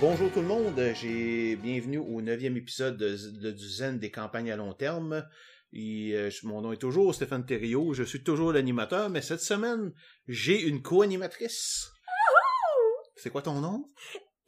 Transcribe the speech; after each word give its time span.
bonjour 0.00 0.30
tout 0.30 0.40
le 0.40 0.46
monde, 0.46 0.92
j'ai 0.94 1.56
bienvenue 1.56 1.98
au 1.98 2.20
neuvième 2.20 2.56
épisode 2.56 2.96
de, 2.96 3.16
de, 3.40 3.50
du 3.50 3.68
Zen 3.68 3.98
des 3.98 4.10
campagnes 4.10 4.50
à 4.50 4.56
long 4.56 4.74
terme. 4.74 5.26
Et, 5.72 6.12
euh, 6.14 6.30
mon 6.42 6.60
nom 6.60 6.72
est 6.72 6.76
toujours 6.76 7.14
Stéphane 7.14 7.46
Thériault, 7.46 7.94
je 7.94 8.02
suis 8.02 8.22
toujours 8.22 8.52
l'animateur, 8.52 9.08
mais 9.08 9.22
cette 9.22 9.40
semaine, 9.40 9.92
j'ai 10.28 10.60
une 10.60 10.82
co-animatrice. 10.82 11.88
C'est 13.16 13.30
quoi 13.30 13.42
ton 13.42 13.60
nom? 13.60 13.84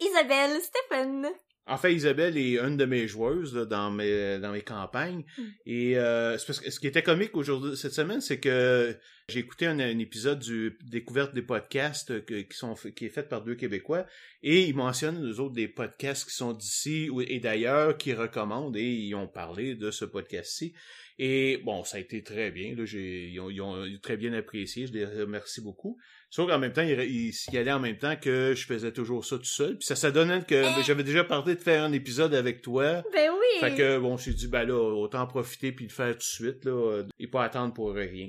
Isabelle 0.01 0.61
Stéphane. 0.61 1.29
En 1.69 1.77
fait, 1.77 1.95
Isabelle 1.95 2.37
est 2.37 2.59
une 2.59 2.77
de 2.77 2.85
mes 2.85 3.07
joueuses 3.07 3.55
là, 3.55 3.65
dans 3.65 3.91
mes 3.91 4.39
dans 4.39 4.53
mes 4.53 4.63
campagnes. 4.63 5.25
Mm. 5.37 5.43
Et 5.67 5.99
euh, 5.99 6.39
c'est 6.39 6.47
parce 6.47 6.61
que 6.61 6.71
ce 6.71 6.81
qui 6.81 6.87
était 6.87 7.03
comique 7.03 7.37
aujourd'hui 7.37 7.77
cette 7.77 7.93
semaine, 7.93 8.21
c'est 8.21 8.41
que 8.41 8.97
j'ai 9.29 9.41
écouté 9.41 9.67
un, 9.67 9.79
un 9.79 9.99
épisode 9.99 10.39
du 10.39 10.79
découverte 10.85 11.35
des 11.35 11.43
podcasts 11.43 12.25
que- 12.25 12.41
qui 12.43 12.57
sont 12.57 12.75
qui 12.97 13.05
est 13.07 13.11
fait 13.11 13.29
par 13.29 13.45
deux 13.45 13.55
Québécois 13.55 14.07
et 14.43 14.63
ils 14.65 14.75
mentionnent 14.75 15.23
les 15.23 15.39
autres 15.41 15.55
des 15.55 15.69
podcasts 15.69 16.27
qui 16.29 16.35
sont 16.35 16.53
d'ici 16.55 17.11
et 17.27 17.39
d'ailleurs 17.41 17.97
qui 17.99 18.15
recommandent 18.15 18.77
et 18.77 18.89
ils 18.91 19.15
ont 19.15 19.29
parlé 19.29 19.75
de 19.75 19.91
ce 19.91 20.05
podcast-ci. 20.07 20.73
Et 21.19 21.59
bon, 21.65 21.83
ça 21.83 21.97
a 21.97 22.01
été 22.01 22.23
très 22.23 22.53
bien. 22.53 22.77
Là, 22.77 22.85
j'ai, 22.85 23.29
ils, 23.29 23.41
ont, 23.41 23.51
ils 23.51 23.61
ont 23.61 23.85
très 24.01 24.17
bien 24.17 24.33
apprécié. 24.33 24.87
Je 24.87 24.93
les 24.93 25.05
remercie 25.05 25.61
beaucoup. 25.61 25.99
Sauf 26.31 26.49
qu'en 26.51 26.59
même 26.59 26.73
temps, 26.75 26.83
ils 26.83 27.33
s'y 27.33 27.57
allaient 27.57 27.73
en 27.73 27.81
même 27.81 27.97
temps 27.97 28.15
que 28.17 28.53
je 28.55 28.67
faisais 28.67 28.93
toujours 28.93 29.25
ça 29.25 29.39
tout 29.39 29.45
seul. 29.45 29.79
Puis 29.79 29.87
ça, 29.87 29.97
ça 29.97 30.11
donnait 30.11 30.43
que 30.43 30.55
Eh. 30.79 30.83
j'avais 30.85 31.03
déjà 31.03 31.25
parlé 31.25 31.55
de 31.55 31.61
faire 31.61 31.83
un 31.85 31.93
épisode 31.93 32.35
avec 32.35 32.61
toi. 32.61 33.03
Ben 33.13 33.31
oui. 33.31 33.61
Fait 33.61 33.75
que 33.75 33.99
bon, 33.99 34.17
j'ai 34.19 34.35
dit 34.35 34.47
ben 34.47 34.65
là, 34.65 34.75
autant 34.75 35.23
en 35.23 35.27
profiter 35.27 35.73
puis 35.73 35.87
le 35.87 35.91
faire 35.93 36.13
tout 36.13 36.19
de 36.19 36.23
suite 36.23 36.65
là, 36.67 36.73
euh, 36.73 37.05
et 37.19 37.27
pas 37.29 37.45
attendre 37.45 37.73
pour 37.73 37.95
rien. 37.95 38.29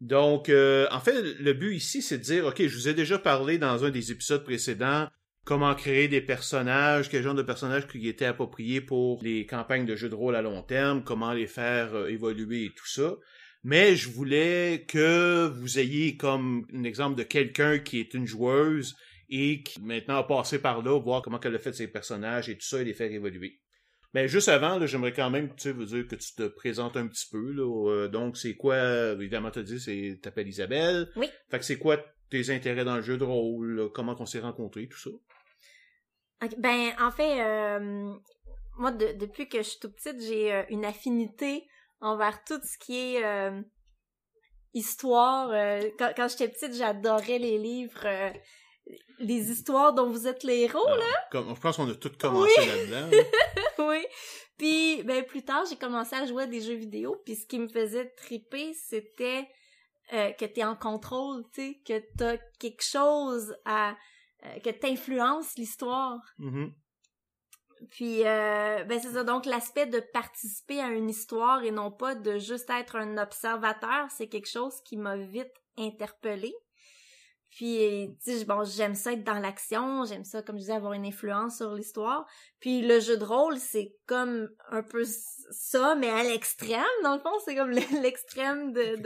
Donc, 0.00 0.48
euh, 0.48 0.86
en 0.90 1.00
fait, 1.00 1.22
le 1.40 1.52
but 1.54 1.74
ici, 1.76 2.02
c'est 2.02 2.18
de 2.18 2.22
dire, 2.22 2.46
ok, 2.46 2.66
je 2.66 2.74
vous 2.76 2.88
ai 2.88 2.94
déjà 2.94 3.18
parlé 3.18 3.58
dans 3.58 3.84
un 3.84 3.90
des 3.90 4.12
épisodes 4.12 4.44
précédents 4.44 5.08
comment 5.44 5.74
créer 5.74 6.08
des 6.08 6.20
personnages, 6.22 7.10
quel 7.10 7.22
genre 7.22 7.34
de 7.34 7.42
personnages 7.42 7.86
qui 7.86 8.08
étaient 8.08 8.24
appropriés 8.24 8.80
pour 8.80 9.20
les 9.22 9.44
campagnes 9.44 9.84
de 9.86 9.94
jeux 9.94 10.08
de 10.08 10.14
rôle 10.14 10.36
à 10.36 10.42
long 10.42 10.62
terme, 10.62 11.04
comment 11.04 11.32
les 11.32 11.46
faire 11.46 11.94
euh, 11.94 12.08
évoluer 12.08 12.64
et 12.64 12.70
tout 12.70 12.86
ça. 12.88 13.14
Mais 13.64 13.96
je 13.96 14.10
voulais 14.10 14.84
que 14.86 15.46
vous 15.48 15.78
ayez 15.78 16.16
comme 16.16 16.66
un 16.72 16.84
exemple 16.84 17.16
de 17.16 17.22
quelqu'un 17.22 17.78
qui 17.78 17.98
est 17.98 18.12
une 18.14 18.26
joueuse 18.26 18.94
et 19.30 19.62
qui 19.62 19.80
maintenant 19.80 20.16
a 20.18 20.24
passé 20.24 20.58
par 20.58 20.82
là, 20.82 21.00
voir 21.00 21.22
comment 21.22 21.40
elle 21.42 21.56
a 21.56 21.58
fait 21.58 21.72
ses 21.72 21.88
personnages 21.88 22.48
et 22.50 22.54
tout 22.56 22.66
ça 22.66 22.82
et 22.82 22.84
les 22.84 22.92
faire 22.92 23.10
évoluer. 23.10 23.60
Mais 24.12 24.28
juste 24.28 24.48
avant, 24.48 24.86
j'aimerais 24.86 25.12
quand 25.12 25.30
même, 25.30 25.48
tu 25.48 25.54
sais, 25.62 25.72
vous 25.72 25.86
dire 25.86 26.06
que 26.06 26.14
tu 26.14 26.34
te 26.34 26.46
présentes 26.46 26.96
un 26.96 27.08
petit 27.08 27.26
peu, 27.32 27.52
là. 27.52 27.90
Euh, 27.90 28.08
donc, 28.08 28.36
c'est 28.36 28.54
quoi, 28.54 29.12
évidemment, 29.12 29.50
t'as 29.50 29.62
dit, 29.62 29.80
c'est, 29.80 30.20
t'appelles 30.22 30.46
Isabelle. 30.46 31.10
Oui. 31.16 31.28
Fait 31.50 31.58
que 31.58 31.64
c'est 31.64 31.78
quoi 31.78 31.96
tes 32.30 32.50
intérêts 32.50 32.84
dans 32.84 32.96
le 32.96 33.02
jeu 33.02 33.16
de 33.16 33.24
rôle, 33.24 33.74
là, 33.76 33.88
comment 33.88 34.14
qu'on 34.14 34.26
s'est 34.26 34.40
rencontrés, 34.40 34.86
tout 34.88 34.98
ça? 34.98 35.10
Ben, 36.58 36.92
en 37.00 37.10
fait, 37.10 37.40
euh, 37.40 38.12
moi, 38.78 38.92
de- 38.92 39.18
depuis 39.18 39.48
que 39.48 39.58
je 39.58 39.62
suis 39.68 39.80
toute 39.80 39.96
petite, 39.96 40.20
j'ai 40.20 40.52
euh, 40.52 40.62
une 40.68 40.84
affinité 40.84 41.64
envers 42.04 42.44
tout 42.44 42.60
ce 42.62 42.78
qui 42.78 42.98
est 43.16 43.24
euh, 43.24 43.60
histoire. 44.74 45.50
euh, 45.50 45.80
quand 45.98 46.12
quand 46.14 46.28
j'étais 46.28 46.48
petite, 46.48 46.74
j'adorais 46.74 47.38
les 47.38 47.58
livres, 47.58 48.04
euh, 48.04 48.30
les 49.18 49.50
histoires 49.50 49.94
dont 49.94 50.10
vous 50.10 50.28
êtes 50.28 50.44
les 50.44 50.60
héros. 50.60 50.86
Ah, 50.86 51.28
comme, 51.32 51.54
je 51.54 51.60
pense 51.60 51.76
qu'on 51.76 51.90
a 51.90 51.94
tous 51.94 52.10
commencé 52.18 52.66
là-dedans. 52.66 53.10
là. 53.10 53.22
oui. 53.88 54.06
Puis, 54.58 55.02
ben, 55.02 55.24
plus 55.24 55.42
tard, 55.42 55.64
j'ai 55.68 55.76
commencé 55.76 56.14
à 56.14 56.26
jouer 56.26 56.44
à 56.44 56.46
des 56.46 56.60
jeux 56.60 56.74
vidéo. 56.74 57.16
Puis, 57.24 57.34
ce 57.36 57.46
qui 57.46 57.58
me 57.58 57.68
faisait 57.68 58.10
triper, 58.10 58.72
c'était 58.74 59.48
que 60.10 60.44
t'es 60.44 60.62
en 60.62 60.76
contrôle, 60.76 61.42
tu 61.52 61.62
sais, 61.62 61.80
que 61.84 62.04
t'as 62.16 62.36
quelque 62.60 62.84
chose 62.84 63.56
à... 63.64 63.96
que 64.62 64.70
t'influences 64.70 65.56
l'histoire. 65.56 66.20
Mhm. 66.38 66.72
Puis, 67.90 68.26
euh, 68.26 68.84
ben, 68.84 69.00
c'est 69.00 69.12
ça. 69.12 69.24
Donc, 69.24 69.46
l'aspect 69.46 69.86
de 69.86 70.00
participer 70.00 70.80
à 70.80 70.88
une 70.88 71.10
histoire 71.10 71.62
et 71.64 71.70
non 71.70 71.90
pas 71.90 72.14
de 72.14 72.38
juste 72.38 72.70
être 72.70 72.96
un 72.96 73.18
observateur, 73.18 74.06
c'est 74.10 74.28
quelque 74.28 74.48
chose 74.48 74.80
qui 74.84 74.96
m'a 74.96 75.16
vite 75.16 75.52
interpellée. 75.76 76.54
Puis, 77.50 78.10
tu 78.24 78.32
sais, 78.38 78.44
bon, 78.46 78.64
j'aime 78.64 78.96
ça 78.96 79.12
être 79.12 79.22
dans 79.22 79.38
l'action, 79.38 80.04
j'aime 80.04 80.24
ça, 80.24 80.42
comme 80.42 80.56
je 80.56 80.62
disais, 80.62 80.72
avoir 80.72 80.92
une 80.94 81.06
influence 81.06 81.58
sur 81.58 81.72
l'histoire. 81.74 82.26
Puis, 82.58 82.82
le 82.82 82.98
jeu 82.98 83.16
de 83.16 83.24
rôle, 83.24 83.58
c'est 83.58 83.94
comme 84.06 84.48
un 84.70 84.82
peu 84.82 85.04
ça, 85.04 85.94
mais 85.94 86.10
à 86.10 86.24
l'extrême, 86.24 86.82
dans 87.04 87.14
le 87.14 87.20
fond, 87.20 87.30
c'est 87.44 87.54
comme 87.54 87.70
le- 87.70 87.76
l'extrême 88.02 88.72
de, 88.72 88.96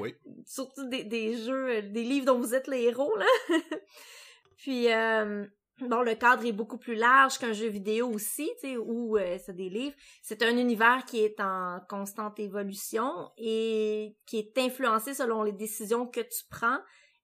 oui. 0.00 0.16
surtout 0.46 0.88
des, 0.88 1.04
des 1.04 1.36
jeux, 1.36 1.82
des 1.82 2.02
livres 2.02 2.26
dont 2.26 2.38
vous 2.40 2.54
êtes 2.54 2.66
les 2.66 2.82
héros, 2.82 3.14
là. 3.16 3.26
Puis, 4.56 4.92
euh, 4.92 5.46
bon, 5.80 6.02
le 6.02 6.14
cadre 6.14 6.44
est 6.46 6.52
beaucoup 6.52 6.78
plus 6.78 6.94
large 6.94 7.38
qu'un 7.38 7.52
jeu 7.52 7.68
vidéo 7.68 8.08
aussi, 8.10 8.50
tu 8.60 8.68
sais, 8.68 8.76
ou 8.76 9.16
euh, 9.16 9.38
c'est 9.44 9.56
des 9.56 9.68
livres. 9.68 9.96
C'est 10.22 10.42
un 10.42 10.56
univers 10.56 11.04
qui 11.04 11.20
est 11.20 11.40
en 11.40 11.80
constante 11.88 12.38
évolution 12.38 13.30
et 13.36 14.16
qui 14.26 14.38
est 14.38 14.58
influencé 14.58 15.14
selon 15.14 15.42
les 15.42 15.52
décisions 15.52 16.06
que 16.06 16.20
tu 16.20 16.44
prends 16.50 16.78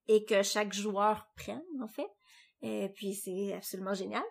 et 0.08 0.24
que 0.24 0.42
chaque 0.42 0.72
joueur 0.72 1.28
prenne, 1.36 1.62
en 1.82 1.88
fait. 1.88 2.08
Et 2.62 2.88
puis, 2.94 3.14
c'est 3.14 3.54
absolument 3.54 3.94
génial. 3.94 4.24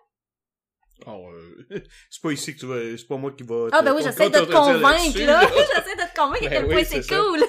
Alors, 1.06 1.30
euh, 1.30 1.66
c'est 2.10 2.22
pas 2.22 2.32
ici 2.32 2.54
que 2.54 2.60
tu 2.60 2.66
vas, 2.66 2.96
c'est 2.96 3.06
pas 3.06 3.16
moi 3.16 3.30
qui 3.32 3.44
va. 3.44 3.68
Ah, 3.72 3.82
ben 3.82 3.94
oui, 3.94 4.02
j'essaie 4.02 4.30
de 4.30 4.38
te 4.44 4.52
convaincre, 4.52 5.20
là. 5.24 5.40
j'essaie 5.48 5.96
de 5.96 6.10
te 6.10 6.16
convaincre 6.16 6.46
à 6.46 6.48
Ben 6.48 6.50
quel 6.50 6.64
oui, 6.66 6.74
point 6.74 6.84
c'est 6.84 7.08
cool. 7.08 7.40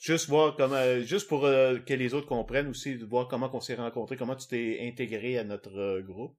Juste 0.00 0.28
voir 0.28 0.56
comment, 0.56 1.00
juste 1.00 1.28
pour 1.28 1.44
euh, 1.44 1.78
que 1.78 1.94
les 1.94 2.14
autres 2.14 2.26
comprennent 2.26 2.68
aussi, 2.68 2.96
de 2.96 3.04
voir 3.04 3.28
comment 3.28 3.50
on 3.52 3.60
s'est 3.60 3.74
rencontrés, 3.74 4.16
comment 4.16 4.36
tu 4.36 4.48
t'es 4.48 4.78
intégré 4.82 5.38
à 5.38 5.44
notre 5.44 5.76
euh, 5.78 6.02
groupe. 6.02 6.36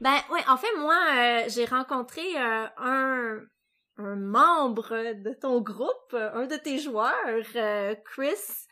Ben 0.00 0.16
ouais, 0.30 0.40
en 0.48 0.56
fait 0.56 0.74
moi 0.78 0.98
euh, 1.16 1.44
j'ai 1.48 1.64
rencontré 1.64 2.22
un 2.36 3.40
un 3.98 4.16
membre 4.16 5.14
de 5.14 5.32
ton 5.32 5.62
groupe, 5.62 6.12
un 6.12 6.46
de 6.46 6.56
tes 6.56 6.78
joueurs, 6.78 7.14
Chris. 8.04 8.66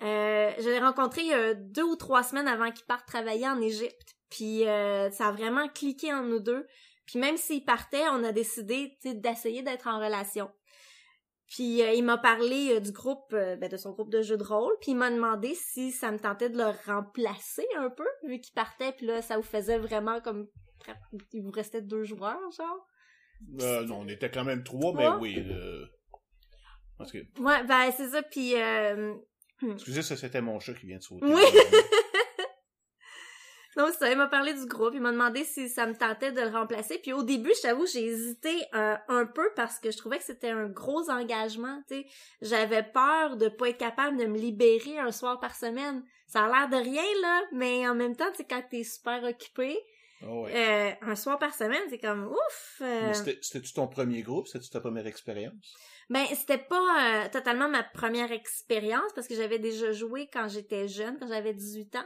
Je 0.00 0.68
l'ai 0.68 0.80
rencontré 0.80 1.54
deux 1.54 1.84
ou 1.84 1.94
trois 1.94 2.24
semaines 2.24 2.48
avant 2.48 2.72
qu'il 2.72 2.84
parte 2.84 3.06
travailler 3.06 3.46
en 3.46 3.60
Égypte. 3.60 4.16
Puis 4.28 4.64
ça 4.64 5.28
a 5.28 5.30
vraiment 5.30 5.68
cliqué 5.68 6.12
en 6.12 6.24
nous 6.24 6.40
deux. 6.40 6.66
Puis 7.06 7.20
même 7.20 7.36
s'il 7.36 7.64
partait, 7.64 8.08
on 8.10 8.24
a 8.24 8.32
décidé 8.32 8.98
d'essayer 9.04 9.62
d'être 9.62 9.86
en 9.86 10.00
relation. 10.00 10.50
Puis 11.48 11.82
euh, 11.82 11.92
il 11.92 12.02
m'a 12.02 12.18
parlé 12.18 12.72
euh, 12.74 12.80
du 12.80 12.90
groupe, 12.90 13.32
euh, 13.32 13.56
ben, 13.56 13.68
de 13.68 13.76
son 13.76 13.92
groupe 13.92 14.10
de 14.10 14.20
jeux 14.20 14.36
de 14.36 14.42
rôle, 14.42 14.72
puis 14.80 14.92
il 14.92 14.96
m'a 14.96 15.10
demandé 15.10 15.54
si 15.54 15.92
ça 15.92 16.10
me 16.10 16.18
tentait 16.18 16.50
de 16.50 16.58
le 16.58 16.72
remplacer 16.86 17.66
un 17.78 17.88
peu, 17.88 18.06
vu 18.24 18.40
qu'il 18.40 18.52
partait, 18.54 18.92
puis 18.92 19.06
là, 19.06 19.22
ça 19.22 19.36
vous 19.36 19.42
faisait 19.44 19.78
vraiment 19.78 20.20
comme... 20.20 20.48
Il 21.32 21.42
vous 21.42 21.50
restait 21.50 21.82
deux 21.82 22.04
joueurs, 22.04 22.50
genre? 22.56 22.86
Euh, 23.60 23.84
non, 23.84 24.00
on 24.00 24.08
était 24.08 24.30
quand 24.30 24.44
même 24.44 24.64
trois, 24.64 24.92
mais 24.94 25.08
oui. 25.20 25.44
Parce 26.98 27.12
que, 27.12 27.18
Ouais, 27.40 27.64
ben 27.64 27.92
c'est 27.96 28.08
ça, 28.08 28.22
puis... 28.22 28.54
euh, 28.60 29.14
excusez, 29.72 30.02
ça 30.02 30.16
c'était 30.16 30.40
mon 30.40 30.58
chat 30.58 30.74
qui 30.74 30.86
vient 30.86 30.98
de 30.98 31.02
sauter. 31.02 31.26
Oui. 31.26 31.42
Non, 33.76 33.88
ça, 33.92 34.10
il 34.10 34.16
m'a 34.16 34.26
parlé 34.26 34.54
du 34.54 34.64
groupe, 34.66 34.92
il 34.94 35.00
m'a 35.02 35.12
demandé 35.12 35.44
si 35.44 35.68
ça 35.68 35.86
me 35.86 35.94
tentait 35.94 36.32
de 36.32 36.40
le 36.40 36.48
remplacer. 36.48 36.98
Puis 36.98 37.12
au 37.12 37.22
début, 37.22 37.52
je 37.56 37.62
t'avoue, 37.62 37.86
j'ai 37.86 38.04
hésité 38.06 38.62
euh, 38.74 38.96
un 39.08 39.26
peu 39.26 39.50
parce 39.54 39.78
que 39.78 39.90
je 39.90 39.96
trouvais 39.98 40.18
que 40.18 40.24
c'était 40.24 40.50
un 40.50 40.66
gros 40.66 41.10
engagement, 41.10 41.82
tu 41.88 41.96
sais. 41.96 42.06
J'avais 42.40 42.82
peur 42.82 43.36
de 43.36 43.48
pas 43.48 43.68
être 43.68 43.78
capable 43.78 44.16
de 44.16 44.24
me 44.24 44.38
libérer 44.38 44.98
un 44.98 45.12
soir 45.12 45.38
par 45.40 45.54
semaine. 45.54 46.02
Ça 46.26 46.44
a 46.44 46.48
l'air 46.48 46.68
de 46.70 46.82
rien, 46.82 47.04
là, 47.22 47.42
mais 47.52 47.86
en 47.86 47.94
même 47.94 48.16
temps, 48.16 48.30
tu 48.30 48.38
sais, 48.38 48.46
quand 48.48 48.62
t'es 48.70 48.82
super 48.82 49.22
occupé, 49.24 49.78
Ah 50.22 50.26
ouais. 50.32 50.52
euh, 51.02 51.10
un 51.10 51.14
soir 51.14 51.38
par 51.38 51.54
semaine, 51.54 51.82
c'est 51.90 51.98
comme 51.98 52.26
ouf! 52.28 52.78
euh, 52.80 53.12
C'était-tu 53.12 53.72
ton 53.74 53.88
premier 53.88 54.22
groupe? 54.22 54.46
C'était-tu 54.48 54.70
ta 54.70 54.80
première 54.80 55.06
expérience? 55.06 55.76
Ben, 56.08 56.24
c'était 56.34 56.56
pas 56.58 57.24
euh, 57.24 57.28
totalement 57.30 57.68
ma 57.68 57.82
première 57.82 58.32
expérience 58.32 59.12
parce 59.14 59.26
que 59.28 59.34
j'avais 59.34 59.58
déjà 59.58 59.92
joué 59.92 60.28
quand 60.32 60.48
j'étais 60.48 60.88
jeune, 60.88 61.18
quand 61.18 61.26
j'avais 61.28 61.52
18 61.52 61.96
ans. 61.96 62.04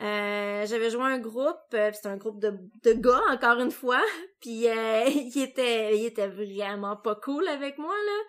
Euh, 0.00 0.64
j'avais 0.66 0.90
joué 0.90 1.02
un 1.02 1.18
groupe, 1.18 1.58
euh, 1.74 1.90
c'était 1.92 2.08
un 2.08 2.16
groupe 2.16 2.40
de, 2.40 2.56
de 2.84 2.92
gars 2.92 3.20
encore 3.30 3.58
une 3.58 3.72
fois, 3.72 4.00
puis 4.40 4.68
euh, 4.68 5.04
il 5.08 5.42
était 5.42 5.96
il 5.98 6.04
était 6.06 6.28
vraiment 6.28 6.96
pas 6.96 7.16
cool 7.16 7.48
avec 7.48 7.78
moi 7.78 7.94
là. 7.94 8.22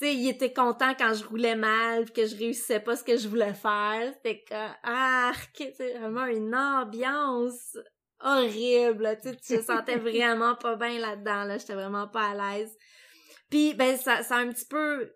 Tu 0.00 0.06
sais, 0.06 0.14
il 0.14 0.28
était 0.28 0.52
content 0.52 0.94
quand 0.96 1.12
je 1.12 1.24
roulais 1.26 1.56
mal, 1.56 2.04
puis 2.04 2.14
que 2.14 2.26
je 2.26 2.36
réussissais 2.36 2.80
pas 2.80 2.96
ce 2.96 3.04
que 3.04 3.16
je 3.18 3.28
voulais 3.28 3.52
faire. 3.52 4.12
C'était 4.14 4.44
comme 4.48 4.74
arc, 4.84 5.62
c'est 5.76 5.98
vraiment 5.98 6.24
une 6.26 6.54
ambiance 6.54 7.76
horrible. 8.20 9.18
Tu 9.22 9.36
tu 9.36 9.58
te 9.58 9.62
sentais 9.62 9.96
vraiment 9.98 10.54
pas 10.54 10.76
bien 10.76 10.98
là-dedans 11.00 11.44
là, 11.44 11.58
j'étais 11.58 11.74
vraiment 11.74 12.06
pas 12.08 12.30
à 12.30 12.34
l'aise. 12.58 12.74
Puis 13.50 13.74
ben 13.74 13.96
ça 13.96 14.22
ça 14.22 14.36
a 14.36 14.40
un 14.40 14.48
petit 14.52 14.66
peu 14.66 15.10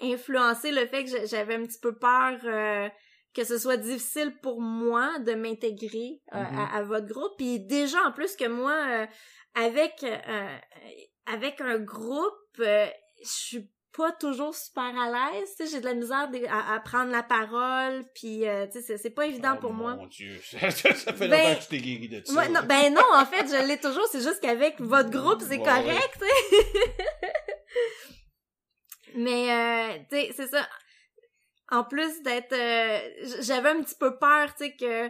influencé 0.00 0.72
le 0.72 0.86
fait 0.86 1.04
que 1.04 1.10
j'a- 1.10 1.26
j'avais 1.26 1.54
un 1.54 1.64
petit 1.66 1.78
peu 1.80 1.94
peur 1.94 2.38
euh, 2.44 2.88
que 3.34 3.44
ce 3.44 3.58
soit 3.58 3.76
difficile 3.78 4.36
pour 4.42 4.60
moi 4.60 5.18
de 5.20 5.34
m'intégrer 5.34 6.20
euh, 6.34 6.38
Mhm. 6.38 6.58
à, 6.58 6.76
à 6.76 6.82
votre 6.82 7.06
groupe. 7.06 7.32
Puis 7.38 7.60
déjà 7.60 7.98
en 8.06 8.12
plus 8.12 8.36
que 8.36 8.46
moi 8.46 8.72
euh, 8.74 9.06
avec 9.54 10.02
euh, 10.04 10.56
avec 11.26 11.60
un 11.60 11.78
groupe, 11.78 12.34
euh, 12.60 12.86
je 13.22 13.28
suis 13.28 13.70
pas 13.96 14.10
toujours 14.12 14.54
super 14.54 14.84
à 14.98 15.10
l'aise, 15.32 15.50
tu 15.54 15.66
sais, 15.66 15.70
j'ai 15.70 15.80
de 15.80 15.84
la 15.84 15.92
misère 15.92 16.30
de- 16.30 16.46
à, 16.46 16.74
à 16.76 16.80
prendre 16.80 17.10
la 17.12 17.22
parole, 17.22 18.04
puis 18.14 18.48
euh, 18.48 18.66
tu 18.66 18.80
sais, 18.80 18.96
c'est- 18.96 19.10
pas 19.10 19.26
évident 19.26 19.52
Oh, 19.58 19.60
pour 19.60 19.72
moi. 19.74 19.96
Mon 19.96 20.06
Dieu, 20.06 20.40
ça, 20.42 20.58
ça 20.70 21.12
fait 21.12 21.28
Ben, 21.28 21.30
longtemps 21.42 21.58
que 21.58 21.62
tu 21.64 21.68
t'es 21.68 21.78
guéri 21.78 22.08
de 22.08 22.22
ça. 22.24 22.32
Moi, 22.32 22.48
non, 22.48 22.60
ben 22.66 22.94
non, 22.94 23.02
en 23.14 23.26
fait, 23.26 23.46
je 23.48 23.66
l'ai 23.68 23.78
toujours, 23.78 24.06
c'est 24.10 24.22
juste 24.22 24.40
qu'avec 24.40 24.80
votre 24.80 25.10
groupe, 25.10 25.42
c'est 25.42 25.58
Ouais, 25.58 25.62
correct. 25.62 26.18
Mais, 29.14 29.52
euh, 29.52 29.98
tu 30.10 30.16
sais, 30.16 30.32
c'est 30.34 30.46
ça. 30.48 30.66
En 31.72 31.84
plus 31.84 32.22
d'être... 32.22 32.52
euh, 32.52 32.98
J'avais 33.42 33.70
un 33.70 33.82
petit 33.82 33.96
peu 33.98 34.18
peur, 34.18 34.54
tu 34.54 34.64
sais, 34.66 34.76
que... 34.76 35.06
euh, 35.06 35.08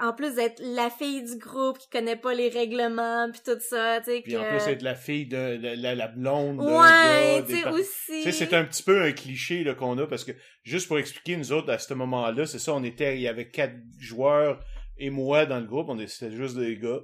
en 0.00 0.12
plus 0.12 0.34
d'être 0.36 0.60
la 0.62 0.88
fille 0.90 1.22
du 1.22 1.36
groupe 1.36 1.78
qui 1.78 1.88
connaît 1.90 2.16
pas 2.16 2.32
les 2.34 2.48
règlements 2.48 3.28
puis 3.32 3.40
tout 3.44 3.58
ça, 3.60 4.00
tu 4.00 4.06
sais, 4.10 4.20
Puis 4.22 4.32
que... 4.32 4.38
en 4.38 4.44
plus, 4.44 4.72
être 4.72 4.82
la 4.82 4.94
fille 4.94 5.26
de, 5.26 5.56
de- 5.56 5.82
la, 5.82 5.94
la 5.94 6.08
blonde 6.08 6.60
Ouais, 6.60 7.42
tu 7.46 7.56
sais, 7.56 7.62
par- 7.62 7.72
aussi. 7.74 8.22
Tu 8.22 8.22
sais, 8.22 8.32
c'est 8.32 8.54
un 8.54 8.64
petit 8.64 8.82
peu 8.82 9.02
un 9.02 9.12
cliché 9.12 9.64
là, 9.64 9.74
qu'on 9.74 9.98
a 9.98 10.06
parce 10.06 10.24
que, 10.24 10.32
juste 10.62 10.88
pour 10.88 10.98
expliquer, 10.98 11.36
nous 11.36 11.52
autres, 11.52 11.70
à 11.72 11.78
ce 11.78 11.92
moment-là, 11.94 12.46
c'est 12.46 12.58
ça, 12.58 12.72
on 12.74 12.84
était, 12.84 13.16
il 13.16 13.22
y 13.22 13.28
avait 13.28 13.48
quatre 13.50 13.74
joueurs 13.98 14.60
et 14.96 15.10
moi 15.10 15.46
dans 15.46 15.58
le 15.60 15.66
groupe, 15.66 15.88
on 15.88 15.98
était 15.98 16.30
juste 16.30 16.56
des 16.56 16.76
gars. 16.78 17.00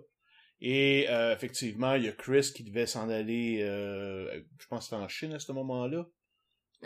Et 0.60 1.06
euh, 1.10 1.34
effectivement, 1.34 1.94
il 1.94 2.04
y 2.04 2.08
a 2.08 2.12
Chris 2.12 2.50
qui 2.54 2.64
devait 2.64 2.86
s'en 2.86 3.10
aller, 3.10 3.60
euh, 3.62 4.40
je 4.58 4.66
pense 4.68 4.80
que 4.80 4.84
c'était 4.90 5.02
en 5.02 5.08
Chine 5.08 5.32
à 5.34 5.38
ce 5.38 5.52
moment-là. 5.52 6.04
Ah, 6.06 6.10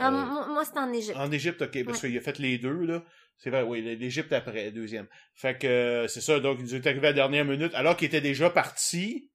Euh, 0.06 0.10
moi, 0.52 0.64
c'était 0.64 0.78
en 0.78 0.92
Égypte. 0.92 1.16
En 1.16 1.30
Égypte, 1.32 1.62
ok, 1.62 1.84
parce 1.84 2.02
Ouais. 2.02 2.08
qu'il 2.10 2.18
a 2.18 2.20
fait 2.20 2.38
les 2.38 2.58
deux, 2.58 2.84
là. 2.86 3.04
C'est 3.38 3.50
vrai, 3.50 3.62
oui, 3.62 3.80
l'Égypte 3.82 4.32
après, 4.32 4.70
deuxième. 4.70 5.06
Fait 5.34 5.56
que 5.58 5.66
euh, 5.66 6.08
c'est 6.08 6.20
ça, 6.20 6.40
donc 6.40 6.58
il 6.60 6.64
nous 6.64 6.74
est 6.74 6.86
arrivé 6.86 7.06
à 7.06 7.10
la 7.10 7.14
dernière 7.14 7.44
minute, 7.44 7.72
alors 7.74 7.96
qu'il 7.96 8.06
était 8.06 8.20
déjà 8.20 8.50
parti, 8.50 9.30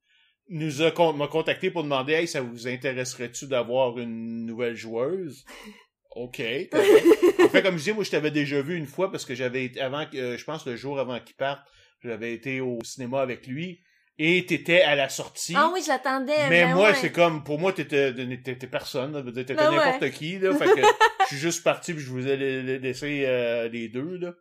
nous 0.49 0.83
a 0.83 0.91
con- 0.91 1.13
m'a 1.13 1.27
contacté 1.27 1.71
pour 1.71 1.81
demander 1.83 2.13
Hey, 2.13 2.27
ça 2.27 2.41
vous 2.41 2.67
intéresserait-tu 2.67 3.47
d'avoir 3.47 3.97
une 3.97 4.45
nouvelle 4.45 4.75
joueuse? 4.75 5.43
OK. 6.15 6.39
en 6.39 7.49
fait, 7.49 7.63
comme 7.63 7.77
je 7.77 7.83
dis, 7.83 7.91
moi 7.93 8.03
je 8.03 8.11
t'avais 8.11 8.31
déjà 8.31 8.61
vu 8.61 8.77
une 8.77 8.85
fois 8.85 9.11
parce 9.11 9.25
que 9.25 9.33
j'avais 9.35 9.65
été 9.65 9.81
avant 9.81 10.05
que 10.05 10.17
euh, 10.17 10.37
je 10.37 10.43
pense 10.45 10.65
le 10.65 10.75
jour 10.75 10.99
avant 10.99 11.19
qu'il 11.19 11.35
parte, 11.35 11.59
j'avais 12.03 12.33
été 12.33 12.61
au 12.61 12.79
cinéma 12.83 13.21
avec 13.21 13.47
lui 13.47 13.81
et 14.17 14.45
t'étais 14.45 14.81
à 14.81 14.95
la 14.95 15.09
sortie. 15.09 15.53
Ah 15.57 15.69
oui, 15.73 15.81
je 15.83 15.89
l'attendais. 15.89 16.49
Mais 16.49 16.63
ben 16.65 16.75
moi, 16.75 16.89
ouais. 16.89 16.95
c'est 16.95 17.11
comme, 17.11 17.43
pour 17.43 17.59
moi, 17.59 17.73
t'étais, 17.73 18.13
t'étais 18.13 18.67
personne, 18.67 19.11
là. 19.13 19.21
T'étais 19.31 19.53
Ben 19.55 19.69
ouais. 19.71 19.77
n'importe 19.77 20.11
qui, 20.11 20.39
là. 20.39 20.53
Fait 20.55 20.65
que, 20.65 20.81
je 21.23 21.27
suis 21.27 21.37
juste 21.37 21.63
parti 21.63 21.93
puis 21.93 22.01
je 22.03 22.09
vous 22.09 22.25
ai 22.27 22.37
la- 22.37 22.63
la- 22.63 22.77
laissé, 22.77 23.23
euh, 23.25 23.67
les 23.67 23.89
deux, 23.89 24.17
là. 24.17 24.33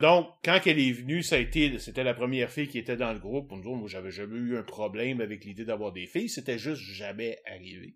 Donc, 0.00 0.26
quand 0.44 0.58
elle 0.66 0.80
est 0.80 0.90
venue, 0.92 1.22
ça 1.22 1.36
a 1.36 1.38
été, 1.38 1.78
c'était 1.78 2.02
la 2.02 2.14
première 2.14 2.50
fille 2.50 2.66
qui 2.66 2.78
était 2.78 2.96
dans 2.96 3.12
le 3.12 3.20
groupe. 3.20 3.48
Pour 3.48 3.58
nous 3.58 3.68
autres, 3.70 3.78
moi, 3.78 3.88
j'avais 3.88 4.10
jamais 4.10 4.36
eu 4.38 4.56
un 4.56 4.62
problème 4.64 5.20
avec 5.20 5.44
l'idée 5.44 5.64
d'avoir 5.64 5.92
des 5.92 6.06
filles. 6.06 6.28
C'était 6.28 6.58
juste 6.58 6.80
jamais 6.82 7.38
arrivé. 7.46 7.94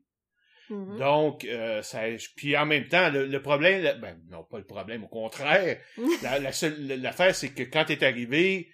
Mhm. 0.71 0.99
Donc, 0.99 1.45
euh, 1.45 1.83
ça, 1.83 2.03
puis 2.37 2.57
en 2.57 2.67
même 2.67 2.87
temps, 2.87 3.11
le, 3.11 3.27
le 3.27 3.43
problème, 3.43 3.99
ben, 4.01 4.21
non, 4.31 4.45
pas 4.45 4.59
le 4.59 4.65
problème, 4.65 5.03
au 5.05 5.09
contraire. 5.09 5.79
la, 6.23 6.39
la 6.39 6.53
seule, 6.53 6.77
l'affaire, 7.01 7.35
c'est 7.35 7.49
que 7.49 7.63
quand 7.65 7.87
t'es 7.87 8.05
arrivé, 8.05 8.69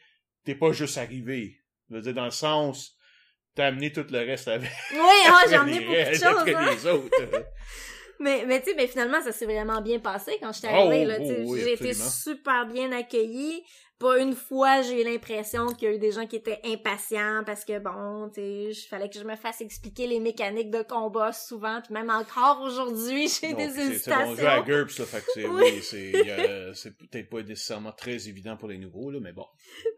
t'es 0.45 0.55
pas 0.55 0.73
juste 0.73 0.99
arrivé. 0.99 1.59
Je 1.93 1.97
veux 1.97 2.03
dire, 2.03 2.15
dans 2.15 2.25
le 2.25 2.31
sens, 2.31 2.97
t'as 3.55 3.67
amené 3.67 3.93
tout 3.93 4.07
le 4.11 4.19
reste 4.19 4.49
avec. 4.49 4.71
Oui, 4.93 4.99
ah, 5.27 5.43
j'ai 5.49 5.51
les- 5.51 5.81
beaucoup 5.81 5.93
de 5.93 6.15
choses, 6.15 6.55
hein. 6.57 6.71
les 6.75 6.87
autres. 6.87 7.23
Mais, 8.21 8.45
mais 8.47 8.61
tu 8.61 8.71
sais, 8.71 8.75
mais 8.77 8.87
finalement, 8.87 9.21
ça 9.21 9.33
s'est 9.33 9.47
vraiment 9.47 9.81
bien 9.81 9.99
passé 9.99 10.39
quand 10.41 10.53
j'étais 10.53 10.69
Oh, 10.71 10.77
arrivée. 10.87 11.05
là, 11.07 11.17
oh, 11.19 11.33
oui, 11.47 11.61
j'ai 11.65 11.73
été 11.73 11.93
super 11.93 12.67
bien 12.67 12.93
accueillie. 12.93 13.65
Pas 14.03 14.19
une 14.19 14.35
fois, 14.35 14.83
j'ai 14.83 15.01
eu 15.01 15.05
l'impression 15.05 15.69
qu'il 15.69 15.89
y 15.89 15.93
a 15.93 15.95
eu 15.95 15.99
des 16.01 16.11
gens 16.11 16.27
qui 16.27 16.35
étaient 16.35 16.61
impatients 16.65 17.45
parce 17.47 17.65
que, 17.65 17.79
bon, 17.79 18.29
tu 18.31 18.41
sais, 18.41 18.65
il 18.71 18.87
fallait 18.91 19.09
que 19.09 19.17
je 19.17 19.23
me 19.23 19.37
fasse 19.37 19.61
expliquer 19.61 20.09
les 20.09 20.19
mécaniques 20.19 20.73
de 20.73 20.83
combat 20.83 21.33
souvent. 21.33 21.81
Puis 21.81 21.95
même 21.95 22.11
encore 22.11 22.63
aujourd'hui, 22.63 23.29
j'ai 23.41 23.55
des 23.55 23.69
puis 23.69 23.99
c'est- 23.99 24.11
bon 24.11 24.35
jeu 24.35 24.47
à 24.49 24.59
hésitations. 24.59 24.63
GURPS, 24.65 24.99
là, 24.99 25.05
fait 25.07 25.21
que 25.21 25.31
c'est, 25.35 25.47
Oui. 25.49 25.81
c'est, 25.83 26.31
euh, 26.31 26.73
c'est 26.75 26.97
peut-être 26.99 27.31
pas 27.31 27.43
nécessairement 27.43 27.93
très 27.93 28.29
évident 28.29 28.57
pour 28.57 28.69
les 28.69 28.79
nouveaux, 28.79 29.13
là, 29.13 29.21
mais 29.21 29.33
bon. 29.33 29.47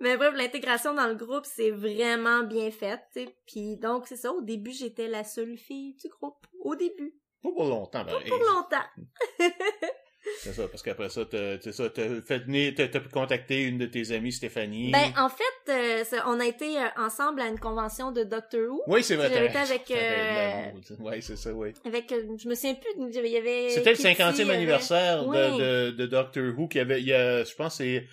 Mais 0.00 0.18
bref, 0.18 0.34
l'intégration 0.36 0.92
dans 0.92 1.06
le 1.06 1.14
groupe, 1.14 1.46
c'est 1.46 1.70
vraiment 1.70 2.42
bien 2.42 2.70
faite, 2.70 3.00
tu 3.14 3.24
sais. 3.24 3.36
Puis 3.46 3.78
donc, 3.78 4.06
c'est 4.06 4.16
ça, 4.18 4.30
au 4.32 4.42
début, 4.42 4.72
j'étais 4.72 5.08
la 5.08 5.24
seule 5.24 5.56
fille 5.56 5.94
du 5.94 6.08
groupe. 6.10 6.46
Au 6.60 6.74
début. 6.76 7.14
Pas 7.42 7.50
pour 7.52 7.64
longtemps, 7.64 8.04
ben, 8.04 8.14
Pour 8.28 8.38
longtemps. 8.38 8.86
c'est 10.38 10.52
ça, 10.52 10.68
parce 10.68 10.82
qu'après 10.82 11.08
ça, 11.08 11.24
t'as, 11.24 11.58
fait 11.58 12.38
venir, 12.40 12.72
t'as, 12.76 12.88
pu 12.88 13.08
contacter 13.08 13.62
une 13.62 13.78
de 13.78 13.86
tes 13.86 14.12
amies, 14.12 14.32
Stéphanie. 14.32 14.90
Ben, 14.90 15.12
en 15.18 15.28
fait, 15.28 15.70
euh, 15.72 16.04
on 16.26 16.40
a 16.40 16.46
été 16.46 16.78
euh, 16.78 16.86
ensemble 16.98 17.40
à 17.40 17.46
une 17.48 17.58
convention 17.58 18.12
de 18.12 18.22
Doctor 18.24 18.60
Who. 18.70 18.82
oui, 18.86 19.02
c'est 19.02 19.16
vrai, 19.16 19.28
j'avais 19.32 19.52
t'as- 19.52 19.64
été 19.64 19.72
avec, 19.74 19.90
euh, 20.90 20.96
Ouais, 21.00 21.20
c'est 21.20 21.36
ça, 21.36 21.52
oui. 21.52 21.72
Avec, 21.84 22.10
euh, 22.12 22.22
je 22.42 22.48
me 22.48 22.54
souviens 22.54 22.74
plus, 22.74 22.90
il 22.96 23.26
y 23.30 23.36
avait... 23.36 23.70
C'était 23.70 23.90
le 23.90 23.96
Kitty, 23.96 24.08
50e 24.08 24.32
il 24.32 24.38
y 24.38 24.42
avait- 24.42 24.52
anniversaire 24.54 25.26
Oui. 25.26 25.36
de, 25.36 25.58
de, 25.58 25.90
de 25.92 26.06
Doctor 26.06 26.44
Who 26.56 26.68
qui 26.68 26.78
avait, 26.80 27.00
il 27.00 27.06
y 27.06 27.12
a, 27.12 27.44
je 27.44 27.54
pense 27.54 27.76
c'est, 27.76 28.04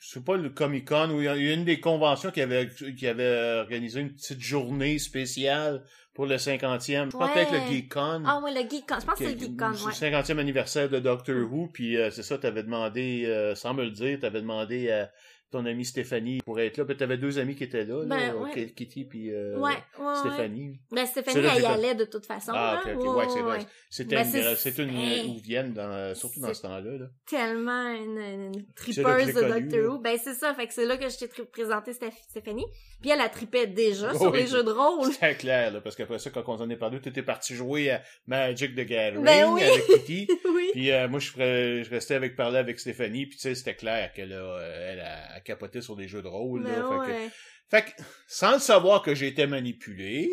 je 0.00 0.08
sais 0.08 0.20
pas, 0.20 0.36
le 0.36 0.50
Comic 0.50 0.88
Con 0.88 1.10
ou 1.10 1.20
il 1.20 1.24
y 1.24 1.28
a 1.28 1.36
une 1.36 1.64
des 1.64 1.80
conventions 1.80 2.30
qui 2.30 2.40
avait, 2.40 2.68
qui 2.96 3.06
avait 3.06 3.58
organisé 3.60 4.00
une 4.00 4.12
petite 4.12 4.40
journée 4.40 4.98
spéciale 4.98 5.84
pour 6.14 6.26
le 6.26 6.36
50e. 6.36 7.06
Je 7.06 7.10
pense 7.10 7.22
Ouais. 7.28 7.32
peut-être 7.34 7.52
le 7.52 7.72
Geek 7.72 7.92
Con. 7.92 8.22
Ah 8.26 8.40
ouais, 8.44 8.52
le 8.52 8.68
Geek 8.68 8.86
Con. 8.88 8.96
Je 9.00 9.06
pense 9.06 9.18
que 9.18 9.24
c'est 9.24 9.32
le 9.34 9.38
Geek 9.38 9.56
Con, 9.56 9.68
le 9.70 9.76
ouais. 9.76 9.92
50e 9.92 10.38
anniversaire 10.38 10.88
de 10.90 10.98
Doctor 10.98 11.36
Who, 11.50 11.68
puis 11.72 11.96
euh, 11.96 12.10
c'est 12.10 12.22
ça, 12.22 12.36
t'avais 12.38 12.62
demandé, 12.62 13.24
euh, 13.26 13.54
sans 13.54 13.74
me 13.74 13.84
le 13.84 13.90
dire, 13.90 14.18
t'avais 14.20 14.40
demandé 14.40 14.90
à 14.90 15.10
ton 15.52 15.64
amie 15.66 15.84
Stéphanie 15.84 16.40
pour 16.44 16.58
être 16.58 16.76
là, 16.78 16.84
puis 16.84 16.96
t'avais 16.96 17.18
deux 17.18 17.38
amis 17.38 17.54
qui 17.54 17.64
étaient 17.64 17.84
là, 17.84 18.04
là, 18.04 18.04
Ben, 18.06 18.34
ouais. 18.36 18.70
Kitty 18.72 19.04
puis 19.04 19.30
euh, 19.32 19.56
Ouais, 19.58 19.72
ouais, 19.98 20.04
ouais. 20.04 20.14
Stéphanie. 20.16 20.80
Ben, 20.90 21.06
Stéphanie, 21.06 21.42
là 21.42 21.50
que 21.50 21.56
elle 21.56 21.62
y 21.62 21.66
allait 21.66 21.94
de 21.94 22.04
toute 22.06 22.26
façon. 22.26 22.52
Ah, 22.54 22.82
là. 22.84 22.92
ok, 22.94 23.04
ok, 23.06 23.16
ouais, 23.16 23.24
c'est 23.32 23.40
vrai. 23.42 23.58
C'était 23.90 24.16
Ben, 24.16 24.24
une, 24.24 24.30
c'est- 24.56 24.78
une 24.78 25.72
dans, 25.74 26.14
surtout 26.14 26.40
dans 26.40 26.52
ce 26.54 26.62
temps-là, 26.62 26.98
là. 26.98 27.06
Tellement 27.28 27.88
une, 27.90 28.18
une 28.18 28.52
là 28.56 28.62
que 28.74 28.74
tripeuse 28.74 29.26
de 29.34 29.40
Doctor 29.42 29.80
là. 29.80 29.88
Who. 29.88 29.98
Ben, 30.00 30.18
c'est 30.22 30.34
ça. 30.34 30.54
Fait 30.54 30.66
que 30.66 30.74
c'est 30.74 30.86
là 30.86 30.96
que 30.96 31.08
je 31.08 31.18
t'ai 31.18 31.28
présenté 31.44 31.92
Stéph- 31.92 32.22
Stéphanie. 32.28 32.66
Puis 33.00 33.10
elle, 33.10 33.20
a 33.20 33.28
tripait 33.28 33.66
déjà 33.66 34.12
Oh, 34.14 34.18
sur 34.18 34.30
oui. 34.32 34.40
les 34.40 34.46
jeux 34.46 34.62
de 34.64 34.70
rôle. 34.70 35.06
C'était 35.12 35.34
clair, 35.34 35.72
là, 35.72 35.80
parce 35.80 35.96
qu'après 35.96 36.18
ça, 36.18 36.30
quand 36.30 36.44
on 36.48 36.60
en 36.60 36.70
est 36.70 36.76
parlé, 36.76 37.00
t'étais 37.00 37.22
parti 37.22 37.54
jouer 37.54 37.90
à 37.90 38.02
Magic 38.26 38.74
the 38.74 38.86
Gathering 38.86 39.24
Ben 39.24 39.50
oui. 39.52 39.62
avec 39.62 39.84
Kitty. 39.86 40.28
oui. 40.54 40.70
Puis 40.72 40.90
euh, 40.90 41.08
moi, 41.08 41.18
je, 41.20 41.90
restais 41.90 42.14
avec 42.14 42.36
parler 42.36 42.58
avec 42.58 42.78
Stéphanie, 42.80 43.26
puis 43.26 43.36
tu 43.36 43.42
sais, 43.42 43.54
c'était 43.54 43.74
clair 43.74 44.12
qu'elle 44.14 44.32
a, 44.32 44.36
euh, 44.36 44.92
elle 44.92 45.00
a, 45.00 45.40
a 45.42 45.44
capoté 45.44 45.80
sur 45.80 45.96
des 45.96 46.08
jeux 46.08 46.22
de 46.22 46.28
rôle. 46.28 46.62
là, 46.62 46.70
Ben 46.70 46.82
fait, 46.82 47.06
que, 47.12 47.12
ouais. 47.24 47.30
fait 47.70 47.82
que, 47.82 48.02
sans 48.28 48.52
le 48.54 48.58
savoir 48.60 49.02
que 49.02 49.14
j'ai 49.14 49.26
été 49.28 49.46
manipulé, 49.46 50.30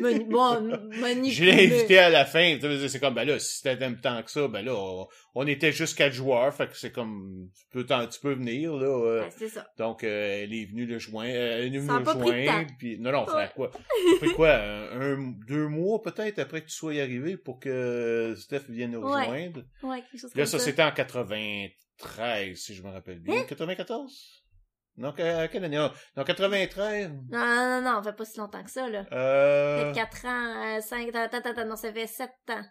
Mani- 0.00 0.24
bon, 0.28 0.60
manipulé. 1.00 1.30
je 1.30 1.44
l'ai 1.44 1.52
invité 1.66 1.98
à 1.98 2.10
la 2.10 2.24
fin. 2.24 2.58
C'est 2.88 2.98
comme, 3.00 3.14
ben 3.14 3.24
là, 3.24 3.38
si 3.38 3.62
t'aimes 3.62 4.00
tant 4.00 4.22
que 4.22 4.30
ça, 4.30 4.48
ben 4.48 4.62
là, 4.64 4.74
on, 4.74 5.06
on 5.34 5.46
était 5.46 5.70
juste 5.72 5.96
quatre 5.96 6.12
joueurs, 6.14 6.52
fait 6.54 6.66
que 6.68 6.76
c'est 6.76 6.90
comme, 6.92 7.48
tu 7.54 7.64
peux, 7.70 7.84
t'en- 7.86 8.06
tu 8.06 8.18
peux 8.20 8.34
venir, 8.34 8.74
là. 8.74 8.86
euh, 8.86 9.20
Ben, 9.22 9.30
c'est 9.36 9.48
ça. 9.48 9.66
Donc, 9.78 10.02
euh, 10.04 10.42
elle 10.42 10.52
est 10.54 10.64
venue 10.66 10.86
le 10.86 10.98
joindre, 10.98 11.32
euh, 11.34 11.58
elle 11.58 11.74
est 11.74 11.78
venue 11.78 11.86
Ça 11.86 12.00
me 12.00 12.04
joindre, 12.04 12.46
temps. 12.68 12.74
puis 12.78 12.98
non, 12.98 13.12
non, 13.12 13.26
ça 13.26 13.36
Ouais. 13.36 13.46
fait 13.46 13.54
quoi? 13.54 13.70
Ça 13.72 14.26
fait 14.26 14.34
quoi, 14.34 14.54
un, 14.56 15.00
un- 15.12 15.32
deux 15.46 15.68
mois 15.68 16.00
peut-être 16.02 16.38
après 16.38 16.62
que 16.62 16.66
tu 16.68 16.74
sois 16.74 16.92
arrivé 17.00 17.36
pour 17.36 17.60
que 17.60 18.34
Steph 18.36 18.62
vienne 18.68 18.92
nous 18.92 19.00
Ouais. 19.02 19.20
rejoindre? 19.20 19.62
Ouais, 19.82 20.00
quelque 20.10 20.20
chose 20.20 20.30
Là, 20.34 20.42
comme 20.42 20.46
ça, 20.46 20.58
ça. 20.58 20.64
c'était 20.64 20.82
en 20.82 20.90
93, 21.98 22.56
si 22.56 22.74
je 22.74 22.82
me 22.82 22.90
rappelle 22.90 23.20
bien. 23.20 23.40
Hein? 23.40 23.44
94? 23.48 24.44
Non, 24.96 25.12
que- 25.12 25.46
quelle 25.46 25.64
année? 25.64 25.76
Non, 26.16 26.24
93? 26.24 27.10
Non, 27.30 27.38
non, 27.38 27.80
non, 27.80 27.82
non, 27.92 28.02
ça 28.02 28.10
fait 28.10 28.16
pas 28.16 28.24
si 28.24 28.38
longtemps 28.38 28.62
que 28.62 28.70
ça, 28.70 28.88
là. 28.88 29.06
Euh... 29.12 29.92
Peut-être 29.92 29.94
4 30.12 30.26
ans, 30.26 30.76
euh, 30.76 30.80
5, 30.80 31.08
attends, 31.14 31.38
attends, 31.38 31.50
attends, 31.50 31.64
non, 31.66 31.76
ça 31.76 31.92
fait 31.92 32.06
7 32.06 32.30
ans. 32.50 32.62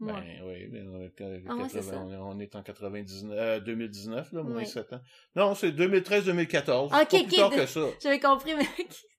Ben 0.00 0.16
oui, 0.44 0.66
mais 0.72 0.82
on, 0.82 1.00
est, 1.00 1.12
Ah 1.48 1.54
ouais, 1.54 1.68
c'est 1.68 1.78
80, 1.78 1.82
ça. 1.92 2.00
on 2.00 2.10
est- 2.10 2.16
on 2.16 2.58
en 2.58 2.62
99, 2.62 3.38
euh, 3.38 3.60
2019, 3.60 4.32
là, 4.32 4.42
moins 4.42 4.56
Ouais. 4.56 4.64
7 4.64 4.92
ans. 4.94 5.00
Non, 5.36 5.54
c'est 5.54 5.70
2013-2014. 5.70 6.86
Ok, 6.86 6.90
pas 6.92 7.04
plus 7.06 7.18
ok, 7.20 7.36
tard 7.36 7.50
de- 7.50 7.56
que 7.56 7.66
ça. 7.66 7.80
J'avais 8.02 8.18
compris, 8.18 8.54
mais... 8.56 8.66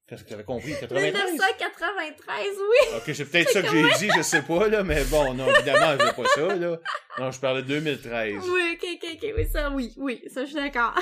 Qu'est-ce 0.07 0.25
que 0.25 0.29
t'avais 0.29 0.43
compris? 0.43 0.74
93? 0.79 1.31
1993, 1.31 2.57
oui! 2.60 2.98
Ok, 2.98 3.15
c'est 3.15 3.25
peut-être 3.25 3.50
ça 3.51 3.62
que 3.62 3.69
j'ai 3.69 3.83
dit, 4.00 4.12
je 4.15 4.22
sais 4.22 4.41
pas, 4.41 4.67
là, 4.67 4.83
mais 4.83 5.03
bon, 5.05 5.33
non, 5.33 5.48
évidemment, 5.48 5.93
je 5.98 6.13
pas 6.13 6.27
ça, 6.29 6.55
là. 6.55 6.77
Non, 7.19 7.31
je 7.31 7.39
parlais 7.39 7.62
de 7.62 7.67
2013. 7.67 8.43
Oui, 8.50 8.62
ok, 8.74 8.88
ok, 8.95 9.10
ok, 9.13 9.33
oui, 9.38 9.45
ça, 9.51 9.69
oui, 9.72 9.93
oui, 9.98 10.22
ça, 10.27 10.41
je 10.41 10.48
suis 10.48 10.55
d'accord. 10.55 10.93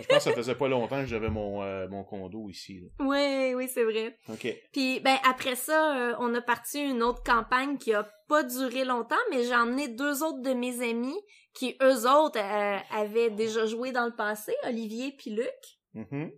Je 0.00 0.06
pense 0.06 0.18
que 0.18 0.30
ça 0.30 0.32
faisait 0.32 0.54
pas 0.54 0.68
longtemps 0.68 1.00
que 1.00 1.06
j'avais 1.06 1.30
mon, 1.30 1.62
euh, 1.64 1.88
mon 1.88 2.04
condo 2.04 2.48
ici, 2.48 2.80
là. 2.80 2.88
oui, 3.04 3.54
oui, 3.54 3.68
c'est 3.72 3.84
vrai. 3.84 4.16
Ok. 4.28 4.46
Puis, 4.72 5.00
ben, 5.00 5.16
après 5.28 5.56
ça, 5.56 5.96
euh, 5.98 6.14
on 6.20 6.32
a 6.34 6.40
parti 6.40 6.80
une 6.80 7.02
autre 7.02 7.22
campagne 7.24 7.76
qui 7.76 7.92
a 7.92 8.08
pas 8.28 8.44
duré 8.44 8.84
longtemps, 8.84 9.16
mais 9.30 9.42
j'ai 9.42 9.54
emmené 9.56 9.88
deux 9.88 10.22
autres 10.22 10.42
de 10.42 10.52
mes 10.52 10.80
amis 10.88 11.18
qui, 11.54 11.76
eux 11.82 12.08
autres, 12.08 12.38
euh, 12.38 12.78
avaient 12.96 13.30
déjà 13.30 13.66
joué 13.66 13.90
dans 13.90 14.06
le 14.06 14.14
passé, 14.14 14.54
Olivier 14.64 15.12
puis 15.18 15.30
Luc. 15.30 15.48
Mhm. 15.94 16.30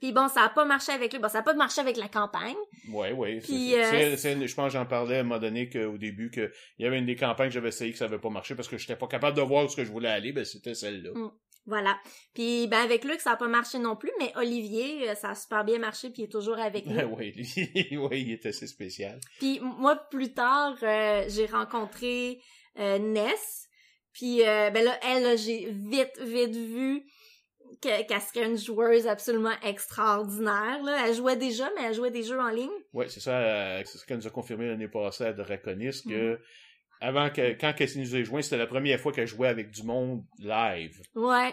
Puis 0.00 0.12
bon, 0.12 0.28
ça 0.28 0.42
a 0.42 0.48
pas 0.48 0.64
marché 0.64 0.92
avec 0.92 1.12
lui. 1.12 1.18
Bon, 1.20 1.28
ça 1.28 1.38
a 1.38 1.42
pas 1.42 1.54
marché 1.54 1.80
avec 1.80 1.96
la 1.96 2.08
campagne. 2.08 2.56
Ouais, 2.90 3.12
ouais. 3.12 3.38
Puis, 3.38 3.70
c'est- 3.70 4.34
euh, 4.34 4.46
je 4.46 4.54
pense 4.54 4.66
que 4.72 4.78
j'en 4.78 4.86
parlais 4.86 5.16
à 5.16 5.20
un 5.20 5.22
moment 5.22 5.40
donné 5.40 5.68
qu'au 5.68 5.96
début, 5.96 6.30
qu'il 6.30 6.50
y 6.78 6.86
avait 6.86 6.98
une 6.98 7.06
des 7.06 7.16
campagnes 7.16 7.48
que 7.48 7.54
j'avais 7.54 7.68
essayé 7.68 7.92
que 7.92 7.98
ça 7.98 8.04
avait 8.06 8.18
pas 8.18 8.30
marché 8.30 8.54
parce 8.54 8.68
que 8.68 8.76
j'étais 8.76 8.96
pas 8.96 9.06
capable 9.06 9.36
de 9.36 9.42
voir 9.42 9.64
où 9.64 9.68
ce 9.68 9.76
que 9.76 9.84
je 9.84 9.90
voulais 9.92 10.08
aller, 10.10 10.32
ben 10.32 10.44
c'était 10.44 10.74
celle-là. 10.74 11.10
Mm. 11.14 11.30
Voilà. 11.66 11.98
Puis 12.34 12.66
ben 12.66 12.80
avec 12.80 13.04
Luc, 13.04 13.20
ça 13.20 13.32
a 13.32 13.36
pas 13.36 13.48
marché 13.48 13.78
non 13.78 13.96
plus, 13.96 14.10
mais 14.18 14.32
Olivier, 14.36 15.08
euh, 15.08 15.14
ça 15.14 15.30
a 15.30 15.34
super 15.34 15.64
bien 15.64 15.78
marché, 15.78 16.10
puis 16.10 16.22
il 16.22 16.24
est 16.26 16.28
toujours 16.28 16.58
avec 16.58 16.84
nous. 16.84 16.94
oui, 17.18 17.32
lui, 17.32 17.96
oui, 17.96 18.20
il 18.20 18.32
est 18.32 18.44
assez 18.44 18.66
spécial. 18.66 19.18
Puis 19.38 19.60
moi, 19.60 19.96
plus 20.10 20.34
tard, 20.34 20.76
euh, 20.82 21.24
j'ai 21.28 21.46
rencontré 21.46 22.40
euh, 22.78 22.98
Ness. 22.98 23.68
Puis 24.12 24.42
euh, 24.42 24.70
ben 24.70 24.84
là, 24.84 24.98
elle, 25.02 25.38
j'ai 25.38 25.68
vite, 25.70 26.20
vite 26.20 26.54
vu 26.54 27.02
que- 27.80 28.06
qu'elle 28.06 28.20
serait 28.20 28.46
une 28.46 28.58
joueuse 28.58 29.06
absolument 29.06 29.54
extraordinaire. 29.62 30.82
Là. 30.82 31.06
Elle 31.06 31.14
jouait 31.14 31.36
déjà, 31.36 31.68
mais 31.76 31.84
elle 31.86 31.94
jouait 31.94 32.10
des 32.10 32.22
jeux 32.22 32.38
en 32.40 32.48
ligne. 32.48 32.70
Oui, 32.92 33.06
c'est 33.08 33.20
ça, 33.20 33.38
euh, 33.38 33.82
c'est 33.84 33.98
ce 33.98 34.04
qu'elle 34.06 34.18
nous 34.18 34.26
a 34.26 34.30
confirmé 34.30 34.66
l'année 34.66 34.88
passée 34.88 35.24
à 35.24 35.32
Draconis, 35.32 36.02
que 36.08 36.32
Mhm. 36.32 36.38
avant 37.00 37.30
que, 37.30 37.52
quand 37.60 37.72
elle 37.78 37.88
nous 37.96 38.16
ait 38.16 38.24
joint, 38.24 38.42
c'était 38.42 38.56
la 38.56 38.66
première 38.66 38.98
fois 39.00 39.12
qu'elle 39.12 39.26
jouait 39.26 39.48
avec 39.48 39.70
du 39.70 39.82
monde 39.82 40.22
live. 40.38 41.00
Ouais. 41.14 41.52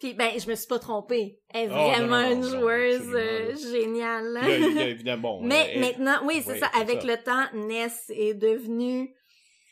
Puis 0.00 0.12
ben, 0.12 0.30
je 0.38 0.50
me 0.50 0.54
suis 0.56 0.66
pas 0.66 0.80
trompée. 0.80 1.38
Elle 1.50 1.70
est 1.70 1.72
Oh, 1.72 1.76
non, 1.76 1.88
vraiment 1.92 2.22
non, 2.22 2.32
une 2.32 2.42
joueuse 2.42 3.10
euh, 3.14 3.54
géniale. 3.72 4.24
là. 4.32 4.40
A 4.42 4.88
évidemment, 4.88 5.38
bon, 5.40 5.42
Mais 5.46 5.70
elle- 5.72 5.80
maintenant, 5.80 6.16
oui, 6.24 6.42
c'est 6.44 6.54
oui, 6.54 6.58
ça. 6.58 6.66
Avec 6.78 7.02
ça. 7.02 7.06
le 7.06 7.16
temps, 7.22 7.44
Ness 7.68 8.04
est 8.10 8.34
devenue 8.34 9.14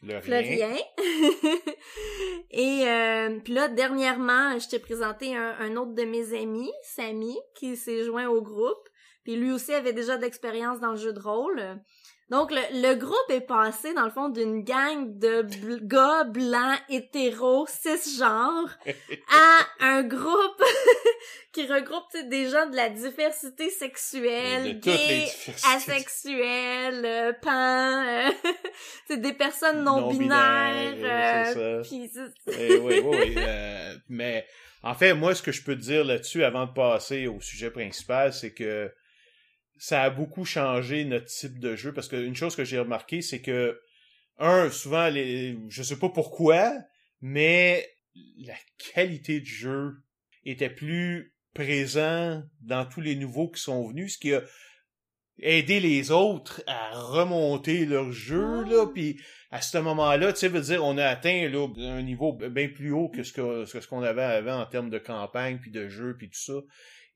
le 0.02 0.18
rien. 0.18 0.76
Et 2.50 2.88
euh, 2.88 3.38
puis 3.42 3.54
là, 3.54 3.68
dernièrement, 3.68 4.59
je 4.59 4.68
t'ai 4.68 4.78
présenté 4.78 5.37
un, 5.37 5.56
un 5.61 5.76
autre 5.76 5.94
de 5.94 6.02
mes 6.02 6.37
amis, 6.37 6.73
Samy, 6.82 7.38
qui 7.54 7.76
s'est 7.76 8.04
joint 8.04 8.28
au 8.28 8.42
groupe. 8.42 8.88
Puis 9.25 9.37
lui 9.37 9.52
aussi 9.52 9.73
avait 9.73 9.92
déjà 9.92 10.16
d'expérience 10.16 10.80
dans 10.80 10.90
le 10.90 10.97
jeu 10.97 11.12
de 11.12 11.21
rôle. 11.21 11.62
Donc 12.32 12.50
le, 12.50 12.62
le 12.80 12.94
groupe 12.94 13.28
est 13.28 13.42
passé 13.46 13.92
dans 13.92 14.06
le 14.06 14.10
fond 14.10 14.30
d'une 14.30 14.64
gang 14.64 15.18
de 15.18 15.42
bl- 15.42 15.86
gars 15.86 16.24
blancs 16.24 16.80
hétéros 16.88 17.66
cisgenres 17.68 18.70
à 19.28 19.84
un 19.84 20.02
groupe 20.02 20.62
qui 21.52 21.66
regroupe 21.66 22.06
des 22.30 22.48
gens 22.48 22.70
de 22.70 22.74
la 22.76 22.88
diversité 22.88 23.68
sexuelle, 23.68 24.80
gays, 24.80 25.28
asexuels, 25.74 27.04
euh, 27.04 27.32
pan, 27.34 28.02
euh, 28.06 28.30
c'est 29.08 29.20
des 29.20 29.34
personnes 29.34 29.84
non, 29.84 30.00
Non-binaires, 30.00 30.94
oui, 30.94 31.04
euh, 31.04 31.82
Eh 32.46 32.76
oui, 32.78 33.00
oui, 33.04 33.18
oui, 33.26 33.34
euh, 33.36 33.94
mais 34.08 34.46
en 34.82 34.94
fait, 34.94 35.12
moi, 35.12 35.34
ce 35.34 35.42
que 35.42 35.52
je 35.52 35.62
peux 35.62 35.76
te 35.76 35.82
dire 35.82 36.02
là-dessus 36.02 36.44
avant 36.44 36.64
de 36.64 36.72
passer 36.72 37.26
au 37.26 37.42
sujet 37.42 37.70
principal, 37.70 38.32
c'est 38.32 38.54
que 38.54 38.90
ça 39.82 40.04
a 40.04 40.10
beaucoup 40.10 40.44
changé 40.44 41.04
notre 41.04 41.26
type 41.26 41.58
de 41.58 41.74
jeu 41.74 41.92
parce 41.92 42.06
qu'une 42.06 42.36
chose 42.36 42.54
que 42.54 42.64
j'ai 42.64 42.78
remarqué, 42.78 43.20
c'est 43.20 43.40
que 43.42 43.80
un, 44.38 44.70
souvent, 44.70 45.08
les, 45.08 45.58
je 45.70 45.82
sais 45.82 45.98
pas 45.98 46.08
pourquoi, 46.08 46.72
mais 47.20 47.84
la 48.46 48.54
qualité 48.94 49.40
du 49.40 49.50
jeu 49.50 49.96
était 50.44 50.70
plus 50.70 51.34
présent 51.52 52.44
dans 52.60 52.86
tous 52.86 53.00
les 53.00 53.16
nouveaux 53.16 53.50
qui 53.50 53.60
sont 53.60 53.88
venus, 53.88 54.14
ce 54.14 54.18
qui 54.18 54.32
a 54.32 54.42
aidé 55.40 55.80
les 55.80 56.12
autres 56.12 56.62
à 56.68 56.92
remonter 56.92 57.84
leur 57.84 58.12
jeu, 58.12 58.62
Ah. 58.64 58.68
là, 58.70 58.86
puis 58.86 59.20
à 59.50 59.60
ce 59.60 59.78
moment-là, 59.78 60.32
tu 60.32 60.38
sais, 60.38 60.48
veut 60.48 60.60
dire, 60.60 60.84
on 60.84 60.96
a 60.96 61.06
atteint 61.06 61.48
là, 61.48 61.66
un 61.76 62.02
niveau 62.02 62.32
bien 62.34 62.68
plus 62.68 62.92
haut 62.92 63.08
que 63.08 63.24
ce 63.24 63.32
que 63.32 63.64
ce 63.64 63.88
qu'on 63.88 64.02
avait 64.02 64.22
avant 64.22 64.60
en 64.60 64.66
termes 64.66 64.90
de 64.90 64.98
campagne, 64.98 65.58
puis 65.60 65.72
de 65.72 65.88
jeu, 65.88 66.16
puis 66.16 66.28
tout 66.28 66.38
ça. 66.38 66.60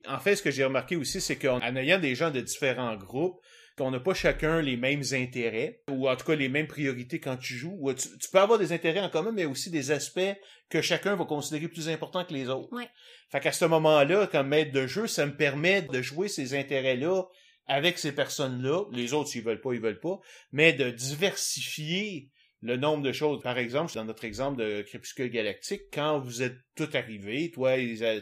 En 0.05 0.19
fait, 0.19 0.35
ce 0.35 0.43
que 0.43 0.51
j'ai 0.51 0.63
remarqué 0.63 0.95
aussi, 0.95 1.21
c'est 1.21 1.37
qu'en 1.37 1.59
en 1.59 1.75
ayant 1.75 1.99
des 1.99 2.15
gens 2.15 2.31
de 2.31 2.41
différents 2.41 2.95
groupes, 2.95 3.41
qu'on 3.77 3.91
n'a 3.91 3.99
pas 3.99 4.15
chacun 4.15 4.61
les 4.61 4.75
mêmes 4.75 5.03
intérêts, 5.11 5.83
ou 5.89 6.09
en 6.09 6.15
tout 6.15 6.25
cas 6.25 6.35
les 6.35 6.49
mêmes 6.49 6.67
priorités 6.67 7.19
quand 7.19 7.37
tu 7.37 7.53
joues. 7.53 7.77
ou 7.79 7.93
Tu, 7.93 8.07
tu 8.17 8.29
peux 8.31 8.39
avoir 8.39 8.57
des 8.57 8.73
intérêts 8.73 9.01
en 9.01 9.09
commun, 9.09 9.31
mais 9.31 9.45
aussi 9.45 9.69
des 9.69 9.91
aspects 9.91 10.35
que 10.69 10.81
chacun 10.81 11.15
va 11.15 11.25
considérer 11.25 11.67
plus 11.67 11.87
importants 11.87 12.25
que 12.25 12.33
les 12.33 12.49
autres. 12.49 12.73
Ouais. 12.75 12.89
Fait 13.31 13.39
qu'à 13.39 13.51
ce 13.51 13.65
moment-là, 13.65 14.27
comme 14.27 14.47
maître 14.47 14.71
de 14.71 14.87
jeu, 14.87 15.05
ça 15.05 15.25
me 15.25 15.35
permet 15.35 15.83
de 15.83 16.01
jouer 16.01 16.27
ces 16.27 16.55
intérêts-là 16.55 17.23
avec 17.67 17.99
ces 17.99 18.13
personnes-là. 18.13 18.85
Les 18.91 19.13
autres, 19.13 19.29
s'ils 19.29 19.43
veulent 19.43 19.61
pas, 19.61 19.73
ils 19.73 19.81
veulent 19.81 19.99
pas. 19.99 20.19
Mais 20.51 20.73
de 20.73 20.89
diversifier 20.89 22.31
le 22.61 22.77
nombre 22.77 23.03
de 23.03 23.11
choses. 23.11 23.41
Par 23.41 23.57
exemple, 23.57 23.93
dans 23.93 24.05
notre 24.05 24.25
exemple 24.25 24.57
de 24.57 24.81
Crépuscule 24.81 25.29
Galactique, 25.29 25.83
quand 25.93 26.19
vous 26.19 26.41
êtes 26.41 26.57
tous 26.75 26.93
arrivés, 26.95 27.51
toi, 27.51 27.75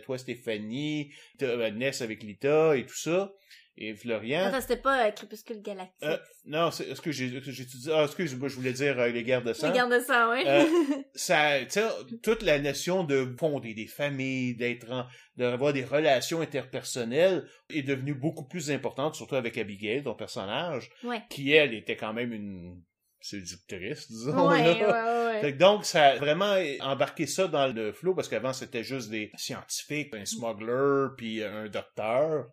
toi 0.03 0.17
Stéphanie, 0.17 1.11
euh, 1.41 1.71
Ness 1.71 2.01
avec 2.01 2.23
Lita 2.23 2.75
et 2.75 2.85
tout 2.85 2.97
ça, 2.97 3.31
et 3.77 3.93
Florian. 3.93 4.45
Attends, 4.45 4.61
c'était 4.61 4.77
pas 4.77 5.05
euh, 5.05 5.11
Crépuscule 5.11 5.61
Galactique. 5.61 6.03
Euh, 6.03 6.17
non, 6.45 6.71
c'est, 6.71 6.87
est-ce 6.87 7.01
que 7.01 7.11
j'ai, 7.11 7.41
j'ai 7.41 7.65
dit, 7.65 7.89
ah, 7.91 8.03
excuse-moi, 8.05 8.47
je 8.47 8.55
voulais 8.55 8.71
dire 8.71 8.97
euh, 8.99 9.09
les 9.09 9.23
guerres 9.23 9.43
de 9.43 9.53
sang. 9.53 9.69
Regarde 9.69 9.99
ça, 10.01 10.29
ouais. 10.29 10.47
Euh, 10.47 10.65
ça, 11.15 11.59
tu 11.61 11.71
sais, 11.71 11.83
toute 12.23 12.41
la 12.41 12.59
notion 12.59 13.03
de 13.03 13.35
fonder 13.37 13.73
des 13.73 13.87
familles, 13.87 14.55
d'être 14.55 14.89
en, 14.91 15.05
d'avoir 15.35 15.73
des 15.73 15.83
relations 15.83 16.41
interpersonnelles 16.41 17.47
est 17.69 17.83
devenue 17.83 18.13
beaucoup 18.13 18.45
plus 18.45 18.71
importante, 18.71 19.15
surtout 19.15 19.35
avec 19.35 19.57
Abigail, 19.57 20.03
ton 20.03 20.15
personnage, 20.15 20.89
ouais. 21.03 21.21
qui 21.29 21.51
elle 21.51 21.73
était 21.73 21.97
quand 21.97 22.13
même 22.13 22.31
une 22.31 22.81
séductrice, 23.25 24.11
disons. 24.11 24.49
Ouais, 24.49 24.79
là. 24.79 25.27
ouais. 25.27 25.41
Fait 25.41 25.53
que 25.53 25.57
donc, 25.57 25.85
ça 25.85 26.07
a 26.07 26.15
vraiment 26.17 26.55
embarqué 26.81 27.25
ça 27.25 27.47
dans 27.47 27.67
le 27.67 27.91
flow, 27.91 28.13
parce 28.13 28.27
qu'avant, 28.27 28.53
c'était 28.53 28.83
juste 28.83 29.09
des 29.09 29.31
scientifiques, 29.35 30.13
un 30.15 30.25
smuggler, 30.25 31.07
puis 31.17 31.43
un 31.43 31.67
docteur. 31.67 32.47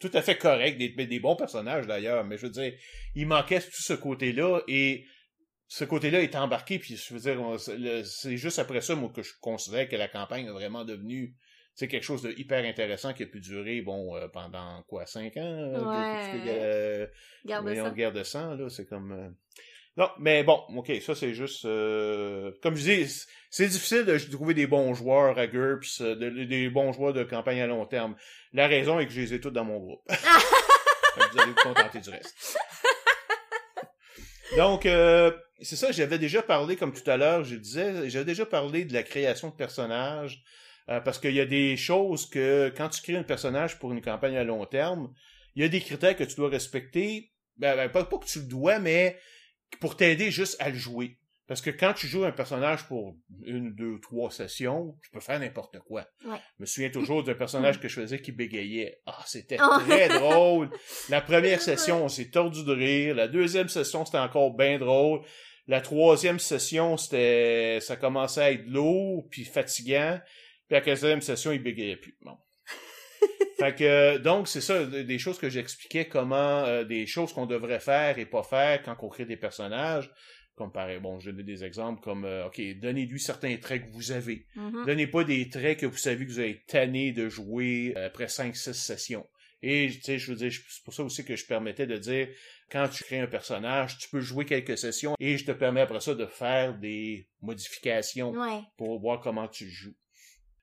Tout 0.00 0.10
à 0.14 0.22
fait 0.22 0.36
correct, 0.36 0.78
des, 0.78 0.88
des 0.88 1.20
bons 1.20 1.36
personnages 1.36 1.86
d'ailleurs, 1.86 2.24
mais 2.24 2.36
je 2.36 2.46
veux 2.46 2.52
dire, 2.52 2.72
il 3.14 3.26
manquait 3.26 3.60
tout 3.60 3.82
ce 3.82 3.92
côté-là, 3.92 4.60
et 4.68 5.04
ce 5.68 5.84
côté-là 5.84 6.20
est 6.22 6.34
embarqué, 6.34 6.78
puis 6.78 6.96
je 6.96 7.14
veux 7.14 7.20
dire, 7.20 8.04
c'est 8.04 8.36
juste 8.36 8.58
après 8.58 8.80
ça, 8.80 8.94
moi, 8.94 9.10
que 9.14 9.22
je 9.22 9.32
considère 9.40 9.88
que 9.88 9.96
la 9.96 10.08
campagne 10.08 10.48
a 10.48 10.52
vraiment 10.52 10.84
devenu 10.84 11.34
c'est 11.74 11.88
quelque 11.88 12.02
chose 12.02 12.22
de 12.22 12.32
hyper 12.36 12.64
intéressant 12.64 13.14
qui 13.14 13.22
a 13.22 13.26
pu 13.26 13.40
durer, 13.40 13.80
bon, 13.80 14.14
euh, 14.16 14.28
pendant 14.28 14.82
quoi, 14.88 15.06
cinq 15.06 15.36
ans? 15.38 15.72
Ouais. 15.72 16.42
euh, 16.48 17.06
voyons, 17.62 17.84
ça. 17.86 17.90
guerre 17.92 18.12
de 18.12 18.22
sang, 18.22 18.54
là, 18.54 18.68
c'est 18.68 18.86
comme... 18.86 19.12
euh, 19.12 19.30
Non, 19.98 20.08
mais 20.18 20.42
bon, 20.42 20.62
ok, 20.74 20.90
ça 21.02 21.14
c'est 21.14 21.34
juste... 21.34 21.66
euh, 21.66 22.50
Comme 22.62 22.76
je 22.76 22.82
dis, 22.82 23.24
c'est 23.50 23.68
difficile 23.68 24.04
de 24.06 24.16
trouver 24.18 24.54
des 24.54 24.66
bons 24.66 24.94
joueurs 24.94 25.38
à 25.38 25.46
GURPS, 25.46 26.00
euh, 26.00 26.14
de- 26.14 26.44
des 26.44 26.70
bons 26.70 26.92
joueurs 26.94 27.12
de 27.12 27.24
campagne 27.24 27.60
à 27.60 27.66
long 27.66 27.84
terme. 27.84 28.16
La 28.54 28.66
raison 28.68 28.98
est 29.00 29.06
que 29.06 29.12
je 29.12 29.20
les 29.20 29.34
ai 29.34 29.40
tous 29.40 29.50
dans 29.50 29.64
mon 29.64 29.78
groupe. 29.78 30.00
Vous 30.08 31.38
allez 31.40 31.50
vous 31.52 31.56
contenter 31.62 32.00
du 32.00 32.08
reste. 32.08 32.56
Donc, 34.56 34.86
euh, 34.86 35.30
c'est 35.60 35.76
ça, 35.76 35.92
j'avais 35.92 36.18
déjà 36.18 36.42
parlé, 36.42 36.76
comme 36.76 36.92
tout 36.92 37.08
à 37.10 37.16
l'heure, 37.16 37.44
je 37.44 37.56
disais, 37.56 38.08
j'avais 38.10 38.24
déjà 38.24 38.44
parlé 38.46 38.84
de 38.84 38.92
la 38.92 39.02
création 39.02 39.48
de 39.48 39.54
personnages, 39.54 40.42
euh, 40.88 41.00
parce 41.00 41.18
qu'il 41.18 41.34
y 41.34 41.40
a 41.40 41.46
des 41.46 41.76
choses 41.76 42.28
que, 42.28 42.72
quand 42.76 42.88
tu 42.88 43.00
crées 43.02 43.16
un 43.16 43.22
personnage 43.22 43.78
pour 43.78 43.92
une 43.92 44.02
campagne 44.02 44.36
à 44.36 44.44
long 44.44 44.64
terme, 44.66 45.12
il 45.54 45.62
y 45.62 45.64
a 45.64 45.68
des 45.68 45.80
critères 45.80 46.16
que 46.16 46.24
tu 46.24 46.36
dois 46.36 46.48
respecter, 46.48 47.30
ben, 47.56 47.76
ben, 47.76 47.88
pas, 47.90 48.04
pas 48.04 48.18
que 48.18 48.26
tu 48.26 48.40
le 48.40 48.46
dois, 48.46 48.78
mais 48.78 49.18
pour 49.80 49.96
t'aider 49.96 50.30
juste 50.30 50.56
à 50.60 50.68
le 50.70 50.76
jouer. 50.76 51.18
Parce 51.48 51.60
que 51.60 51.70
quand 51.70 51.92
tu 51.92 52.06
joues 52.06 52.24
un 52.24 52.32
personnage 52.32 52.86
pour 52.86 53.16
une, 53.44 53.74
deux, 53.74 53.98
trois 54.00 54.30
sessions, 54.30 54.96
tu 55.02 55.10
peux 55.10 55.20
faire 55.20 55.38
n'importe 55.40 55.78
quoi. 55.80 56.06
Ouais. 56.24 56.36
Je 56.56 56.62
me 56.62 56.66
souviens 56.66 56.88
toujours 56.90 57.24
d'un 57.24 57.34
personnage 57.34 57.78
que 57.80 57.88
je 57.88 58.00
faisais 58.00 58.20
qui 58.22 58.32
bégayait. 58.32 59.00
Ah, 59.06 59.22
c'était 59.26 59.58
Oh. 59.60 59.78
très 59.80 60.08
drôle. 60.20 60.70
La 61.10 61.20
première 61.20 61.60
session, 61.60 62.04
on 62.04 62.08
s'est 62.08 62.30
tordu 62.30 62.64
de 62.64 62.72
rire. 62.72 63.14
La 63.16 63.28
deuxième 63.28 63.68
session, 63.68 64.04
c'était 64.06 64.18
encore 64.18 64.54
bien 64.56 64.78
drôle. 64.78 65.20
La 65.66 65.80
troisième 65.80 66.38
session, 66.38 66.96
c'était, 66.96 67.78
ça 67.80 67.96
commençait 67.96 68.40
à 68.42 68.52
être 68.52 68.66
lourd 68.66 69.26
puis 69.30 69.44
fatigant. 69.44 70.20
Puis 70.68 70.74
la 70.76 70.80
quatrième 70.80 71.20
session, 71.20 71.52
il 71.52 71.62
bégayait 71.62 71.96
plus. 71.96 72.16
Bon. 72.22 72.36
fait 73.58 73.74
que, 73.74 74.18
donc, 74.18 74.48
c'est 74.48 74.60
ça, 74.60 74.84
des 74.84 75.18
choses 75.18 75.38
que 75.38 75.48
j'expliquais 75.48 76.06
comment, 76.06 76.64
euh, 76.64 76.84
des 76.84 77.06
choses 77.06 77.32
qu'on 77.32 77.46
devrait 77.46 77.80
faire 77.80 78.18
et 78.18 78.26
pas 78.26 78.42
faire 78.42 78.82
quand 78.82 78.96
on 79.00 79.08
crée 79.08 79.24
des 79.24 79.36
personnages. 79.36 80.10
Comme 80.54 80.70
par, 80.70 80.88
bon, 81.00 81.18
je 81.18 81.30
donne 81.30 81.46
des 81.46 81.64
exemples 81.64 82.02
comme, 82.02 82.24
euh, 82.26 82.46
OK, 82.46 82.60
donnez-lui 82.78 83.18
certains 83.18 83.56
traits 83.56 83.86
que 83.86 83.92
vous 83.92 84.12
avez. 84.12 84.46
Mhm. 84.54 84.84
Donnez 84.86 85.06
pas 85.06 85.24
des 85.24 85.48
traits 85.48 85.80
que 85.80 85.86
vous 85.86 85.96
savez 85.96 86.26
que 86.26 86.30
vous 86.30 86.38
avez 86.40 86.62
tanné 86.66 87.12
de 87.12 87.28
jouer 87.30 87.94
euh, 87.96 88.06
après 88.08 88.26
5-6 88.26 88.74
sessions. 88.74 89.26
Et, 89.62 89.88
tu 89.90 90.02
sais, 90.02 90.18
je 90.18 90.30
veux 90.30 90.36
dire, 90.36 90.50
c'est 90.52 90.82
pour 90.84 90.92
ça 90.92 91.04
aussi 91.04 91.24
que 91.24 91.36
je 91.36 91.46
permettais 91.46 91.86
de 91.86 91.96
dire, 91.96 92.28
quand 92.70 92.88
tu 92.88 93.04
crées 93.04 93.20
un 93.20 93.28
personnage, 93.28 93.96
tu 93.96 94.08
peux 94.10 94.20
jouer 94.20 94.44
quelques 94.44 94.76
sessions 94.76 95.14
et 95.20 95.38
je 95.38 95.44
te 95.46 95.52
permets 95.52 95.82
après 95.82 96.00
ça 96.00 96.14
de 96.14 96.26
faire 96.26 96.76
des 96.76 97.28
modifications 97.40 98.32
Ouais. 98.32 98.60
pour 98.76 98.98
voir 99.00 99.20
comment 99.20 99.46
tu 99.48 99.70
joues. 99.70 99.94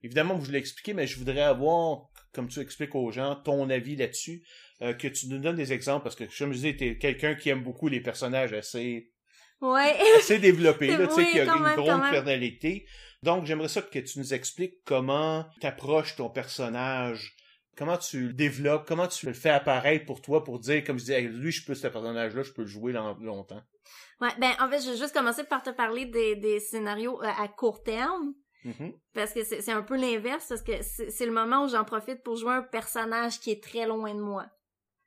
Évidemment, 0.04 0.39
je 0.42 0.51
l'ai 0.51 0.60
expliqué, 0.60 0.94
mais 0.94 1.08
je 1.08 1.18
voudrais 1.18 1.42
avoir, 1.42 2.09
comme 2.33 2.48
tu 2.48 2.59
expliques 2.59 2.95
aux 2.95 3.12
gens, 3.12 3.36
ton 3.36 3.69
avis 3.69 3.95
là-dessus, 3.95 4.43
euh, 4.81 4.93
que 4.93 5.07
tu 5.07 5.27
nous 5.27 5.39
donnes 5.39 5.55
des 5.55 5.74
exemples, 5.74 6.03
parce 6.03 6.15
que, 6.15 6.24
comme 6.38 6.51
je 6.51 6.57
disais, 6.57 6.75
t'es 6.75 6.98
quelqu'un 6.98 7.36
qui 7.36 7.50
aime 7.50 7.63
beaucoup 7.63 7.88
les 7.88 8.01
personnages 8.01 8.53
assez 8.53 9.12
Ouais. 9.62 9.98
assez 10.17 10.39
développé, 10.39 10.88
là, 10.88 11.07
tu 11.07 11.15
sais, 11.15 11.21
Oui, 11.21 11.31
qui 11.31 11.39
a 11.39 11.43
une 11.45 11.63
même, 11.63 11.75
grande 11.75 12.01
personnalité. 12.01 12.86
Donc, 13.24 13.45
j'aimerais 13.45 13.67
ça 13.67 13.81
que 13.81 14.00
tu 14.00 14.19
nous 14.19 14.33
expliques 14.33 14.75
comment 14.86 15.45
t'approches 15.59 16.15
ton 16.15 16.29
personnage, 16.29 17.36
comment 17.75 17.98
tu 17.98 18.27
le 18.27 18.33
développes, 18.33 18.88
comment 18.88 19.07
tu 19.07 19.25
le 19.25 19.33
fais 19.33 19.50
apparaître 19.50 20.05
pour 20.05 20.21
toi, 20.21 20.43
pour 20.45 20.59
dire, 20.59 20.83
comme 20.86 20.98
je 20.98 21.03
disais, 21.05 21.21
Hey, 21.24 21.27
lui, 21.27 21.51
je 21.51 21.65
peux 21.65 21.75
ce 21.75 21.88
personnage-là, 21.88 22.43
je 22.43 22.51
peux 22.53 22.62
le 22.62 22.67
jouer 22.69 22.93
long- 22.93 23.17
longtemps. 23.19 23.62
Ouais, 24.21 24.29
ben 24.39 24.51
en 24.62 24.69
fait, 24.69 24.81
je 24.81 24.91
vais 24.91 24.98
juste 24.98 25.13
commencer 25.13 25.43
par 25.43 25.62
te 25.63 25.69
parler 25.71 26.05
des, 26.05 26.36
des 26.38 26.59
scénarios 26.62 27.21
euh, 27.21 27.27
à 27.27 27.48
court 27.50 27.83
terme. 27.83 28.33
Mhm. 28.66 28.94
Parce 29.13 29.34
que 29.34 29.44
c'est 29.44 29.72
un 29.72 29.82
peu 29.82 29.96
l'inverse, 29.96 30.46
parce 30.50 30.62
que 30.63 30.74
c'est 30.82 31.25
le 31.25 31.32
moment 31.32 31.63
où 31.63 31.70
j'en 31.70 31.86
profite 31.86 32.22
pour 32.24 32.36
jouer 32.36 32.54
un 32.54 32.62
personnage 32.62 33.39
qui 33.39 33.51
est 33.51 33.63
très 33.63 33.86
loin 33.86 34.13
de 34.13 34.20
moi. 34.22 34.46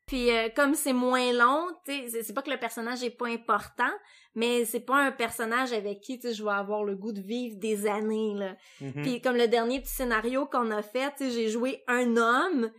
Puis 0.06 0.30
euh, 0.30 0.48
comme 0.56 0.74
c'est 0.74 0.92
moins 0.92 1.32
long, 1.32 1.68
c'est- 1.86 2.34
pas 2.34 2.42
que 2.42 2.50
le 2.50 2.58
personnage 2.58 3.02
est 3.04 3.10
pas 3.16 3.28
important, 3.28 3.92
mais 4.34 4.64
c'est 4.64 4.80
pas 4.80 4.96
un 4.96 5.12
personnage 5.12 5.72
avec 5.72 6.00
qui 6.00 6.18
je 6.22 6.42
vais 6.42 6.50
avoir 6.50 6.82
le 6.82 6.96
goût 6.96 7.12
de 7.12 7.20
vivre 7.20 7.56
des 7.58 7.86
années 7.86 8.34
là. 8.34 8.56
Mhm. 8.80 9.02
Puis 9.02 9.20
comme 9.22 9.36
le 9.36 9.48
dernier 9.48 9.80
petit 9.80 9.92
scénario 9.92 10.46
qu'on 10.46 10.70
a 10.70 10.82
fait, 10.82 11.12
j'ai 11.20 11.48
joué 11.48 11.82
un 11.86 12.16
homme, 12.16 12.70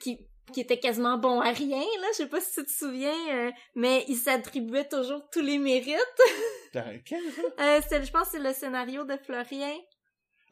qui 0.00 0.26
qui 0.52 0.60
était 0.60 0.78
quasiment 0.78 1.18
bon 1.18 1.40
à 1.40 1.50
rien 1.50 1.80
là, 2.00 2.06
je 2.12 2.18
sais 2.18 2.28
pas 2.28 2.40
si 2.40 2.52
tu 2.60 2.64
te 2.64 2.70
souviens, 2.70 3.18
euh, 3.32 3.50
mais 3.74 4.04
il 4.06 4.14
s'attribuait 4.14 4.86
toujours 4.88 5.28
tous 5.32 5.40
les 5.40 5.58
mérites. 5.58 5.96
Dans 6.72 7.00
quel, 7.04 7.20
ça? 7.32 7.42
Euh, 7.58 7.80
c'est- 7.88 8.04
je 8.04 8.12
pense 8.12 8.26
que 8.28 8.36
c'est 8.36 8.42
le 8.42 8.52
scénario 8.52 9.04
de 9.04 9.16
Florien. 9.16 9.74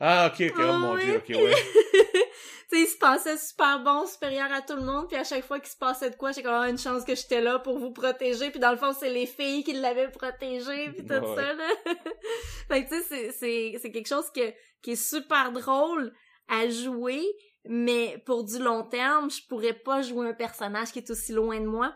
Ah, 0.07 0.31
ok, 0.31 0.51
ok, 0.51 0.63
oh 0.69 0.73
mon 0.75 0.99
dieu, 0.99 1.17
ok, 1.17 1.29
ouais. 1.31 1.55
tu 1.55 2.77
sais, 2.77 2.81
il 2.83 2.87
se 2.87 2.99
passait 2.99 3.39
super 3.39 3.83
bon, 3.83 4.07
supérieur 4.07 4.53
à 4.53 4.61
tout 4.61 4.77
le 4.77 4.83
monde, 4.83 5.09
puis 5.09 5.17
à 5.17 5.25
chaque 5.25 5.47
fois 5.47 5.59
qu'il 5.61 5.71
se 5.71 5.79
passait 5.79 6.11
de 6.11 6.17
quoi, 6.17 6.33
j'ai 6.33 6.43
comme 6.43 6.53
ah, 6.53 6.69
une 6.69 6.77
chance 6.77 7.05
que 7.05 7.15
j'étais 7.15 7.41
là 7.41 7.59
pour 7.59 7.79
vous 7.79 7.91
protéger, 7.91 8.51
puis 8.51 8.61
dans 8.61 8.71
le 8.71 8.77
fond, 8.77 8.93
c'est 8.93 9.09
les 9.09 9.25
filles 9.25 9.65
qui 9.65 9.73
l'avaient 9.73 10.11
protégé, 10.11 10.91
puis 10.91 11.07
tout 11.07 11.15
Ouais. 11.15 11.37
ça, 11.37 11.55
là. 11.55 11.69
fait 12.69 12.85
que 12.85 12.91
tu 12.91 13.03
sais, 13.03 13.33
c'est- 13.33 13.79
c'est, 13.79 13.91
quelque 13.91 14.07
chose 14.09 14.31
que, 14.31 14.53
qui 14.83 14.91
est 14.91 15.03
super 15.03 15.53
drôle 15.53 16.13
à 16.49 16.69
jouer, 16.69 17.23
mais 17.65 18.23
pour 18.27 18.45
du 18.45 18.59
long 18.59 18.83
terme, 18.83 19.31
je 19.31 19.41
pourrais 19.49 19.73
pas 19.73 20.03
jouer 20.03 20.29
un 20.29 20.35
personnage 20.35 20.93
qui 20.93 20.99
est 20.99 21.09
aussi 21.09 21.33
loin 21.33 21.59
de 21.59 21.67
moi. 21.67 21.95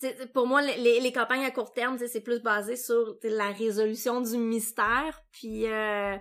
Tu 0.00 0.06
sais, 0.06 0.26
pour 0.32 0.46
moi, 0.46 0.62
les, 0.62 1.00
les, 1.00 1.12
campagnes 1.12 1.44
à 1.44 1.50
court 1.50 1.74
terme, 1.74 1.98
c'est 1.98 2.22
plus 2.22 2.40
basé 2.40 2.76
sur 2.76 3.16
la 3.22 3.50
résolution 3.50 4.22
du 4.22 4.38
mystère, 4.38 5.20
puis 5.32 5.66
euh, 5.66 6.16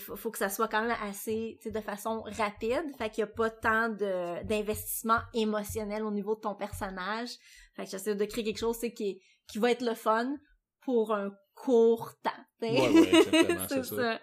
faut, 0.00 0.16
faut 0.16 0.30
que 0.30 0.38
ça 0.38 0.48
soit 0.48 0.68
quand 0.68 0.82
même 0.82 0.96
assez, 1.02 1.58
de 1.64 1.80
façon 1.80 2.22
rapide. 2.26 2.84
Fait 2.98 3.10
qu'il 3.10 3.20
y 3.20 3.24
a 3.24 3.26
pas 3.26 3.50
tant 3.50 3.88
de, 3.88 4.44
d'investissement 4.44 5.18
émotionnel 5.34 6.02
au 6.02 6.10
niveau 6.10 6.34
de 6.34 6.40
ton 6.40 6.54
personnage. 6.54 7.30
Fait 7.74 7.84
que 7.84 7.90
j'essaie 7.90 8.14
de 8.14 8.24
créer 8.24 8.44
quelque 8.44 8.58
chose, 8.58 8.78
qui, 8.78 9.20
qui 9.46 9.58
va 9.58 9.70
être 9.70 9.84
le 9.84 9.94
fun 9.94 10.36
pour 10.82 11.14
un 11.14 11.30
court 11.54 12.12
temps. 12.22 12.30
Ouais, 12.62 12.80
ouais, 12.80 13.16
exactement, 13.18 13.64
c'est 13.68 13.84
ça. 13.84 14.20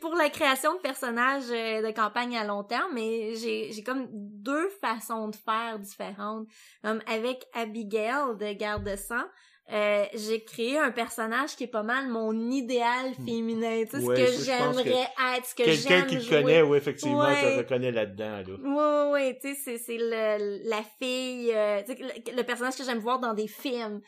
Pour 0.00 0.14
la 0.14 0.30
création 0.30 0.74
de 0.74 0.80
personnages 0.80 1.50
euh, 1.50 1.86
de 1.86 1.90
campagne 1.92 2.36
à 2.36 2.44
long 2.44 2.64
terme, 2.64 2.94
mais 2.94 3.34
j'ai, 3.34 3.70
j'ai 3.70 3.82
comme 3.82 4.08
deux 4.10 4.68
façons 4.80 5.28
de 5.28 5.36
faire 5.36 5.78
différentes. 5.78 6.46
Comme 6.82 7.02
avec 7.06 7.44
Abigail 7.52 8.36
de 8.38 8.52
Garde 8.54 8.84
de 8.84 8.96
sang, 8.96 9.24
euh, 9.72 10.04
j'ai 10.14 10.42
créé 10.42 10.78
un 10.78 10.90
personnage 10.90 11.54
qui 11.56 11.64
est 11.64 11.68
pas 11.68 11.82
mal 11.82 12.08
mon 12.08 12.32
idéal 12.50 13.12
féminin, 13.24 13.84
tu 13.88 13.98
sais, 14.00 14.04
Ouais, 14.04 14.26
ce 14.26 14.38
que 14.38 14.44
j'aimerais 14.44 15.06
être, 15.36 15.46
ce 15.46 15.54
que 15.54 15.62
Quelqu'un 15.64 15.88
j'aime 15.88 16.06
qui 16.06 16.14
le 16.16 16.20
jouer. 16.20 16.42
connaît, 16.42 16.62
oui, 16.62 16.78
effectivement, 16.78 17.20
Ouais. 17.22 17.52
te 17.52 17.56
reconnaît 17.58 17.92
là-dedans, 17.92 18.42
là. 18.46 19.08
Ouais, 19.08 19.12
ouais, 19.12 19.38
tu 19.40 19.54
sais, 19.54 19.60
c'est, 19.64 19.78
c'est 19.78 19.98
le, 19.98 20.68
la 20.68 20.82
fille, 21.00 21.52
euh, 21.54 21.82
tu 21.86 21.92
sais, 21.94 21.98
le, 22.00 22.36
le 22.36 22.42
personnage 22.42 22.76
que 22.76 22.84
j'aime 22.84 22.98
voir 22.98 23.20
dans 23.20 23.34
des 23.34 23.48
films. 23.48 24.00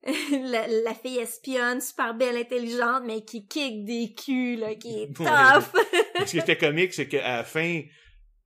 la, 0.30 0.66
la 0.68 0.94
fille 0.94 1.18
espionne, 1.18 1.80
super 1.80 2.14
belle, 2.14 2.36
intelligente, 2.36 3.02
mais 3.04 3.22
qui 3.24 3.46
kick 3.48 3.84
des 3.84 4.14
culs, 4.14 4.56
là, 4.60 4.76
qui 4.76 5.02
est 5.02 5.06
Ouais. 5.18 5.26
tough. 5.26 5.72
Ce 6.24 6.30
qui 6.30 6.38
était 6.38 6.56
comique, 6.56 6.94
c'est 6.94 7.08
qu'à 7.08 7.38
la 7.38 7.44
fin, 7.44 7.82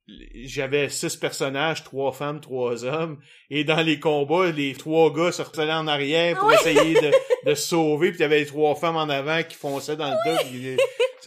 j'avais 0.09 0.89
six 0.89 1.17
personnages, 1.17 1.85
trois 1.85 2.13
femmes, 2.13 2.41
trois 2.41 2.85
hommes, 2.85 3.21
et 3.51 3.65
dans 3.65 3.81
les 3.81 4.01
combats, 4.01 4.51
les 4.51 4.75
trois 4.75 5.13
gars 5.15 5.33
se 5.33 5.43
retournaient 5.43 5.73
en 5.73 5.87
arrière 5.87 6.39
pour 6.39 6.49
Oui. 6.49 6.55
essayer 6.55 6.95
de, 6.95 7.11
de 7.51 7.55
se 7.55 7.69
sauver, 7.69 8.11
puis 8.11 8.19
il 8.19 8.23
y 8.23 8.25
avait 8.25 8.41
les 8.41 8.47
trois 8.47 8.75
femmes 8.75 8.97
en 8.97 9.09
avant 9.09 9.43
qui 9.43 9.55
fonçaient 9.57 9.97
dans 9.97 10.11
le 10.11 10.31
dos. 10.33 10.39
Tu 10.51 10.77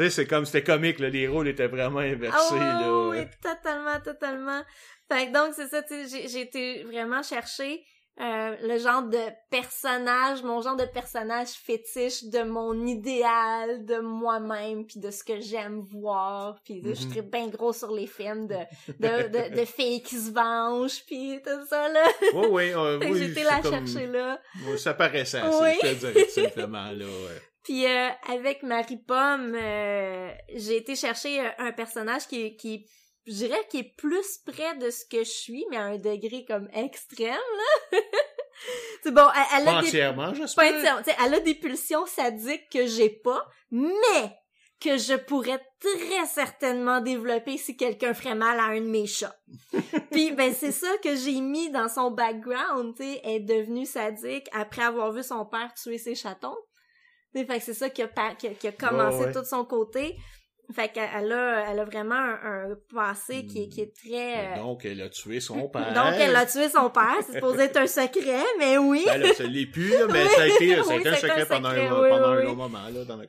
sais, 0.04 0.10
c'est 0.10 0.28
comme, 0.28 0.46
c'était 0.46 0.64
comique, 0.64 1.00
là, 1.00 1.08
les 1.10 1.28
rôles 1.28 1.48
étaient 1.48 1.68
vraiment 1.68 2.00
inversés, 2.00 2.56
Ah 2.60 2.80
là. 2.82 3.10
oui, 3.12 3.26
totalement, 3.42 4.00
totalement. 4.04 4.62
Fait 5.10 5.28
que 5.28 5.32
donc, 5.34 5.54
c'est 5.56 5.68
ça, 5.68 5.82
tu 5.84 6.06
sais, 6.06 6.08
j'ai- 6.24 6.28
j'ai 6.28 6.42
été 6.42 6.84
vraiment 6.84 7.24
chercher 7.24 7.82
euh, 8.22 8.56
le 8.62 8.78
genre 8.80 9.04
de 9.04 9.20
personnage, 9.52 10.42
mon 10.44 10.62
genre 10.62 10.78
de 10.78 10.86
personnage 10.86 11.50
fétiche 11.50 12.24
de 12.26 12.44
mon 12.44 12.86
idéal, 12.88 13.84
de 13.86 13.98
moi-même, 14.00 14.86
puis 14.86 15.00
de 15.00 15.12
ce 15.12 15.24
que 15.24 15.40
j'aime 15.42 15.82
voir. 15.82 16.56
Puis 16.64 16.82
je 16.84 16.88
Mhm. 17.06 17.12
suis 17.12 17.22
bien 17.22 17.48
gros 17.48 17.74
sur 17.74 17.92
les 17.92 18.08
films 18.08 18.48
de, 18.48 18.56
de, 19.00 19.28
de, 19.28 19.60
de 19.60 19.66
filles 19.66 20.02
qui 20.02 20.16
se 20.16 20.32
vengent, 20.32 21.04
puis 21.06 21.40
tout 21.46 21.66
ça, 21.68 21.90
là. 21.90 22.04
Oui, 22.34 22.48
oui, 22.50 22.72
euh, 22.74 23.00
oui, 23.12 23.34
c'est 23.34 23.44
la 23.44 23.60
comme- 23.62 23.72
chercher 23.86 24.08
là. 24.08 24.40
Ouais, 24.68 24.78
Ça 24.78 24.94
paraissait 24.94 25.40
assez, 25.40 25.58
Oui. 25.62 25.72
je 25.84 25.88
te 25.90 25.94
dirais, 25.96 26.28
simplement, 26.30 26.92
là, 26.92 27.06
ouais. 27.06 27.42
Puis 27.66 27.86
euh, 27.88 28.10
avec 28.30 28.62
Marie 28.62 28.98
Pomme, 29.06 29.56
euh, 29.56 30.30
j'ai 30.54 30.78
été 30.78 30.96
chercher 30.96 31.42
euh, 31.42 31.50
un 31.58 31.72
personnage 31.72 32.28
qui, 32.28 32.56
qui 32.58 32.86
je 33.28 33.34
dirais 33.34 33.68
qui 33.70 33.80
est 33.80 33.96
plus 33.98 34.38
près 34.46 34.76
de 34.78 34.90
ce 34.90 35.06
que 35.06 35.24
je 35.24 35.30
suis, 35.30 35.66
mais 35.70 35.78
à 35.78 35.84
un 35.84 35.98
degré 35.98 36.46
comme 36.48 36.70
extrême 36.74 37.30
là. 37.32 38.00
c'est 39.04 39.12
bon, 39.12 39.28
elle, 39.56 39.68
a 39.68 39.82
des 39.82 39.88
entièrement, 39.88 40.28
pas 40.28 40.34
j'espère. 40.34 40.76
entièrement, 40.76 41.02
tu 41.04 41.12
sais, 41.12 41.18
elle 41.24 41.34
a 41.34 41.40
des 41.40 41.56
pulsions 41.56 42.06
sadiques 42.06 42.70
que 42.72 42.86
j'ai 42.86 43.10
pas, 43.10 43.46
mais 43.72 44.38
que 44.80 44.98
je 44.98 45.16
pourrais 45.16 45.62
très 45.80 46.26
certainement 46.26 47.02
développer 47.02 47.58
si 47.58 47.78
quelqu'un 47.78 48.14
ferait 48.14 48.36
mal 48.36 48.60
à 48.60 48.66
un 48.66 48.82
de 48.82 48.88
mes 48.88 49.08
chats. 49.08 49.36
Puis 50.12 50.32
ben 50.32 50.54
c'est 50.54 50.72
ça 50.72 50.92
que 51.04 51.16
j'ai 51.16 51.40
mis 51.42 51.72
dans 51.72 51.88
son 51.88 52.12
background, 52.12 52.96
tu 52.96 53.04
est 53.04 53.40
devenue 53.40 53.86
sadique 53.86 54.48
après 54.54 54.84
avoir 54.84 55.12
vu 55.12 55.24
son 55.24 55.46
père 55.46 55.74
tuer 55.74 55.98
ses 55.98 56.16
chatons. 56.16 56.58
Tu 57.34 57.42
sais, 57.42 57.46
fait 57.46 57.60
que 57.60 57.66
c'est 57.66 57.74
ça 57.74 57.90
qui 57.90 58.02
a, 58.02 58.08
qui 58.36 58.48
a, 58.48 58.54
qui 58.54 58.68
a 58.68 58.72
commencé 58.72 59.18
Ouais, 59.18 59.26
ouais. 59.26 59.32
tout 59.32 59.42
de 59.42 59.46
son 59.46 59.66
côté. 59.66 60.16
Fait 60.74 60.90
qu'elle 60.90 61.10
elle 61.16 61.32
a, 61.32 61.72
elle 61.72 61.80
a 61.80 61.86
vraiment 61.86 62.16
un, 62.16 62.72
un 62.72 62.76
passé 62.94 63.46
qui 63.46 63.64
est, 63.64 63.70
qui 63.70 63.82
est 63.82 63.94
très... 63.96 64.54
euh, 64.54 64.62
Donc, 64.62 64.86
elle 64.86 65.02
a 65.02 65.10
tué 65.10 65.40
son 65.40 65.68
père. 65.70 65.94
Donc, 65.94 66.14
elle 66.20 66.36
a 66.36 66.46
tué 66.46 66.70
son 66.70 66.90
père. 66.90 67.18
C'est 67.26 67.34
supposé 67.34 67.64
être 67.64 67.78
un 67.78 67.88
secret, 67.88 68.44
mais 68.58 68.78
oui. 68.78 69.04
Ben 69.06 69.22
là, 69.22 69.34
ça 69.34 69.44
l'est 69.44 69.66
plus, 69.68 69.90
là, 69.90 70.08
mais 70.12 70.26
ça 70.30 70.42
a 70.44 70.48
été, 70.48 70.76
ça 70.76 70.82
a 70.82 70.86
Oui, 70.88 71.00
été 71.02 71.10
un 71.10 71.14
un 71.14 71.16
secret 71.18 71.46
pendant, 71.46 71.70
secret, 71.70 71.88
un, 71.88 72.02
oui, 72.02 72.10
pendant 72.10 72.30
oui, 72.32 72.36
un 72.36 72.40
oui. 72.40 72.46
long 72.46 72.56
moment, 72.56 72.90
là, 72.92 73.06
dans 73.06 73.18
la... 73.18 73.26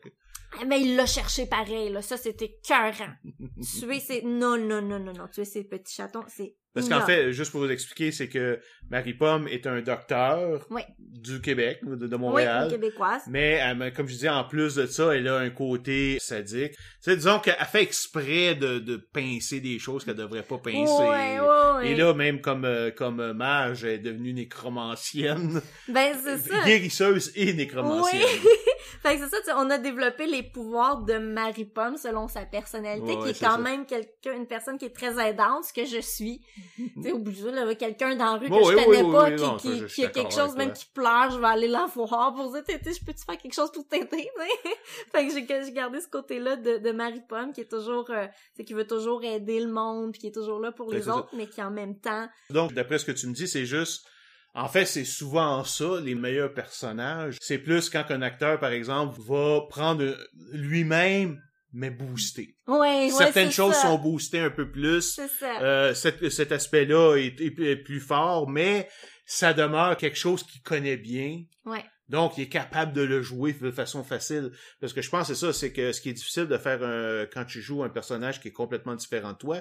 Mais 0.67 0.81
il 0.81 0.97
l'a 0.97 1.05
cherché 1.07 1.45
pareil, 1.47 1.91
là. 1.91 2.01
Ça, 2.01 2.17
c'était 2.17 2.59
cœurant. 2.67 3.13
tuer 3.81 4.01
ses... 4.01 4.23
Non, 4.23 4.57
non, 4.57 4.81
non, 4.81 4.99
non, 4.99 5.13
non. 5.13 5.29
Tuer 5.29 5.45
ses 5.45 5.65
petits 5.65 5.95
chatons, 5.95 6.25
c'est... 6.29 6.57
Parce 6.77 6.89
qu'en 6.89 7.05
fait, 7.07 7.33
juste 7.33 7.51
pour 7.51 7.61
vous 7.63 7.71
expliquer, 7.71 8.13
c'est 8.13 8.29
que 8.29 8.61
Marie 8.91 9.15
Pomme 9.15 9.49
est 9.49 9.67
un 9.67 9.81
docteur 9.81 10.65
Oui. 10.71 10.83
du 10.99 11.41
Québec, 11.41 11.81
de, 11.83 11.97
de 12.07 12.15
Oui, 12.15 12.21
Montréal. 12.21 12.65
une 12.67 12.71
québécoise. 12.71 13.23
Mais 13.29 13.53
elle- 13.63 13.93
comme 13.93 14.07
je 14.09 14.17
dis, 14.17 14.29
en 14.29 14.45
plus 14.45 14.77
de 14.77 14.87
ça, 14.87 15.13
elle 15.17 15.27
a 15.27 15.39
un 15.39 15.51
côté 15.51 16.19
sadique. 16.21 16.73
Tu 16.73 16.79
sais, 17.01 17.17
disons 17.17 17.41
qu'elle 17.41 17.57
fait 17.71 17.83
exprès 17.83 18.55
de, 18.55 18.79
de 18.79 18.97
pincer 18.97 19.59
des 19.61 19.79
choses 19.81 20.05
qu'elle 20.05 20.15
devrait 20.15 20.43
pas 20.45 20.59
pincer. 20.59 20.79
Ouais, 21.03 21.41
ouais. 21.41 21.91
Et 21.91 21.95
là, 21.97 22.15
même 22.15 22.41
comme 22.41 22.65
euh, 22.65 22.91
comme 22.91 23.21
euh, 23.21 23.35
mage, 23.35 23.83
elle 23.85 23.91
est 23.95 23.99
devenue 23.99 24.33
nécromancienne, 24.33 25.61
Ben, 25.89 26.15
c'est 26.23 26.39
ça. 26.39 26.65
guérisseuse 26.65 27.33
et 27.35 27.53
nécromancienne. 27.55 28.21
Fait 29.03 29.19
que 29.19 29.25
c'est 29.29 29.45
ça, 29.45 29.57
on 29.59 29.71
a 29.71 29.79
développé 29.79 30.27
les 30.27 30.43
pouvoirs 30.43 31.03
de 31.03 31.19
Marie-Pomme 31.19 31.97
selon 31.97 32.29
sa 32.29 32.45
personnalité, 32.45 33.17
qui 33.23 33.29
est 33.31 33.35
c'est 33.35 33.45
quand 33.45 33.53
ça. 33.53 33.59
même 33.59 33.87
quelqu'un, 33.87 34.35
une 34.37 34.47
personne 34.47 34.79
qui 34.79 34.85
est 34.87 34.95
très 34.95 35.13
aidante, 35.29 35.65
ce 35.65 35.73
que 35.73 35.85
je 35.85 36.01
suis. 36.01 36.41
Tu 36.77 37.03
sais, 37.03 37.13
obligé, 37.13 37.51
là, 37.51 37.75
quelqu'un 37.75 38.17
dans 38.17 38.25
la 38.25 38.33
rue 38.33 38.49
que 38.49 38.55
je 38.55 38.85
connais 38.85 39.13
pas, 39.13 39.31
qui, 39.31 39.43
non, 39.43 39.57
qui, 39.89 40.05
a 40.05 40.09
quelque 40.09 40.33
chose, 40.33 40.57
même 40.57 40.73
qui 40.73 40.87
pleure, 40.87 41.31
je 41.31 41.39
vais 41.39 41.47
aller 41.47 41.69
la 41.69 41.87
voir 41.87 42.35
pour 42.35 42.53
dire, 42.53 42.65
Tété, 42.65 42.93
je 42.93 43.05
peux-tu 43.05 43.25
faire 43.25 43.39
quelque 43.39 43.55
chose 43.55 43.71
pour 43.73 43.87
t'aider, 43.87 44.09
tu 44.11 44.71
fait 45.13 45.27
que 45.27 45.33
j'ai, 45.33 45.65
j'ai 45.65 45.73
gardé 45.73 46.01
ce 46.01 46.09
côté-là 46.09 46.57
de, 46.57 46.79
de 46.79 46.93
Marie-Pomme, 46.93 47.53
qui 47.53 47.61
est 47.63 47.71
toujours, 47.71 48.11
euh, 48.11 48.27
c'est 48.55 48.65
qui 48.65 48.75
veut 48.75 48.87
toujours 48.87 49.23
aider 49.25 49.61
le 49.61 49.71
monde, 49.71 50.13
puis 50.13 50.21
qui 50.21 50.27
est 50.29 50.35
toujours 50.35 50.61
là 50.61 50.73
pour 50.73 50.89
Ouais, 50.89 50.97
les 50.97 51.03
ça. 51.03 51.17
autres, 51.17 51.31
mais 51.35 51.47
qui 51.47 51.63
en 51.63 51.71
même 51.71 51.99
temps, 51.99 52.29
Donc, 52.51 52.73
d'après 52.73 52.99
ce 52.99 53.05
que 53.05 53.13
tu 53.13 53.27
me 53.27 53.33
dis, 53.35 53.49
c'est 53.49 53.67
juste... 53.67 54.07
En 54.55 54.69
fait, 54.69 54.87
c'est 54.87 55.05
souvent 55.05 55.65
ça, 55.65 56.01
les 56.01 56.15
meilleurs 56.15 56.55
personnages. 56.55 57.37
C'est 57.43 57.59
plus 57.59 57.91
quand 57.91 58.05
un 58.09 58.23
acteur, 58.23 58.59
par 58.59 58.71
exemple, 58.71 59.21
va 59.21 59.61
prendre 59.69 60.03
euh, 60.03 60.17
lui-même, 60.53 61.39
mais 61.77 61.91
boosté. 61.91 62.57
ouais, 62.67 63.11
Certaines 63.11 63.53
choses 63.53 63.75
ça. 63.75 63.83
sont 63.83 63.99
boostées 63.99 64.41
un 64.41 64.51
peu 64.51 64.71
plus. 64.71 65.03
C'est 65.15 65.29
ça. 65.29 65.61
Euh, 65.63 65.95
cet, 65.95 66.29
cet 66.31 66.51
aspect-là 66.53 67.17
est, 67.17 67.41
est- 67.41 67.59
est 67.61 67.77
plus 67.77 68.01
fort, 68.01 68.49
mais 68.49 68.89
ça 69.27 69.53
demeure 69.53 69.97
quelque 69.97 70.17
chose 70.19 70.43
qu'il 70.43 70.63
connaît 70.63 70.97
bien. 70.97 71.43
Ouais. 71.65 71.85
Donc, 72.09 72.39
il 72.39 72.43
est 72.45 72.49
capable 72.49 72.93
de 72.93 73.03
le 73.03 73.21
jouer 73.21 73.53
de 73.53 73.71
façon 73.71 74.05
facile. 74.05 74.53
Parce 74.81 74.93
que 74.93 75.03
je 75.03 75.11
pense 75.11 75.29
que 75.29 75.35
c'est 75.35 75.41
ça, 75.47 75.53
c'est 75.53 75.73
que 75.73 75.93
ce 75.93 76.01
qui 76.01 76.09
est 76.11 76.13
difficile 76.15 76.47
de 76.47 76.57
faire 76.57 76.83
un- 76.83 77.27
quand 77.27 77.45
tu 77.45 77.61
joues 77.61 77.83
un 77.83 77.89
personnage 77.89 78.41
qui 78.41 78.49
est 78.49 78.53
complètement 78.53 78.95
différent 78.95 79.33
de 79.33 79.39
toi, 79.39 79.61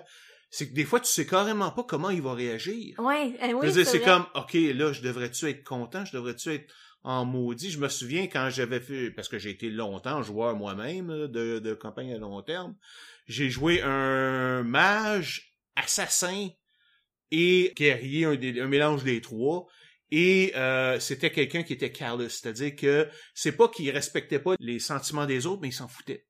c'est 0.52 0.70
que 0.70 0.74
des 0.76 0.86
fois, 0.86 1.00
tu 1.00 1.08
sais 1.08 1.26
carrément 1.26 1.72
pas 1.72 1.84
comment 1.84 2.12
il 2.12 2.22
va 2.22 2.34
réagir. 2.34 2.96
Ouais, 3.00 3.34
euh, 3.44 3.52
oui, 3.54 3.84
c'est 3.84 4.00
comme, 4.02 4.26
OK, 4.36 4.54
là, 4.54 4.94
je 4.94 5.02
devrais-tu 5.02 5.50
être 5.50 5.64
content? 5.64 6.06
Je 6.06 6.14
devrais-tu 6.16 6.54
être 6.54 6.72
en 7.06 7.24
maudit? 7.26 7.72
Je 7.72 7.80
me 7.80 7.88
souviens 7.90 8.28
quand 8.28 8.50
j'avais 8.50 8.80
fait, 8.82 9.12
parce 9.12 9.30
que 9.30 9.38
j'ai 9.40 9.52
été 9.52 9.70
longtemps 9.70 10.22
joueur 10.24 10.56
moi-même 10.56 11.28
de, 11.28 11.74
campagne 11.74 12.14
à 12.14 12.18
long 12.18 12.42
terme, 12.42 12.76
j'ai 13.28 13.50
joué 13.50 13.82
un 13.82 14.64
mage, 14.64 15.54
assassin 15.76 16.50
et 17.32 17.74
guerrier, 17.76 18.26
un 18.26 18.68
mélange 18.68 19.04
des 19.04 19.22
trois. 19.22 19.68
Et 20.12 20.54
euh, 20.56 21.00
c'était 21.00 21.32
quelqu'un 21.32 21.64
qui 21.64 21.74
était 21.74 21.92
careless, 21.92 22.40
c'est-à-dire 22.42 22.76
que 22.76 23.10
c'est 23.34 23.54
pas 23.58 23.68
qu'il 23.68 23.90
respectait 23.90 24.40
pas 24.40 24.56
les 24.60 24.80
sentiments 24.80 25.26
des 25.26 25.46
autres, 25.48 25.62
mais 25.62 25.70
il 25.70 25.74
s'en 25.74 25.88
foutait. 25.88 26.26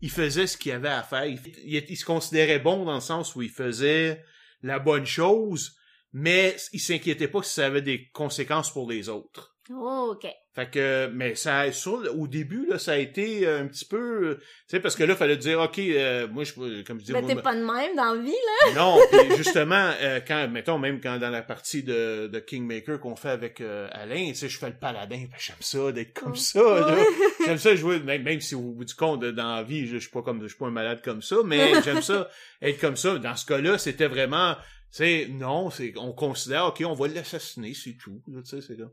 il 0.00 0.10
faisait 0.10 0.46
ce 0.46 0.56
qu'il 0.56 0.72
avait 0.72 0.88
à 0.88 1.02
faire. 1.02 1.26
Il, 1.26 1.40
il- 1.64 1.84
il 1.88 1.96
se 1.96 2.04
considérait 2.04 2.60
bon 2.60 2.84
dans 2.84 2.94
le 2.96 3.00
sens 3.00 3.34
où 3.34 3.42
il 3.42 3.50
faisait 3.50 4.22
la 4.62 4.78
bonne 4.78 5.06
chose, 5.06 5.76
mais 6.12 6.56
il 6.72 6.80
s'inquiétait 6.80 7.28
pas 7.28 7.42
si 7.42 7.54
ça 7.54 7.66
avait 7.66 7.82
des 7.82 8.08
conséquences 8.10 8.72
pour 8.72 8.88
les 8.90 9.08
autres. 9.08 9.57
Oh, 9.70 10.14
ok. 10.14 10.30
Fait 10.54 10.70
que, 10.70 11.08
mais 11.12 11.34
ça, 11.34 11.70
sur, 11.70 12.02
au 12.18 12.26
début, 12.26 12.66
là, 12.66 12.78
ça 12.78 12.92
a 12.92 12.96
été 12.96 13.46
euh, 13.46 13.60
un 13.60 13.66
petit 13.66 13.84
peu, 13.84 14.30
euh, 14.30 14.34
tu 14.34 14.42
sais, 14.68 14.80
parce 14.80 14.96
que 14.96 15.04
là, 15.04 15.14
fallait 15.14 15.36
dire, 15.36 15.60
OK, 15.60 15.78
euh, 15.78 16.26
moi, 16.26 16.42
je, 16.42 16.82
comme 16.82 16.98
je 16.98 17.04
dis, 17.04 17.12
moi, 17.12 17.22
t'es 17.22 17.36
pas 17.36 17.54
de 17.54 17.60
même 17.60 17.94
dans 17.94 18.14
la 18.14 18.20
vie, 18.20 18.30
là? 18.30 18.74
non, 18.74 18.98
puis 19.12 19.36
justement, 19.36 19.92
euh, 20.00 20.20
quand, 20.26 20.48
mettons, 20.48 20.78
même 20.78 21.00
quand 21.00 21.18
dans 21.18 21.30
la 21.30 21.42
partie 21.42 21.82
de, 21.82 22.26
de 22.26 22.38
Kingmaker 22.40 22.98
qu'on 22.98 23.14
fait 23.14 23.28
avec 23.28 23.60
euh, 23.60 23.88
Alain, 23.92 24.30
tu 24.30 24.34
sais, 24.34 24.48
je 24.48 24.58
fais 24.58 24.70
le 24.70 24.76
paladin, 24.76 25.26
ben, 25.30 25.38
j'aime 25.38 25.56
ça, 25.60 25.92
d'être 25.92 26.18
comme 26.18 26.34
ça, 26.34 26.60
là. 26.60 26.96
J'aime 27.44 27.58
ça 27.58 27.76
jouer, 27.76 28.00
même, 28.00 28.22
même 28.22 28.40
si 28.40 28.54
au 28.54 28.72
bout 28.72 28.84
du 28.84 28.94
compte, 28.94 29.24
dans 29.24 29.54
la 29.54 29.62
vie, 29.62 29.86
je, 29.86 29.98
suis 29.98 30.10
pas 30.10 30.22
comme, 30.22 30.42
je 30.42 30.48
suis 30.48 30.58
pas 30.58 30.66
un 30.66 30.70
malade 30.70 31.02
comme 31.04 31.22
ça, 31.22 31.36
mais 31.44 31.80
j'aime 31.84 32.02
ça, 32.02 32.28
être 32.62 32.80
comme 32.80 32.96
ça. 32.96 33.18
Dans 33.18 33.36
ce 33.36 33.46
cas-là, 33.46 33.78
c'était 33.78 34.08
vraiment, 34.08 34.54
tu 34.54 34.98
sais, 34.98 35.28
non, 35.30 35.70
c'est, 35.70 35.92
on 35.98 36.12
considère, 36.12 36.66
OK, 36.66 36.82
on 36.84 36.94
va 36.94 37.06
l'assassiner, 37.06 37.74
c'est 37.74 37.96
tout, 37.96 38.22
tu 38.26 38.44
sais, 38.44 38.60
c'est 38.60 38.76
comme... 38.76 38.90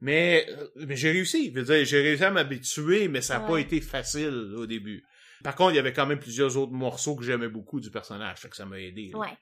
Mais, 0.00 0.46
euh, 0.48 0.68
mais 0.76 0.96
j'ai 0.96 1.10
réussi. 1.10 1.52
Je 1.52 1.60
veux 1.60 1.64
dire, 1.64 1.84
j'ai 1.84 2.00
réussi 2.00 2.24
à 2.24 2.30
m'habituer, 2.30 3.08
mais 3.08 3.20
ça 3.20 3.38
n'a 3.38 3.46
pas 3.46 3.58
été 3.58 3.80
facile 3.80 4.54
au 4.56 4.66
début. 4.66 5.04
Par 5.42 5.54
contre, 5.54 5.72
il 5.72 5.76
y 5.76 5.80
avait 5.80 5.92
quand 5.92 6.06
même 6.06 6.18
plusieurs 6.18 6.56
autres 6.56 6.72
morceaux 6.72 7.16
que 7.16 7.24
j'aimais 7.24 7.48
beaucoup 7.48 7.80
du 7.80 7.90
personnage, 7.90 8.38
fait 8.38 8.48
que 8.48 8.56
ça 8.56 8.66
m'a 8.66 8.80
aidé. 8.80 9.10
là. 9.12 9.18
Ouais. 9.18 9.36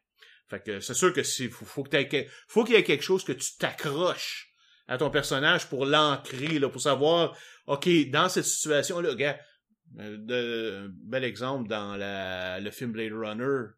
Fait 0.48 0.62
que 0.62 0.80
c'est 0.80 0.94
sûr 0.94 1.12
que 1.12 1.22
c'est 1.22 1.48
faut, 1.48 1.64
faut 1.64 1.82
que 1.82 1.90
qu'il 1.90 2.74
y 2.74 2.74
ait 2.74 2.84
quelque 2.84 3.02
chose 3.02 3.24
que 3.24 3.32
tu 3.32 3.56
t'accroches 3.58 4.52
à 4.86 4.96
ton 4.98 5.10
personnage 5.10 5.68
pour 5.68 5.86
l'ancrer 5.86 6.58
là, 6.58 6.68
pour 6.68 6.80
savoir 6.80 7.36
OK, 7.66 7.88
dans 8.10 8.28
cette 8.28 8.44
situation 8.44 9.00
là, 9.00 9.14
gars, 9.14 9.38
euh, 9.98 10.16
de, 10.18 10.92
bel 11.02 11.24
exemple 11.24 11.68
dans 11.68 11.96
la, 11.96 12.60
le 12.60 12.70
film 12.70 12.92
Blade 12.92 13.12
Runner. 13.12 13.70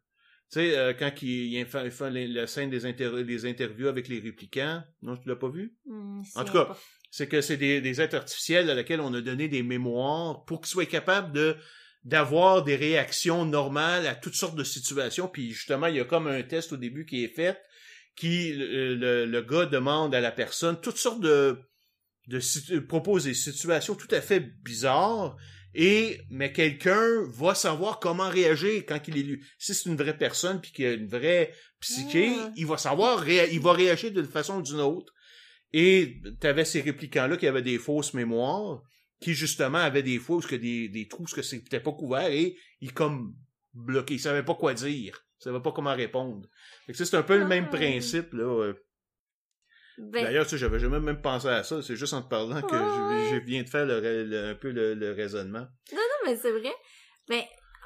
Tu 0.51 0.55
sais 0.59 0.77
euh, 0.77 0.93
quand 0.93 1.11
il, 1.21 1.53
il 1.53 1.65
fait, 1.65 1.85
il 1.85 1.91
fait 1.91 2.09
les- 2.09 2.27
la 2.27 2.47
scène 2.47 2.69
des, 2.69 2.85
inter- 2.85 3.23
des 3.23 3.45
interviews 3.45 3.87
avec 3.87 4.07
les 4.07 4.19
réplicants, 4.19 4.83
non, 5.03 5.15
tu 5.17 5.27
l'as 5.29 5.35
pas 5.35 5.49
vu? 5.49 5.75
Hmm, 5.85 6.21
En 6.35 6.43
tout 6.43 6.53
cas, 6.53 6.75
c'est 7.11 7.27
que 7.27 7.41
c'est 7.41 7.57
des, 7.57 7.81
des 7.81 8.01
êtres 8.01 8.15
artificiels 8.15 8.69
à 8.69 8.73
laquelle 8.75 8.99
on 9.01 9.13
a 9.13 9.21
donné 9.21 9.47
des 9.47 9.61
mémoires 9.63 10.43
pour 10.45 10.61
qu'ils 10.61 10.69
soient 10.69 10.85
capables 10.85 11.31
de 11.33 11.55
d'avoir 12.05 12.63
des 12.63 12.77
réactions 12.77 13.45
normales 13.45 14.07
à 14.07 14.15
toutes 14.15 14.33
sortes 14.35 14.55
de 14.55 14.63
situations. 14.63 15.27
Puis 15.27 15.51
justement, 15.51 15.87
il 15.87 15.97
y 15.97 15.99
a 15.99 16.05
comme 16.05 16.27
un 16.27 16.41
test 16.43 16.71
au 16.71 16.77
début 16.77 17.05
qui 17.05 17.23
est 17.25 17.27
fait, 17.35 17.59
qui 18.15 18.53
le, 18.53 18.95
le, 18.95 19.25
le 19.25 19.41
gars 19.41 19.65
demande 19.65 20.15
à 20.15 20.21
la 20.21 20.31
personne 20.31 20.79
toutes 20.81 20.97
sortes 20.97 21.19
de, 21.19 21.59
de 22.27 22.79
propose 22.79 23.25
des 23.25 23.33
situations 23.33 23.95
tout 23.95 24.07
à 24.11 24.21
fait 24.21 24.39
bizarres. 24.63 25.35
Et 25.75 26.19
mais 26.29 26.51
quelqu'un 26.51 27.21
va 27.27 27.53
savoir 27.55 27.99
comment 27.99 28.27
réagir 28.29 28.83
quand 28.87 28.99
il 29.07 29.17
est 29.17 29.23
lu. 29.23 29.45
Si 29.57 29.73
c'est 29.75 29.89
une 29.89 29.95
vraie 29.95 30.17
personne 30.17 30.59
puis 30.61 30.71
qu'il 30.71 30.85
a 30.85 30.93
une 30.93 31.07
vraie 31.07 31.53
psyché, 31.79 32.31
Ah. 32.39 32.51
il 32.55 32.65
va 32.65 32.77
savoir 32.77 33.27
il 33.29 33.59
va 33.59 33.73
réagir 33.73 34.11
d'une 34.11 34.25
façon 34.25 34.57
ou 34.57 34.61
d'une 34.61 34.79
autre. 34.79 35.13
Et 35.71 36.21
t'avais 36.39 36.65
ces 36.65 36.81
réplicants-là 36.81 37.37
qui 37.37 37.45
avaient 37.45 37.61
des 37.61 37.77
fausses 37.77 38.15
mémoires, 38.15 38.81
qui 39.21 39.33
justement 39.35 39.77
avaient 39.77 40.01
des 40.01 40.17
ce 40.19 40.47
que 40.47 40.55
des, 40.55 40.89
des 40.89 41.07
trous, 41.07 41.27
ce 41.27 41.35
que 41.35 41.41
c'était 41.43 41.79
pas 41.79 41.91
couvert, 41.91 42.31
et 42.31 42.55
ils 42.81 42.93
comme 42.93 43.35
bloqués. 43.73 44.15
Ils 44.15 44.19
savaient 44.19 44.43
pas 44.43 44.55
quoi 44.55 44.73
dire. 44.73 45.23
Ils 45.39 45.43
savaient 45.43 45.61
pas 45.61 45.71
comment 45.71 45.93
répondre. 45.95 46.49
Fait 46.87 46.93
que 46.93 46.97
ça, 46.97 47.05
c'est 47.05 47.17
un 47.17 47.23
peu 47.23 47.37
le 47.37 47.45
même 47.45 47.67
Ah. 47.67 47.75
principe, 47.75 48.33
là. 48.33 48.73
Euh. 49.99 50.09
Ben, 50.11 50.23
D'ailleurs, 50.23 50.45
tu 50.45 50.51
sais, 50.51 50.57
j'avais 50.57 50.79
jamais 50.79 50.99
même 50.99 51.21
pensé 51.21 51.47
à 51.47 51.63
ça. 51.63 51.81
C'est 51.81 51.95
juste 51.95 52.13
en 52.13 52.21
te 52.21 52.29
parlant 52.29 52.61
que 52.61 52.75
Ah. 52.75 53.29
je, 53.31 53.35
je 53.35 53.41
viens 53.45 53.63
de 53.63 53.69
faire 53.69 53.85
le, 53.85 54.49
un 54.51 54.55
peu 54.55 54.71
le, 54.71 54.93
le 54.95 55.11
raisonnement. 55.11 55.67
non, 55.91 55.99
mais 56.25 56.35
c'est 56.35 56.51
vrai. 56.51 56.71
Ben, 57.27 57.41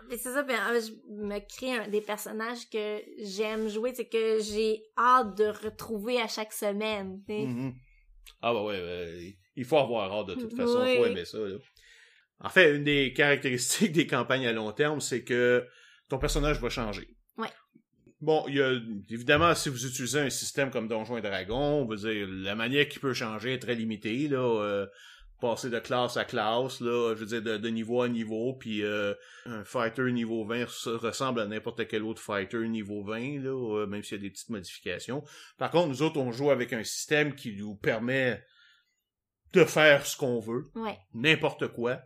mais 0.09 0.17
c'est 0.17 0.31
ça, 0.33 0.43
ben, 0.43 0.57
euh, 0.71 0.79
je 0.81 0.91
me 1.13 1.39
crée 1.39 1.73
un- 1.77 1.87
des 1.87 2.01
personnages 2.01 2.69
que 2.71 2.99
j'aime 3.23 3.69
jouer, 3.69 3.93
c'est 3.95 4.07
que 4.09 4.39
j'ai 4.41 4.81
hâte 4.97 5.37
de 5.37 5.45
retrouver 5.45 6.19
à 6.21 6.27
chaque 6.27 6.53
semaine. 6.53 7.21
Mhm. 7.27 7.73
Ah 8.41 8.53
bah 8.53 8.63
ouais, 8.63 8.79
ouais, 8.81 9.37
il 9.55 9.65
faut 9.65 9.77
avoir 9.77 10.11
hâte 10.11 10.27
de 10.27 10.35
toute 10.35 10.55
façon, 10.55 10.85
il 10.85 10.97
faut 10.97 11.05
aimer 11.05 11.25
ça. 11.25 11.37
Là. 11.39 11.57
En 12.39 12.49
fait, 12.49 12.75
une 12.75 12.83
des 12.83 13.13
caractéristiques 13.13 13.91
des 13.93 14.05
campagnes 14.07 14.45
à 14.47 14.51
long 14.53 14.71
terme, 14.73 14.99
c'est 14.99 15.23
que 15.23 15.65
ton 16.09 16.17
personnage 16.17 16.59
va 16.59 16.69
changer. 16.69 17.07
Bon, 18.23 18.45
il 18.47 18.55
y 18.55 18.61
a 18.61 18.71
évidemment 19.09 19.53
si 19.53 19.67
vous 19.67 19.85
utilisez 19.85 20.19
un 20.21 20.29
système 20.29 20.71
comme 20.71 20.87
Donjons 20.87 21.17
et 21.17 21.21
Dragons, 21.21 21.81
on 21.81 21.85
veut 21.85 21.97
dire 21.97 22.25
la 22.29 22.55
manière 22.55 22.87
qui 22.87 22.99
peut 22.99 23.13
changer 23.13 23.53
est 23.53 23.59
très 23.59 23.75
limitée 23.75 24.29
là. 24.29 24.37
euh, 24.39 24.87
passer 25.41 25.69
de 25.69 25.77
classe 25.79 26.15
à 26.15 26.23
classe, 26.23 26.79
là, 26.79 27.13
je 27.15 27.19
veux 27.19 27.25
dire, 27.25 27.41
de, 27.41 27.57
de 27.57 27.67
niveau 27.67 28.01
à 28.01 28.07
niveau, 28.07 28.53
puis 28.53 28.81
euh, 28.81 29.13
un 29.45 29.65
fighter 29.65 30.09
niveau 30.13 30.45
20 30.45 30.63
res- 30.63 30.95
ressemble 30.95 31.41
à 31.41 31.47
n'importe 31.47 31.85
quel 31.89 32.03
autre 32.03 32.21
fighter 32.21 32.65
niveau 32.69 33.03
20, 33.03 33.41
là, 33.43 33.49
euh, 33.81 33.85
même 33.85 34.03
s'il 34.03 34.19
y 34.19 34.19
a 34.21 34.23
des 34.23 34.29
petites 34.29 34.49
modifications. 34.49 35.21
Par 35.57 35.69
contre, 35.69 35.89
nous 35.89 36.01
autres, 36.01 36.17
on 36.17 36.31
joue 36.31 36.49
avec 36.49 36.71
un 36.71 36.85
système 36.85 37.35
qui 37.35 37.57
nous 37.57 37.75
permet 37.75 38.41
de 39.51 39.65
faire 39.65 40.05
ce 40.05 40.15
qu'on 40.15 40.39
veut, 40.39 40.63
Ouais. 40.75 40.97
n'importe 41.13 41.67
quoi. 41.67 41.99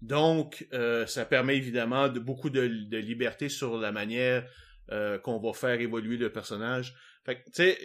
Donc, 0.00 0.68
euh, 0.72 1.04
ça 1.06 1.24
permet 1.24 1.56
évidemment 1.56 2.08
de 2.08 2.20
beaucoup 2.20 2.48
de, 2.50 2.68
de 2.68 2.98
liberté 2.98 3.48
sur 3.48 3.76
la 3.76 3.90
manière 3.90 4.48
euh, 4.90 5.18
qu'on 5.18 5.38
va 5.38 5.52
faire 5.52 5.80
évoluer 5.80 6.16
le 6.16 6.32
personnage. 6.32 6.94
Fait 7.24 7.36
que, 7.36 7.44
tu 7.46 7.52
sais, 7.54 7.78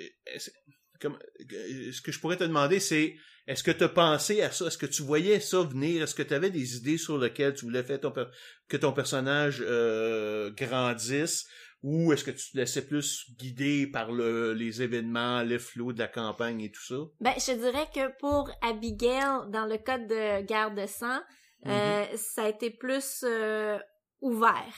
comme, 1.00 1.18
ce 1.50 2.02
que 2.02 2.12
je 2.12 2.20
pourrais 2.20 2.38
te 2.38 2.44
demander, 2.44 2.80
c'est 2.80 3.16
est-ce 3.46 3.64
que 3.64 3.72
tu 3.72 3.84
as 3.84 3.90
pensé 3.90 4.42
à 4.42 4.52
ça? 4.52 4.68
Est-ce 4.68 4.78
que 4.78 4.86
tu 4.86 5.04
voyais 5.04 5.42
ça 5.42 5.62
venir? 5.64 6.02
Est-ce 6.04 6.16
que 6.16 6.24
tu 6.24 6.34
avais 6.34 6.50
des 6.50 6.78
idées 6.78 6.98
sur 6.98 7.18
lesquelles 7.18 7.54
tu 7.54 7.66
voulais 7.66 7.84
faire 7.84 8.00
ton 8.00 8.12
per- 8.12 8.28
que 8.70 8.78
ton 8.78 8.94
personnage 8.94 9.62
euh, 9.62 10.50
grandisse? 10.52 11.46
Ou 11.82 12.14
est-ce 12.14 12.24
que 12.24 12.32
tu 12.32 12.52
te 12.52 12.58
laissais 12.58 12.88
plus 12.88 13.26
guider 13.38 13.88
par 13.88 14.14
le, 14.14 14.54
les 14.54 14.82
événements, 14.82 15.44
le 15.44 15.60
flot 15.60 15.92
de 15.92 16.00
la 16.00 16.08
campagne 16.08 16.62
et 16.62 16.72
tout 16.72 16.82
ça? 16.82 16.96
Ben, 17.20 17.34
je 17.38 17.52
dirais 17.52 17.90
que 17.94 18.18
pour 18.20 18.50
Abigail, 18.62 19.50
dans 19.50 19.66
le 19.66 19.78
code 19.78 20.08
de 20.08 20.46
guerre 20.46 20.74
de 20.74 20.86
sang, 20.86 21.20
euh, 21.66 22.06
ça 22.16 22.46
a 22.46 22.50
été 22.50 22.70
plus 22.70 23.26
euh, 23.26 23.78
ouvert. 24.22 24.74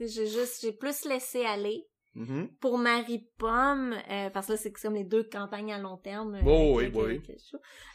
J'ai 0.00 0.26
juste, 0.26 0.60
j'ai 0.62 0.72
plus 0.72 1.04
laissé 1.04 1.44
aller. 1.44 1.84
Mhm. 2.16 2.48
Pour 2.60 2.78
Marie 2.78 3.26
Pomme, 3.38 3.92
euh, 4.08 4.30
parce 4.30 4.46
que 4.46 4.52
là, 4.52 4.58
c'est 4.58 4.72
comme 4.72 4.94
les 4.94 5.02
deux 5.02 5.24
campagnes 5.24 5.72
à 5.72 5.78
long 5.78 5.96
terme. 5.96 6.36
euh, 6.36 6.42
Oh, 6.46 6.74
oui, 6.76 6.86
oui. 6.94 7.20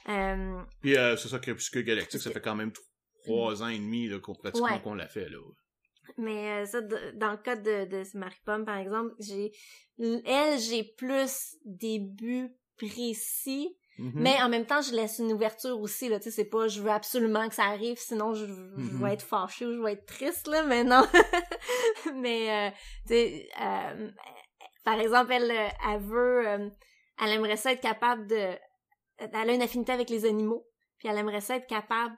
Euh, 0.09 0.61
Puis 0.81 0.97
euh, 0.97 1.15
c'est 1.15 1.29
ça, 1.29 1.39
Crépuscule 1.39 1.83
Galactique, 1.85 2.21
ça 2.21 2.29
fait 2.31 2.41
quand 2.41 2.55
même 2.55 2.73
trois 3.23 3.63
ans 3.63 3.69
et 3.69 3.77
demi 3.79 4.09
qu'on 4.21 4.33
pratiquement 4.35 4.67
Ouais. 4.67 4.81
qu'on 4.81 4.93
l'a 4.95 5.07
fait. 5.07 5.29
Là. 5.29 5.37
Mais 6.17 6.63
euh, 6.63 6.65
ça, 6.65 6.81
dans 6.81 7.31
le 7.31 7.37
cas 7.37 7.55
de, 7.55 7.85
de 7.85 8.03
Marie 8.17 8.41
Pomme, 8.43 8.65
par 8.65 8.77
exemple, 8.77 9.13
j'ai 9.19 9.51
elle, 10.25 10.59
j'ai 10.59 10.83
plus 10.97 11.55
des 11.63 11.99
buts 11.99 12.49
précis, 12.77 13.77
Mhm. 13.99 14.13
mais 14.15 14.41
en 14.41 14.49
même 14.49 14.65
temps, 14.65 14.81
je 14.81 14.93
laisse 14.93 15.19
une 15.19 15.33
ouverture 15.33 15.79
aussi. 15.79 16.07
Là, 16.09 16.19
tu 16.19 16.25
sais, 16.25 16.31
c'est 16.31 16.49
pas 16.49 16.67
je 16.67 16.81
veux 16.81 16.89
absolument 16.91 17.47
que 17.49 17.55
ça 17.55 17.65
arrive, 17.65 17.97
sinon 17.97 18.33
je, 18.33 18.45
je 18.45 18.51
Mhm. 18.51 19.03
vais 19.03 19.13
être 19.13 19.21
fâchée 19.21 19.65
ou 19.65 19.73
je 19.73 19.81
vais 19.83 19.93
être 19.93 20.05
triste 20.05 20.47
là. 20.47 20.63
Mais 20.63 20.83
non. 20.83 21.03
mais 22.15 22.69
euh, 22.69 22.71
tu 23.07 23.13
sais, 23.13 23.49
euh, 23.61 24.09
par 24.83 24.99
exemple, 24.99 25.31
elle, 25.33 25.51
euh, 25.51 25.67
elle 25.89 25.99
veut, 26.01 26.47
euh, 26.47 26.69
elle 27.21 27.29
aimerait 27.31 27.57
ça 27.57 27.71
être 27.73 27.81
capable 27.81 28.25
de, 28.27 28.55
elle 29.17 29.49
a 29.49 29.53
une 29.53 29.61
affinité 29.61 29.91
avec 29.91 30.09
les 30.09 30.25
animaux, 30.25 30.65
puis 30.97 31.07
elle 31.09 31.17
aimerait 31.17 31.41
ça 31.41 31.57
être 31.57 31.67
capable 31.67 32.15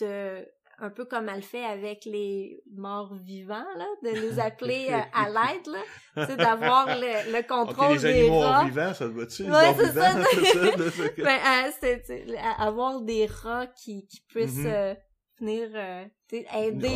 de 0.00 0.46
un 0.80 0.90
peu 0.90 1.04
comme 1.04 1.28
elle 1.28 1.42
fait 1.42 1.64
avec 1.64 2.04
les 2.04 2.60
morts 2.72 3.14
vivants, 3.14 3.66
là, 3.76 3.86
de 4.02 4.08
les 4.20 4.38
appeler 4.40 4.88
euh, 4.90 4.98
à 5.12 5.28
l'aide, 5.28 5.66
là, 5.66 5.78
tu 6.16 6.32
sais, 6.32 6.36
d'avoir 6.36 6.86
le, 6.88 7.32
contrôle 7.46 7.96
les 7.96 8.12
des 8.12 8.28
rats. 8.44 8.64
vivants, 8.64 8.94
ça 8.94 9.06
Ouais, 9.44 9.50
morts 9.50 9.76
c'est 9.78 9.92
ça, 9.92 10.12
c'est- 10.12 10.44
c'est 10.44 10.44
ça, 10.44 10.90
c'est 10.96 11.22
Ben, 11.22 11.38
euh, 11.38 11.70
c'est, 11.80 12.02
tu 12.02 12.36
avoir 12.58 13.00
des 13.02 13.26
rats 13.26 13.66
qui, 13.68 14.06
qui 14.06 14.20
puissent 14.28 14.56
Mhm. 14.58 14.66
euh, 14.66 14.94
venir 15.40 15.68
euh, 15.74 16.04
tu 16.28 16.36
aider 16.56 16.88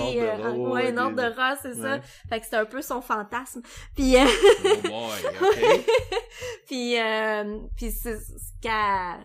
rats, 0.43 0.51
ouais, 0.53 0.93
des- 1.11 1.17
de 1.17 1.23
rats, 1.37 1.57
c'est 1.63 1.75
ça. 1.75 2.01
Fait 2.29 2.41
que 2.41 2.47
c'est 2.47 2.57
un 2.57 2.65
peu 2.67 2.83
son 2.83 3.01
fantasme. 3.01 3.63
Puis 3.97 4.17
euh, 4.17 4.25
Oh 4.25 4.89
boy, 4.89 5.81
puis 6.67 6.99
euh, 6.99 7.59
puis 7.77 7.91
c'est 7.91 8.17
ce 8.19 8.53
qu'elle 8.63 9.25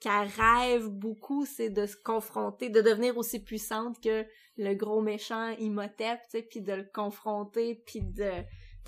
qu'elle 0.00 0.28
rêve 0.36 0.88
beaucoup, 0.88 1.44
c'est 1.44 1.70
de 1.70 1.86
se 1.86 1.96
confronter, 1.96 2.70
de 2.70 2.80
devenir 2.80 3.16
aussi 3.18 3.42
puissante 3.42 4.00
que 4.02 4.24
le 4.56 4.74
gros 4.74 5.00
méchant 5.00 5.50
Imhotep, 5.58 6.20
tu 6.24 6.38
sais, 6.38 6.42
puis 6.42 6.60
de 6.60 6.72
le 6.72 6.84
confronter, 6.92 7.82
puis 7.86 8.02
de 8.02 8.30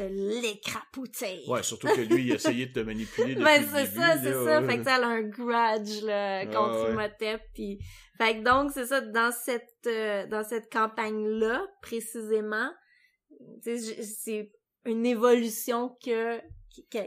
de 0.01 0.41
l'écrapouter. 0.41 1.43
Ouais, 1.47 1.63
surtout 1.63 1.89
que 1.89 2.01
lui, 2.01 2.25
il 2.25 2.33
a 2.33 2.35
essayé 2.37 2.67
de 2.67 2.73
te 2.73 2.81
manipuler 2.81 3.35
depuis 3.35 3.45
Ben 3.45 3.63
c'est 3.71 3.87
ça, 3.87 4.17
c'est 4.19 4.33
ça. 4.33 4.63
Fait 4.63 4.79
que 4.79 4.85
ça, 4.85 4.97
elle 4.97 5.05
a 5.05 5.09
un 5.09 5.23
grudge 5.23 6.03
là, 6.03 6.47
contre 6.47 6.85
ouais. 6.85 6.93
Imhotep. 6.93 7.43
Puis... 7.55 7.79
Fait 8.17 8.39
que 8.39 8.43
donc, 8.43 8.71
c'est 8.73 8.87
ça, 8.87 9.01
dans 9.01 9.33
cette 9.33 9.69
euh, 9.87 10.27
dans 10.27 10.43
cette 10.43 10.73
campagne-là, 10.73 11.67
précisément, 11.83 12.71
c'est 13.63 14.53
une 14.87 15.07
évolution 15.07 15.97
que 16.03 16.41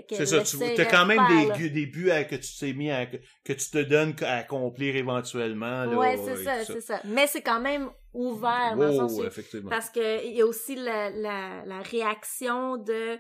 c'est 0.10 0.26
ça, 0.26 0.42
tu 0.42 0.82
as 0.82 0.86
quand 0.86 1.06
même 1.06 1.22
des, 1.58 1.70
des, 1.70 1.86
buts 1.86 2.12
à, 2.12 2.24
que 2.24 2.36
tu 2.36 2.50
t'es 2.60 2.74
mis 2.74 2.92
à, 2.92 3.06
que, 3.06 3.18
tu 3.54 3.70
te 3.72 3.82
donnes 3.82 4.16
à 4.22 4.38
accomplir 4.38 4.96
éventuellement. 4.96 5.86
Là, 5.86 5.98
ouais, 5.98 6.18
c'est 6.18 6.44
ça, 6.44 6.66
c'est 6.66 6.82
ça. 6.82 7.02
Mais 7.06 7.28
c'est 7.28 7.42
quand 7.42 7.62
même 7.62 7.90
ouvert 8.14 8.76
dans 8.78 8.88
le 8.88 8.94
sens 8.94 9.20
effectivement. 9.20 9.70
parce 9.70 9.90
que 9.90 10.26
il 10.26 10.36
y 10.36 10.42
a 10.42 10.46
aussi 10.46 10.76
la, 10.76 11.10
la, 11.10 11.64
la 11.66 11.82
réaction 11.82 12.78
de 12.78 13.18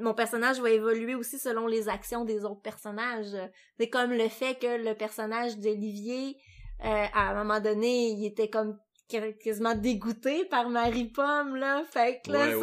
mon 0.00 0.14
personnage 0.14 0.60
va 0.60 0.70
évoluer 0.70 1.14
aussi 1.14 1.38
selon 1.38 1.66
les 1.66 1.88
actions 1.88 2.24
des 2.24 2.44
autres 2.44 2.60
personnages. 2.60 3.36
C'est 3.78 3.88
comme 3.88 4.12
le 4.12 4.28
fait 4.28 4.58
que 4.58 4.84
le 4.84 4.94
personnage 4.94 5.58
d'Olivier, 5.58 6.36
euh, 6.84 7.04
à 7.12 7.30
un 7.30 7.34
moment 7.34 7.60
donné, 7.60 8.08
il 8.08 8.26
était 8.26 8.48
comme 8.48 8.76
quasiment 9.08 9.74
dégoûté 9.74 10.44
par 10.46 10.68
Marie 10.68 11.08
Pomme 11.08 11.56
là. 11.56 11.84
Fait 11.90 12.20
que 12.24 12.32
là 12.32 12.58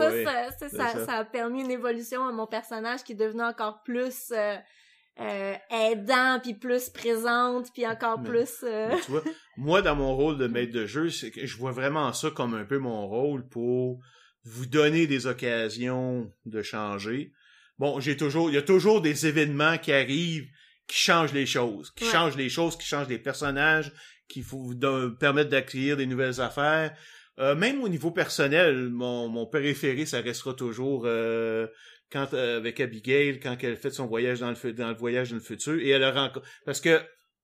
ça, 0.58 0.70
ça, 0.70 1.06
ça, 1.06 1.14
a 1.14 1.26
permis 1.26 1.62
une 1.62 1.72
évolution 1.72 2.26
à 2.26 2.32
mon 2.32 2.48
personnage 2.48 3.04
qui 3.04 3.14
est 3.14 3.16
devenu 3.16 3.44
encore 3.44 3.84
plus 3.84 4.32
euh, 4.32 4.56
euh, 5.20 5.56
aidant 5.70 6.40
puis 6.42 6.54
plus 6.54 6.90
présente 6.90 7.72
puis 7.74 7.86
encore 7.86 8.24
plus 8.24 8.64
euh, 8.64 8.90
tu 9.06 9.12
vois 9.12 9.24
moi 9.58 9.82
dans 9.82 9.96
mon 9.96 10.16
rôle 10.16 10.38
de 10.38 10.48
maître 10.48 10.74
de 10.74 10.86
jeu 10.86 11.10
c'est 11.10 11.32
que 11.32 11.46
je 11.46 11.58
vois 11.58 11.72
vraiment 11.72 12.12
ça 12.14 12.32
comme 12.32 12.54
un 12.56 12.66
peu 12.66 12.80
mon 12.80 13.08
rôle 13.08 13.48
pour 13.48 14.00
vous 14.44 14.66
donner 14.66 15.06
des 15.06 15.28
occasions 15.28 16.32
de 16.46 16.62
changer. 16.62 17.32
Bon 17.78 18.00
j'ai 18.00 18.18
toujours 18.18 18.50
il 18.50 18.56
y 18.56 18.58
a 18.58 18.64
toujours 18.64 19.02
des 19.02 19.28
événements 19.28 19.78
qui 19.78 19.94
arrivent 19.94 20.48
qui 20.88 20.98
changent 20.98 21.34
les 21.34 21.46
choses 21.46 21.92
qui 21.92 22.06
changent 22.06 22.36
les 22.36 22.50
choses 22.50 22.78
qui 22.78 22.86
changent 22.86 23.10
les 23.10 23.20
personnages 23.20 23.94
qui 24.32 24.41
vous 24.41 24.74
permettre 25.20 25.50
d'acquérir 25.50 25.98
des 25.98 26.06
nouvelles 26.06 26.39
affaires. 26.39 26.96
Euh, 27.39 27.56
même 27.56 27.82
au 27.84 27.89
niveau 27.89 28.12
personnel, 28.12 28.89
mon, 28.89 29.28
mon 29.28 29.46
préféré, 29.46 30.06
ça 30.06 30.22
restera 30.22 30.54
toujours 30.54 31.04
euh, 31.06 31.67
quand 32.12 32.34
euh, 32.34 32.58
avec 32.58 32.80
Abigail, 32.80 33.39
quand 33.39 33.58
elle 33.62 33.78
fait 33.78 33.91
son 33.91 34.08
voyage 34.08 34.39
dans 34.39 34.52
le 34.52 34.74
dans 34.74 34.89
le 34.89 34.96
voyage 34.96 35.30
dans 35.32 35.38
le 35.38 35.41
futur, 35.41 35.80
et 35.80 35.89
elle 35.89 36.13
parce 36.65 36.82
que 36.82 37.02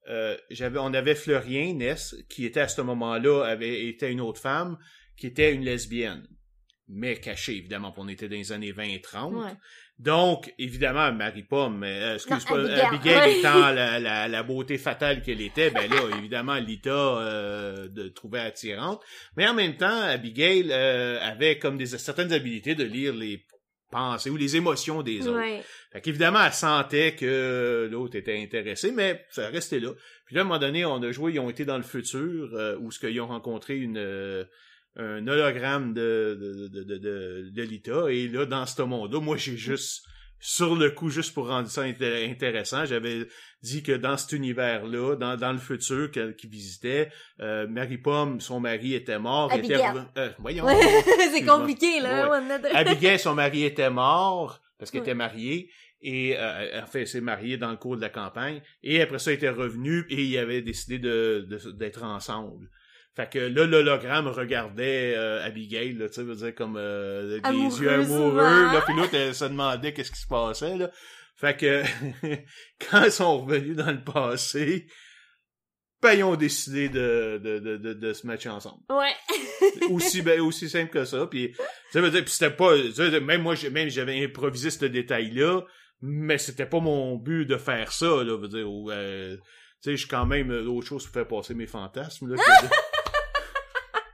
on 0.10 0.94
avait 0.94 1.16
Fleurien 1.16 1.74
Ness 1.74 2.16
qui 2.30 2.46
était 2.46 2.62
à 2.62 2.68
ce 2.70 2.82
moment-là 2.82 3.44
avait 3.44 3.88
était 3.88 4.12
une 4.12 4.22
autre 4.22 4.40
femme 4.40 4.78
qui 5.18 5.28
était 5.28 5.54
une 5.54 5.64
lesbienne. 5.64 6.26
Mais 6.88 7.20
cachée 7.20 7.58
évidemment 7.58 7.94
on 7.98 8.08
était 8.08 8.30
dans 8.30 8.38
les 8.38 8.54
années 8.54 8.72
20 8.72 8.84
et 8.84 9.02
30 9.02 9.58
donc, 10.00 10.54
évidemment, 10.60 11.12
Marie-Pomme, 11.12 11.84
euh, 11.84 12.16
excuse-moi, 12.16 12.70
Abigail, 12.70 13.40
étant 13.40 13.72
la, 13.74 14.00
la, 14.00 14.28
la, 14.28 14.44
beauté 14.44 14.78
fatale 14.78 15.24
qu'elle 15.24 15.42
était, 15.42 15.72
ben 15.72 15.90
là, 15.90 15.98
évidemment, 16.18 16.56
Lita 16.56 16.92
euh, 16.92 17.88
de 17.88 18.08
trouvait 18.08 18.42
attirante. 18.42 19.02
Mais 19.36 19.48
en 19.48 19.56
même 19.56 19.76
temps, 19.76 20.02
Abigail 20.02 20.68
euh, 20.72 21.20
avait 21.22 21.58
comme 21.58 21.78
des 21.78 21.88
certaines 21.88 22.32
habilités 22.32 22.76
de 22.76 22.84
lire 22.84 23.16
les 23.16 23.44
pensées 23.90 24.30
ou 24.30 24.38
les 24.38 24.56
émotions 24.56 25.02
des 25.02 25.28
autres. 25.28 25.42
Fait 25.92 26.02
qu'évidemment, 26.02 26.44
elle 26.44 26.54
sentait 26.54 27.16
que 27.16 27.88
l'autre 27.90 28.18
était 28.18 28.40
intéressé, 28.40 28.92
mais 28.92 29.26
ça 29.32 29.48
restait 29.48 29.80
là. 29.80 29.92
Puis 30.26 30.36
là, 30.36 30.42
à 30.42 30.44
un 30.44 30.48
moment 30.48 30.60
donné, 30.60 30.86
on 30.86 31.02
a 31.02 31.12
joué, 31.12 31.34
ils 31.34 31.40
ont 31.40 31.50
été 31.50 31.66
dans 31.66 31.78
le 31.78 31.84
futur, 31.84 32.50
euh, 32.54 32.78
où 32.80 32.92
ce 32.92 33.00
qu'ils 33.00 33.20
ont 33.22 33.28
rencontré 33.28 33.78
une 33.78 34.46
un 34.98 35.28
hologramme 35.28 35.94
de, 35.94 36.68
de, 36.72 36.84
de, 36.84 36.98
de, 36.98 37.50
de 37.54 37.62
Lita. 37.62 38.10
Et 38.10 38.28
là, 38.28 38.46
dans 38.46 38.66
ce 38.66 38.82
monde-là, 38.82 39.20
moi, 39.20 39.38
j'ai 39.38 39.56
juste, 39.56 40.04
sur 40.40 40.76
le 40.76 40.90
coup, 40.90 41.10
juste 41.10 41.34
pour 41.34 41.48
rendre 41.48 41.70
ça 41.70 41.84
intéressant, 41.84 42.86
j'avais 42.86 43.28
dit 43.62 43.84
que 43.84 43.92
dans 43.92 44.18
cet 44.18 44.32
univers-là, 44.32 45.16
dans, 45.16 45.36
dans 45.36 45.52
le 45.52 45.60
futur 45.60 46.10
qu'il 46.12 46.50
visitait, 46.50 47.10
euh, 47.42 47.68
Mary 47.68 47.98
Pomme, 47.98 48.40
son 48.42 48.60
mari 48.60 48.96
était 48.96 49.20
mort. 49.20 49.52
Abigail. 49.52 49.80
Était, 49.80 50.20
euh, 50.20 50.30
voyons. 50.40 50.66
c'est 51.32 51.46
compliqué, 51.46 52.00
là. 52.00 52.32
Abigail, 52.74 53.20
son 53.20 53.36
mari 53.36 53.64
était 53.64 53.90
mort 53.90 54.60
parce 54.80 54.92
qu'elle 54.92 55.02
était 55.02 55.16
mariée. 55.16 55.70
Et 56.02 56.36
euh, 56.38 56.84
en 56.84 56.86
fait, 56.86 57.06
s'est 57.08 57.22
mariée 57.22 57.58
dans 57.58 57.72
le 57.72 57.78
cours 57.78 57.96
de 57.96 58.02
la 58.02 58.10
campagne. 58.10 58.62
Et 58.84 59.02
après 59.02 59.18
ça, 59.18 59.32
il 59.32 59.36
était 59.36 59.50
revenu 59.50 60.06
et 60.10 60.24
il 60.24 60.38
avait 60.38 60.62
décidé 60.62 61.00
de 61.00 61.48
d'être 61.72 62.04
ensemble. 62.04 62.70
Fait 63.18 63.28
que 63.28 63.40
là, 63.40 63.66
l'hologramme 63.66 64.28
regardait 64.28 65.16
euh, 65.18 65.44
Abigail, 65.44 65.94
là, 65.94 66.08
tu 66.08 66.24
sais, 66.24 66.36
dire 66.36 66.54
comme 66.54 66.76
euh, 66.78 67.40
des 67.40 67.82
yeux 67.82 67.90
amoureux, 67.92 68.66
là, 68.72 68.80
puis 68.86 68.96
l'autre, 68.96 69.16
elle 69.16 69.34
se 69.34 69.46
demandait 69.46 69.92
qu'est-ce 69.92 70.12
qui 70.12 70.22
se 70.22 70.28
passait, 70.28 70.78
là. 70.78 70.92
Fait 71.36 71.58
que 71.58 71.82
quand 72.92 73.06
ils 73.06 73.12
sont 73.12 73.40
revenus 73.40 73.76
dans 73.76 73.90
le 73.90 74.04
passé, 74.04 74.86
ben, 76.00 76.14
ils 76.14 76.24
ont 76.24 76.36
décidé 76.36 76.90
de, 76.90 77.42
de, 77.44 77.58
de, 77.58 77.94
de, 77.94 78.14
se 78.14 78.28
mettre 78.28 78.46
ensemble. 78.50 78.84
Ouais. 78.92 79.16
aussi, 79.90 80.22
ben, 80.22 80.40
aussi 80.40 80.70
simple 80.70 80.92
que 80.92 81.04
ça. 81.04 81.26
Puis, 81.26 81.56
ça 81.92 82.02
veut 82.02 82.12
dire, 82.12 82.24
puis 82.24 82.32
c'était 82.32 82.52
pas, 82.52 82.76
même 83.20 83.42
moi, 83.42 83.56
même 83.72 83.90
j'avais 83.90 84.24
improvisé 84.24 84.70
ce 84.70 84.86
détail-là, 84.86 85.62
mais 86.04 86.38
c'était 86.38 86.68
pas 86.68 86.82
mon 86.82 87.16
but 87.16 87.48
de 87.48 87.58
faire 87.58 87.92
ça, 87.92 88.24
là, 88.24 88.38
veut 88.38 88.48
dire, 88.48 88.68
euh, 88.92 89.38
tu 89.38 89.42
sais, 89.82 89.92
je 89.94 90.02
suis 90.02 90.08
quand 90.08 90.28
même 90.28 90.50
d'autres 90.64 90.86
choses 90.86 91.06
pour 91.06 91.14
faire 91.14 91.28
passer 91.28 91.56
mes 91.56 91.66
fantasmes, 91.66 92.28
là. 92.30 92.36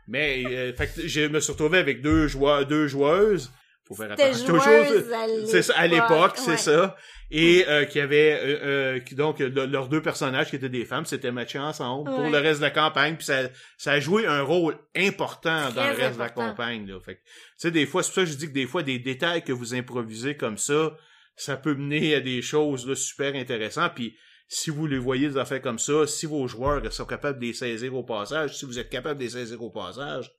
Mais 0.07 0.43
euh, 0.45 0.73
fait 0.73 0.87
que 0.87 1.07
je 1.07 1.27
me 1.27 1.39
suis 1.39 1.51
retrouvé 1.51 1.77
avec 1.77 2.01
deux 2.01 2.27
joueurs, 2.27 2.65
deux 2.65 2.87
joueuses. 2.87 3.51
Faut 3.85 3.95
faire 3.95 4.11
attention. 4.11 4.45
Toujours, 4.45 5.45
c'est 5.45 5.61
ça 5.61 5.73
à 5.75 5.87
l'époque, 5.87 6.33
c'est 6.37 6.57
ça. 6.57 6.95
Et 7.31 7.65
euh, 7.67 7.85
qui 7.85 7.99
avait 7.99 8.39
euh, 8.41 8.99
qui 8.99 9.15
donc 9.15 9.39
leurs 9.39 9.89
deux 9.89 10.01
personnages 10.01 10.49
qui 10.49 10.55
étaient 10.55 10.69
des 10.69 10.85
femmes, 10.85 11.05
s'étaient 11.05 11.31
matchés 11.31 11.59
ensemble 11.59 12.09
pour 12.09 12.29
le 12.29 12.37
reste 12.37 12.59
de 12.59 12.65
la 12.65 12.71
campagne. 12.71 13.15
Puis 13.15 13.25
ça, 13.25 13.49
ça 13.77 13.93
a 13.93 13.99
joué 13.99 14.25
un 14.25 14.41
rôle 14.41 14.77
important 14.95 15.71
dans 15.71 15.85
le 15.85 15.95
reste 15.95 16.15
de 16.15 16.19
la 16.19 16.29
campagne. 16.29 16.87
Là. 16.87 16.99
Fait 17.03 17.15
tu 17.15 17.21
sais, 17.57 17.71
des 17.71 17.85
fois, 17.85 18.03
c'est 18.03 18.09
pour 18.09 18.15
ça 18.15 18.21
que 18.21 18.31
je 18.31 18.37
dis 18.37 18.47
que 18.47 18.53
des 18.53 18.67
fois 18.67 18.83
des 18.83 18.99
détails 18.99 19.43
que 19.43 19.51
vous 19.51 19.73
improvisez 19.73 20.37
comme 20.37 20.57
ça, 20.57 20.95
ça 21.35 21.57
peut 21.57 21.73
mener 21.73 22.15
à 22.15 22.21
des 22.21 22.41
choses 22.41 22.87
là, 22.87 22.95
super 22.95 23.35
intéressantes. 23.35 23.93
Puis 23.95 24.15
si 24.47 24.69
vous 24.69 24.85
les 24.85 24.97
voyez 24.97 25.29
des 25.29 25.37
affaires 25.37 25.61
comme 25.61 25.79
ça, 25.79 26.05
si 26.05 26.25
vos 26.25 26.47
joueurs 26.47 26.91
sont 26.93 27.05
capables 27.05 27.39
de 27.39 27.45
les 27.45 27.53
saisir 27.53 27.95
au 27.95 28.03
passage, 28.03 28.57
si 28.57 28.65
vous 28.65 28.79
êtes 28.79 28.89
capable 28.89 29.19
de 29.19 29.25
les 29.25 29.31
saisir 29.31 29.61
au 29.61 29.71
passage, 29.71 30.31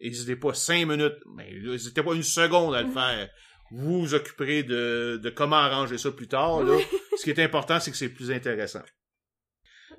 n'hésitez 0.00 0.36
pas 0.36 0.54
cinq 0.54 0.86
minutes, 0.86 1.18
mais 1.36 1.52
n'hésitez 1.60 2.02
pas 2.02 2.14
une 2.14 2.22
seconde 2.22 2.74
à 2.74 2.82
le 2.82 2.90
faire. 2.90 3.28
Vous 3.70 4.00
vous 4.00 4.14
occuperez 4.14 4.64
de, 4.64 5.20
de 5.22 5.30
comment 5.30 5.56
arranger 5.56 5.98
ça 5.98 6.10
plus 6.10 6.26
tard. 6.26 6.64
Là. 6.64 6.76
Ce 7.16 7.22
qui 7.22 7.30
est 7.30 7.38
important, 7.38 7.78
c'est 7.78 7.90
que 7.92 7.96
c'est 7.96 8.08
plus 8.08 8.32
intéressant. 8.32 8.82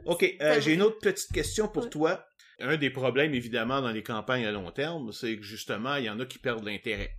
OK, 0.06 0.26
euh, 0.42 0.60
j'ai 0.60 0.74
une 0.74 0.82
autre 0.82 1.00
petite 1.00 1.32
question 1.32 1.68
pour 1.68 1.90
toi. 1.90 2.26
Un 2.60 2.78
des 2.78 2.90
problèmes, 2.90 3.34
évidemment, 3.34 3.82
dans 3.82 3.92
les 3.92 4.04
campagnes 4.04 4.46
à 4.46 4.52
long 4.52 4.72
terme, 4.72 5.12
c'est 5.12 5.38
que 5.38 5.44
justement, 5.44 5.96
il 5.96 6.06
y 6.06 6.10
en 6.10 6.20
a 6.20 6.26
qui 6.26 6.40
perdent 6.40 6.66
l'intérêt. 6.66 7.12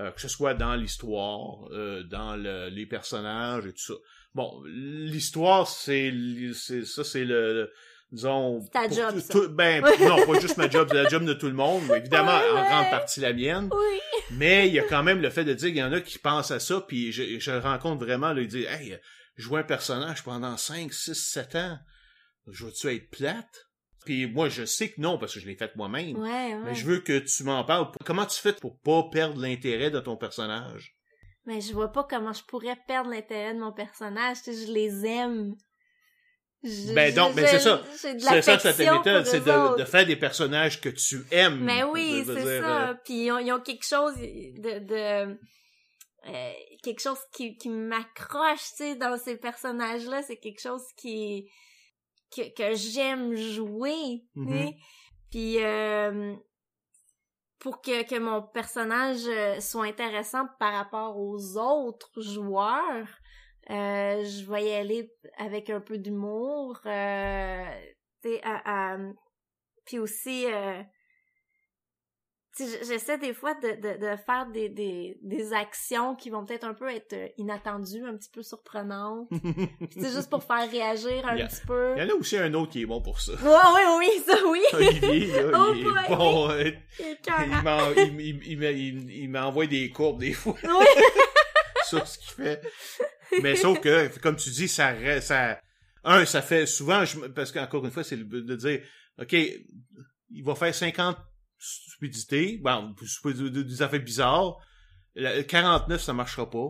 Euh, 0.00 0.10
que 0.10 0.20
ce 0.20 0.28
soit 0.28 0.54
dans 0.54 0.74
l'histoire, 0.74 1.68
euh, 1.70 2.02
dans 2.02 2.34
les 2.34 2.86
personnages 2.86 3.66
et 3.66 3.72
tout 3.72 3.78
ça. 3.78 3.94
Bon, 4.34 4.62
l'histoire, 4.66 5.68
c'est, 5.68 6.12
c'est 6.54 6.84
ça, 6.84 7.04
c'est 7.04 7.24
le, 7.24 7.70
disons. 8.10 8.60
Ta 8.72 8.88
job, 8.88 9.14
ben, 9.52 9.82
non, 10.00 10.26
pas 10.26 10.40
juste 10.40 10.56
ma 10.56 10.68
job, 10.68 10.88
c'est 10.90 11.02
la 11.02 11.08
job 11.08 11.24
de 11.24 11.34
tout 11.34 11.46
le 11.46 11.52
monde, 11.52 11.84
mais 11.88 11.98
évidemment, 11.98 12.32
en 12.32 12.64
grande 12.64 12.90
partie 12.90 13.20
la 13.20 13.32
mienne. 13.32 13.68
Oui. 13.70 13.98
Mais 14.32 14.66
il 14.68 14.74
y 14.74 14.80
a 14.80 14.82
quand 14.82 15.02
même 15.02 15.20
le 15.20 15.30
fait 15.30 15.44
de 15.44 15.54
dire 15.54 15.68
qu'il 15.68 15.78
y 15.78 15.82
en 15.82 15.92
a 15.92 16.00
qui 16.00 16.18
pensent 16.18 16.50
à 16.50 16.58
ça, 16.58 16.80
puis 16.80 17.12
je, 17.12 17.38
je 17.38 17.50
rencontre 17.52 18.04
vraiment, 18.04 18.32
là, 18.32 18.40
ils 18.40 18.48
disent, 18.48 18.66
hey, 18.66 18.98
jouer 19.36 19.60
un 19.60 19.64
personnage 19.64 20.24
pendant 20.24 20.56
5, 20.56 20.92
6, 20.92 21.14
7 21.14 21.54
ans, 21.56 21.78
je 22.48 22.64
veux-tu 22.64 22.94
être 22.94 23.10
plate? 23.10 23.68
Puis 24.04 24.26
moi, 24.26 24.48
je 24.48 24.64
sais 24.64 24.90
que 24.90 25.00
non, 25.00 25.18
parce 25.18 25.34
que 25.34 25.40
je 25.40 25.46
l'ai 25.46 25.56
fait 25.56 25.74
moi-même. 25.76 26.16
Ouais, 26.16 26.28
ouais. 26.28 26.60
Mais 26.64 26.74
je 26.74 26.84
veux 26.84 26.98
que 26.98 27.18
tu 27.18 27.42
m'en 27.44 27.64
parles. 27.64 27.90
Comment 28.04 28.26
tu 28.26 28.40
fais 28.40 28.52
pour 28.52 28.78
pas 28.80 29.04
perdre 29.10 29.40
l'intérêt 29.40 29.90
de 29.90 29.98
ton 29.98 30.16
personnage? 30.16 30.93
Mais 31.46 31.60
je 31.60 31.72
vois 31.72 31.92
pas 31.92 32.04
comment 32.04 32.32
je 32.32 32.42
pourrais 32.44 32.76
perdre 32.86 33.10
l'intérêt 33.10 33.54
de 33.54 33.60
mon 33.60 33.72
personnage. 33.72 34.42
Tu 34.42 34.52
sais, 34.52 34.66
je 34.66 34.72
les 34.72 35.06
aime. 35.06 35.54
ben 36.94 37.14
donc, 37.14 37.34
mais 37.34 37.46
c'est 37.46 37.60
ça. 37.60 37.82
C'est 37.96 38.18
ça 38.20 38.34
méthode, 38.34 38.60
c'est 39.26 39.40
de, 39.40 39.78
de, 39.78 39.84
faire 39.84 40.06
des 40.06 40.16
personnages 40.16 40.80
que 40.80 40.88
tu 40.88 41.24
aimes. 41.30 41.62
Mais 41.62 41.84
oui, 41.84 42.22
c'est 42.26 42.60
ça. 42.60 42.88
Euh, 42.88 42.94
Puis 43.04 43.26
ils 43.26 43.32
ont, 43.32 43.38
ils 43.38 43.52
ont, 43.52 43.60
quelque 43.60 43.84
chose 43.84 44.14
de, 44.16 44.78
de 44.78 45.38
euh, 46.26 46.52
quelque 46.82 47.00
chose 47.00 47.18
qui, 47.32 47.56
qui 47.58 47.68
m'accroche, 47.68 48.70
tu 48.70 48.76
sais, 48.76 48.96
dans 48.96 49.18
ces 49.18 49.36
personnages-là. 49.36 50.22
C'est 50.22 50.38
quelque 50.38 50.60
chose 50.60 50.84
qui 50.96 51.46
que, 52.34 52.54
que 52.54 52.74
j'aime 52.74 53.34
jouer. 53.34 54.22
Mm 54.34 54.70
Puis 55.30 55.62
euh, 55.62 56.34
pour 57.64 57.80
que, 57.80 58.02
que 58.02 58.18
mon 58.18 58.42
personnage 58.42 59.26
euh, 59.26 59.58
soit 59.58 59.86
intéressant 59.86 60.46
par 60.58 60.74
rapport 60.74 61.16
aux 61.16 61.56
autres 61.56 62.20
joueurs, 62.20 63.08
euh, 63.70 64.22
je 64.22 64.44
vais 64.44 64.66
y 64.66 64.74
aller 64.74 65.10
avec 65.38 65.70
un 65.70 65.80
peu 65.80 65.96
d'humour. 65.96 66.78
Euh, 66.84 67.64
puis 69.86 69.98
aussi, 69.98 70.44
euh, 70.44 70.82
j'essaie 72.56 73.18
des 73.18 73.34
fois 73.34 73.54
de, 73.54 73.68
de, 73.80 73.98
de 73.98 74.16
faire 74.16 74.46
des, 74.52 74.68
des, 74.68 75.18
des, 75.22 75.52
actions 75.52 76.14
qui 76.14 76.30
vont 76.30 76.44
peut-être 76.44 76.64
un 76.64 76.74
peu 76.74 76.88
être 76.88 77.14
inattendues, 77.36 78.04
un 78.04 78.16
petit 78.16 78.30
peu 78.30 78.42
surprenantes. 78.42 79.28
c'est 79.90 80.12
juste 80.12 80.30
pour 80.30 80.44
faire 80.44 80.70
réagir 80.70 81.26
un 81.26 81.36
petit 81.36 81.66
peu. 81.66 81.94
Il 81.96 82.02
y 82.02 82.06
en 82.06 82.14
a 82.14 82.18
aussi 82.18 82.36
un 82.36 82.54
autre 82.54 82.72
qui 82.72 82.82
est 82.82 82.86
bon 82.86 83.00
pour 83.00 83.20
ça. 83.20 83.32
Oui, 83.42 83.50
oui, 83.74 83.82
oui, 83.98 84.22
ça 84.24 84.36
oui. 84.46 84.60
Olivier, 84.72 85.42
là, 85.42 85.50
oh 85.54 85.72
il 85.74 85.86
est 85.86 86.16
bon. 86.16 86.50
il, 87.96 88.40
il, 88.46 88.62
il, 88.62 89.10
il 89.10 89.30
m'envoie 89.30 89.66
des 89.66 89.90
courbes 89.90 90.20
des 90.20 90.32
fois. 90.32 90.56
Oui. 90.64 90.86
ça 91.84 92.06
ce 92.06 92.18
qu'il 92.18 92.44
fait. 92.44 92.62
Mais 93.42 93.56
sauf 93.56 93.80
que, 93.80 94.18
comme 94.20 94.36
tu 94.36 94.50
dis, 94.50 94.68
ça 94.68 94.88
reste, 94.88 95.28
ça, 95.28 95.60
un, 96.04 96.24
ça 96.24 96.40
fait 96.40 96.66
souvent, 96.66 97.04
je, 97.04 97.18
parce 97.28 97.52
qu'encore 97.52 97.84
une 97.84 97.90
fois, 97.90 98.04
c'est 98.04 98.16
le 98.16 98.24
but 98.24 98.44
de 98.44 98.56
dire, 98.56 98.80
OK, 99.20 99.32
il 99.32 100.44
va 100.44 100.54
faire 100.54 100.74
50 100.74 101.16
stupidités, 101.64 102.58
bon, 102.62 102.94
des 103.28 103.82
affaires 103.82 104.00
bizarres. 104.00 104.58
Le 105.14 105.42
49, 105.42 106.02
ça 106.02 106.12
marchera 106.12 106.50
pas. 106.50 106.68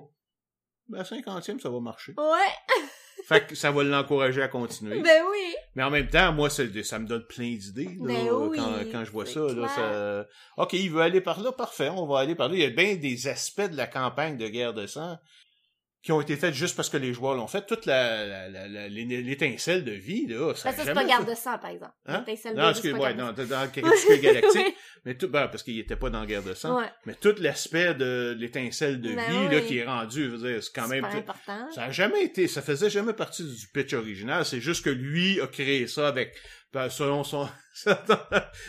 Ben, 0.88 1.02
50e, 1.02 1.59
ça 1.59 1.70
va 1.70 1.80
marcher. 1.80 2.14
Ouais. 2.16 2.85
Fait 3.26 3.46
que 3.46 3.54
ça 3.54 3.70
va 3.70 3.83
l'encourager 3.85 4.42
à 4.42 4.48
continuer. 4.48 5.00
Ben 5.00 5.22
oui. 5.30 5.54
Mais 5.74 5.83
en 5.83 5.90
même 5.90 6.09
temps, 6.09 6.30
moi, 6.33 6.50
ça, 6.50 6.62
ça 6.83 6.98
me 6.98 7.07
donne 7.07 7.24
plein 7.26 7.54
d'idées 7.54 7.96
Ben 8.00 8.28
oui, 8.30 8.59
quand, 8.59 8.72
quand 8.92 9.04
je 9.04 9.11
vois 9.11 9.24
ça, 9.24 9.40
là, 9.40 9.68
ça. 9.68 10.26
OK, 10.62 10.74
il 10.74 10.90
veut 10.90 11.00
aller 11.00 11.22
par 11.22 11.40
là, 11.40 11.50
parfait, 11.52 11.88
on 11.88 12.07
va 12.07 12.18
aller 12.18 12.35
par 12.35 12.48
là. 12.48 12.54
Il 12.54 12.61
y 12.61 12.64
a 12.64 12.70
bien 12.70 12.96
des 12.96 13.26
aspects 13.26 13.70
de 13.70 13.76
la 13.76 13.87
campagne 13.87 14.37
de 14.37 14.46
guerre 14.48 14.74
de 14.74 14.87
sang 14.87 15.16
qui 16.05 16.12
ont 16.12 16.21
été 16.21 16.37
faits 16.37 16.53
juste 16.53 16.77
parce 16.77 16.90
que 16.90 16.99
les 16.99 17.14
joueurs 17.14 17.35
l'ont 17.35 17.47
fait. 17.47 17.64
Toute 17.67 17.87
la, 17.87 18.27
la, 18.27 18.49
la- 18.51 18.69
la- 18.69 18.88
l'étincelle 18.88 19.85
de 19.85 19.93
vie, 19.93 20.27
là, 20.27 20.53
ça 20.55 20.71
Ben, 20.71 20.77
ça, 20.77 20.85
c'est 20.85 20.93
pas 20.93 21.05
garde 21.05 21.35
sang, 21.35 21.57
par 21.57 21.71
exemple. 21.71 21.95
Hein? 22.05 22.19
L'étincelle 22.27 22.55
de 22.55 22.81
vie, 22.88 22.93
ouais, 22.93 23.14
non, 23.14 23.33
dans 23.33 23.71
Crépuscule 23.73 24.21
Galactique, 24.21 24.62
Oui. 24.67 24.75
mais 25.07 25.14
tout, 25.14 25.29
ben, 25.29 25.49
parce 25.49 25.62
qu'il 25.62 25.79
était 25.79 25.97
pas 25.97 26.11
dans 26.11 26.23
guerre 26.27 26.43
de 26.43 26.53
sang. 26.53 26.79
Ouais. 26.79 26.87
Mais 27.07 27.14
tout 27.14 27.35
l'aspect 27.40 27.95
de 27.95 28.37
l'étincelle 28.38 29.01
de 29.01 29.14
Ben 29.14 29.31
vie, 29.49 29.55
là, 29.55 29.61
qui 29.62 29.79
est 29.79 29.87
rendu, 29.87 30.25
je 30.25 30.29
veux 30.37 30.51
dire, 30.53 30.62
c'est 30.62 30.75
quand 30.75 30.88
même, 30.88 31.07
important. 31.07 31.71
ça 31.75 31.85
a 31.85 31.90
jamais 31.90 32.23
été, 32.23 32.49
ça 32.49 32.61
faisait 32.61 32.90
jamais 32.90 33.14
partie 33.14 33.43
du 33.43 33.67
pitch 33.73 33.95
original. 33.95 34.45
C'est 34.45 34.61
juste 34.61 34.85
que 34.85 34.90
lui 34.90 35.40
a 35.40 35.47
créé 35.47 35.87
ça 35.87 36.07
avec, 36.07 36.37
selon 36.91 37.25
son, 37.25 37.49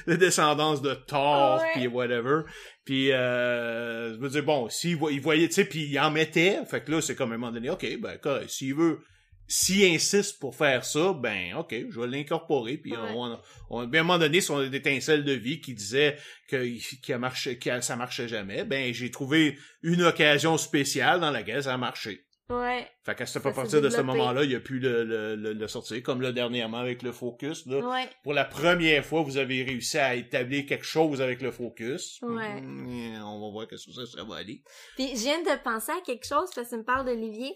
les 0.07 0.17
descendances 0.17 0.81
de 0.81 0.93
Thor, 0.93 1.61
puis 1.73 1.87
whatever. 1.87 2.41
Puis, 2.85 3.11
euh, 3.11 4.13
je 4.13 4.19
veux 4.19 4.29
dire, 4.29 4.43
bon, 4.43 4.69
s'il 4.69 4.97
vo- 4.97 5.09
il 5.09 5.21
voyait, 5.21 5.47
tu 5.47 5.55
sais, 5.55 5.65
puis 5.65 5.85
il 5.85 5.99
en 5.99 6.11
mettait, 6.11 6.59
fait 6.69 6.81
que 6.83 6.91
là, 6.91 7.01
c'est 7.01 7.15
comme 7.15 7.31
à 7.31 7.35
un 7.35 7.37
moment 7.37 7.51
donné, 7.51 7.69
ok, 7.69 7.85
ben, 7.99 8.17
s'il 8.47 8.75
veut, 8.75 8.99
s'il 9.47 9.83
insiste 9.93 10.39
pour 10.39 10.55
faire 10.55 10.83
ça, 10.85 11.13
ben, 11.13 11.53
ok, 11.55 11.75
je 11.91 11.99
vais 11.99 12.07
l'incorporer, 12.07 12.77
puis 12.77 12.93
Ouais. 12.93 12.97
on, 13.15 13.39
on, 13.69 13.79
à 13.81 13.83
un 13.83 13.87
moment 14.03 14.17
donné, 14.17 14.41
son 14.41 14.61
étincelle 14.71 15.23
de 15.23 15.33
vie 15.33 15.61
qui 15.61 15.73
disait 15.75 16.17
que, 16.49 16.65
qu'il 17.01 17.13
a 17.15 17.17
marché, 17.19 17.57
que 17.59 17.81
ça 17.81 17.95
marchait 17.95 18.27
jamais, 18.27 18.63
ben, 18.65 18.93
j'ai 18.93 19.11
trouvé 19.11 19.57
une 19.83 20.01
occasion 20.03 20.57
spéciale 20.57 21.19
dans 21.19 21.31
laquelle 21.31 21.63
ça 21.63 21.73
a 21.73 21.77
marché. 21.77 22.24
Ouais. 22.49 22.87
Fait 23.03 23.15
qu'à 23.15 23.25
s'est 23.25 23.39
partir 23.39 23.81
de 23.81 23.89
ce 23.89 24.01
moment-là, 24.01 24.43
il 24.43 24.55
a 24.55 24.59
pu 24.59 24.77
le, 24.79 25.03
le, 25.03 25.35
le, 25.35 25.53
le 25.53 25.67
sortir, 25.67 26.01
comme 26.03 26.21
là 26.21 26.31
dernièrement 26.31 26.77
avec 26.77 27.01
le 27.01 27.11
focus. 27.11 27.65
Là. 27.65 27.79
Ouais. 27.79 28.07
Pour 28.23 28.33
la 28.33 28.45
première 28.45 29.03
fois, 29.03 29.23
vous 29.23 29.37
avez 29.37 29.63
réussi 29.63 29.97
à 29.97 30.13
établir 30.15 30.67
quelque 30.67 30.85
chose 30.85 31.21
avec 31.21 31.41
le 31.41 31.49
focus. 31.51 32.19
Ouais. 32.21 32.61
Mm, 32.61 33.23
on 33.23 33.45
va 33.47 33.51
voir 33.51 33.67
que 33.67 33.77
ça, 33.77 33.91
ça 34.05 34.23
va 34.23 34.35
aller. 34.35 34.61
Puis 34.95 35.15
je 35.15 35.23
viens 35.23 35.41
de 35.41 35.63
penser 35.63 35.91
à 35.91 36.01
quelque 36.05 36.25
chose 36.27 36.49
parce 36.53 36.67
que 36.69 36.75
tu 36.75 36.79
me 36.79 36.85
parles 36.85 37.05
d'Olivier. 37.05 37.55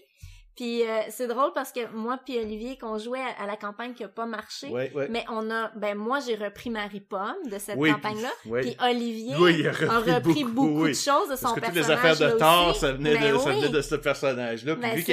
Puis 0.60 0.82
euh, 0.86 1.00
c'est 1.08 1.26
drôle 1.26 1.52
parce 1.54 1.72
que 1.72 1.80
moi 1.94 2.18
puis 2.22 2.38
Olivier 2.38 2.76
qu'on 2.76 2.98
jouait 2.98 3.22
à, 3.38 3.44
à 3.44 3.46
la 3.46 3.56
campagne 3.56 3.94
qui 3.94 4.04
a 4.04 4.08
pas 4.08 4.26
marché, 4.26 4.66
Ouais, 4.68 4.92
ouais. 4.94 5.08
mais 5.08 5.24
on 5.30 5.50
a 5.50 5.70
ben 5.74 5.94
moi 5.96 6.18
j'ai 6.20 6.34
repris 6.34 6.68
Marie 6.68 7.00
Pomme 7.00 7.48
de 7.50 7.58
cette 7.58 7.76
Oui, 7.78 7.90
campagne 7.90 8.20
là, 8.20 8.28
ouais. 8.44 8.60
puis 8.60 8.76
Olivier 8.78 9.36
Oui, 9.38 9.66
a 9.66 9.70
a 9.70 9.98
repris 10.00 10.44
beaucoup, 10.44 10.68
beaucoup, 10.68 10.82
oui. 10.82 10.90
de 10.90 10.94
choses 10.96 11.30
de 11.30 11.36
son 11.36 11.54
Parce 11.54 11.54
que 11.54 11.60
toutes 11.60 11.72
personnage. 11.72 11.86
les 11.88 11.90
affaires 11.90 12.34
de 12.34 12.38
là 12.38 12.68
aussi. 12.68 12.80
ça 12.80 12.92
venait, 12.92 13.14
Ben 13.16 13.32
de, 13.32 13.38
ça 13.38 13.48
oui. 13.48 13.56
venait 13.56 13.68
de 13.70 13.80
ce 13.80 13.94
personnage-là. 13.94 14.74
Puis 14.76 14.82
Ben, 14.82 14.94
lui, 14.96 15.04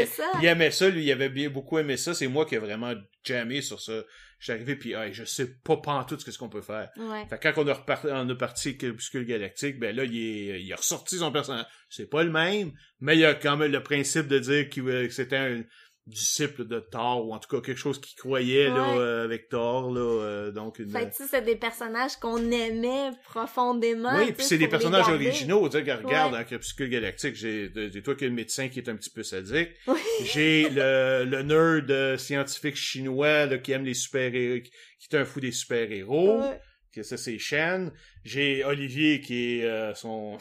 il 0.42 0.46
aimait 0.48 0.72
ça, 0.72 0.90
lui, 0.90 1.04
il 1.06 1.12
avait 1.14 1.30
bien 1.30 1.50
beaucoup 1.50 1.78
aimé 1.78 1.96
ça. 1.96 2.14
C'est 2.14 2.28
moi 2.28 2.46
qui 2.46 2.56
ai 2.56 2.58
vraiment 2.58 2.94
jammé 3.24 3.62
sur 3.62 3.80
ça. 3.80 3.94
Je 4.40 4.46
suis 4.46 4.54
arrivé, 4.54 4.76
puis 4.76 4.94
hey, 4.94 5.14
je 5.14 5.24
sais 5.24 5.48
pas 5.64 5.78
pantoute 5.78 6.22
ce 6.22 6.38
qu'on 6.38 6.50
peut 6.50 6.62
faire. 6.62 6.90
Ouais. 6.98 7.26
Fait 7.28 7.40
que 7.40 7.52
quand 7.52 7.64
on 7.64 7.68
a 7.68 7.74
reparti, 7.74 8.08
on 8.12 8.30
a 8.30 8.36
parti 8.36 8.78
Crépuscule 8.78 9.26
Galactique, 9.26 9.80
ben 9.80 9.96
là, 9.96 10.04
il, 10.04 10.18
est, 10.18 10.62
il 10.62 10.74
a 10.74 10.76
ressorti 10.76 11.18
son 11.18 11.32
personnage. 11.32 11.66
C'est 11.90 12.10
pas 12.10 12.24
le 12.24 12.32
même, 12.32 12.72
mais 13.00 13.16
il 13.16 13.22
y 13.22 13.26
a 13.26 13.34
quand 13.34 13.58
même 13.58 13.72
le 13.72 13.82
principe 13.82 14.28
de 14.28 14.38
dire 14.38 14.70
que 14.70 15.10
c'était 15.10 15.38
un 15.38 15.64
disciple 16.08 16.66
de 16.66 16.80
Thor, 16.80 17.28
ou 17.28 17.34
en 17.34 17.40
tout 17.40 17.50
cas 17.54 17.62
quelque 17.64 17.78
chose 17.78 18.00
qu'il 18.00 18.18
croyait, 18.18 18.70
là, 18.70 18.94
euh, 18.98 19.26
avec 19.26 19.50
Thor, 19.50 19.92
là, 19.92 20.00
euh, 20.00 20.52
donc 20.52 20.80
une... 20.80 20.90
Fait 20.90 21.06
que 21.06 21.12
tu 21.12 21.24
sais, 21.24 21.30
c'est 21.30 21.42
des 21.42 21.56
personnages 21.58 22.16
qu'on 22.16 22.50
aimait 22.50 23.12
profondément. 23.26 24.16
Oui, 24.18 24.32
puis 24.32 24.44
c'est 24.44 24.58
des 24.58 24.68
personnages 24.70 25.10
originaux. 25.10 25.68
Tu 25.68 25.74
sais, 25.74 25.80
regarde, 25.94 26.32
Ouais. 26.32 26.40
dans 26.40 26.44
Crépuscule 26.46 26.90
Galactique, 26.90 27.36
j'ai, 27.36 27.70
j'ai 27.76 28.02
toi 28.02 28.16
qui 28.16 28.24
es 28.24 28.28
le 28.30 28.34
médecin 28.34 28.70
qui 28.70 28.80
est 28.80 28.88
un 28.90 28.96
petit 28.96 29.10
peu 29.10 29.22
sadique. 29.24 29.70
Oui. 29.88 30.00
J'ai 30.24 30.70
le, 30.72 31.26
le 31.26 31.42
nerd 31.44 31.92
euh, 31.92 32.18
scientifique 32.18 32.76
chinois, 32.78 33.46
là, 33.46 33.58
qui 33.58 33.74
aime 33.74 33.84
les 33.84 33.94
super-héros, 33.94 34.62
qui, 34.62 34.72
qui 35.00 35.16
est 35.16 35.20
un 35.20 35.26
fou 35.26 35.40
des 35.42 35.52
super-héros. 35.52 36.40
Ouais. 36.40 36.60
que 36.94 37.04
ça 37.04 37.18
c'est 37.18 37.38
Shen. 37.38 37.92
J'ai 38.24 38.64
Olivier 38.64 39.20
qui 39.22 39.60
est 39.60 39.66
euh, 39.66 39.94
son 39.94 40.38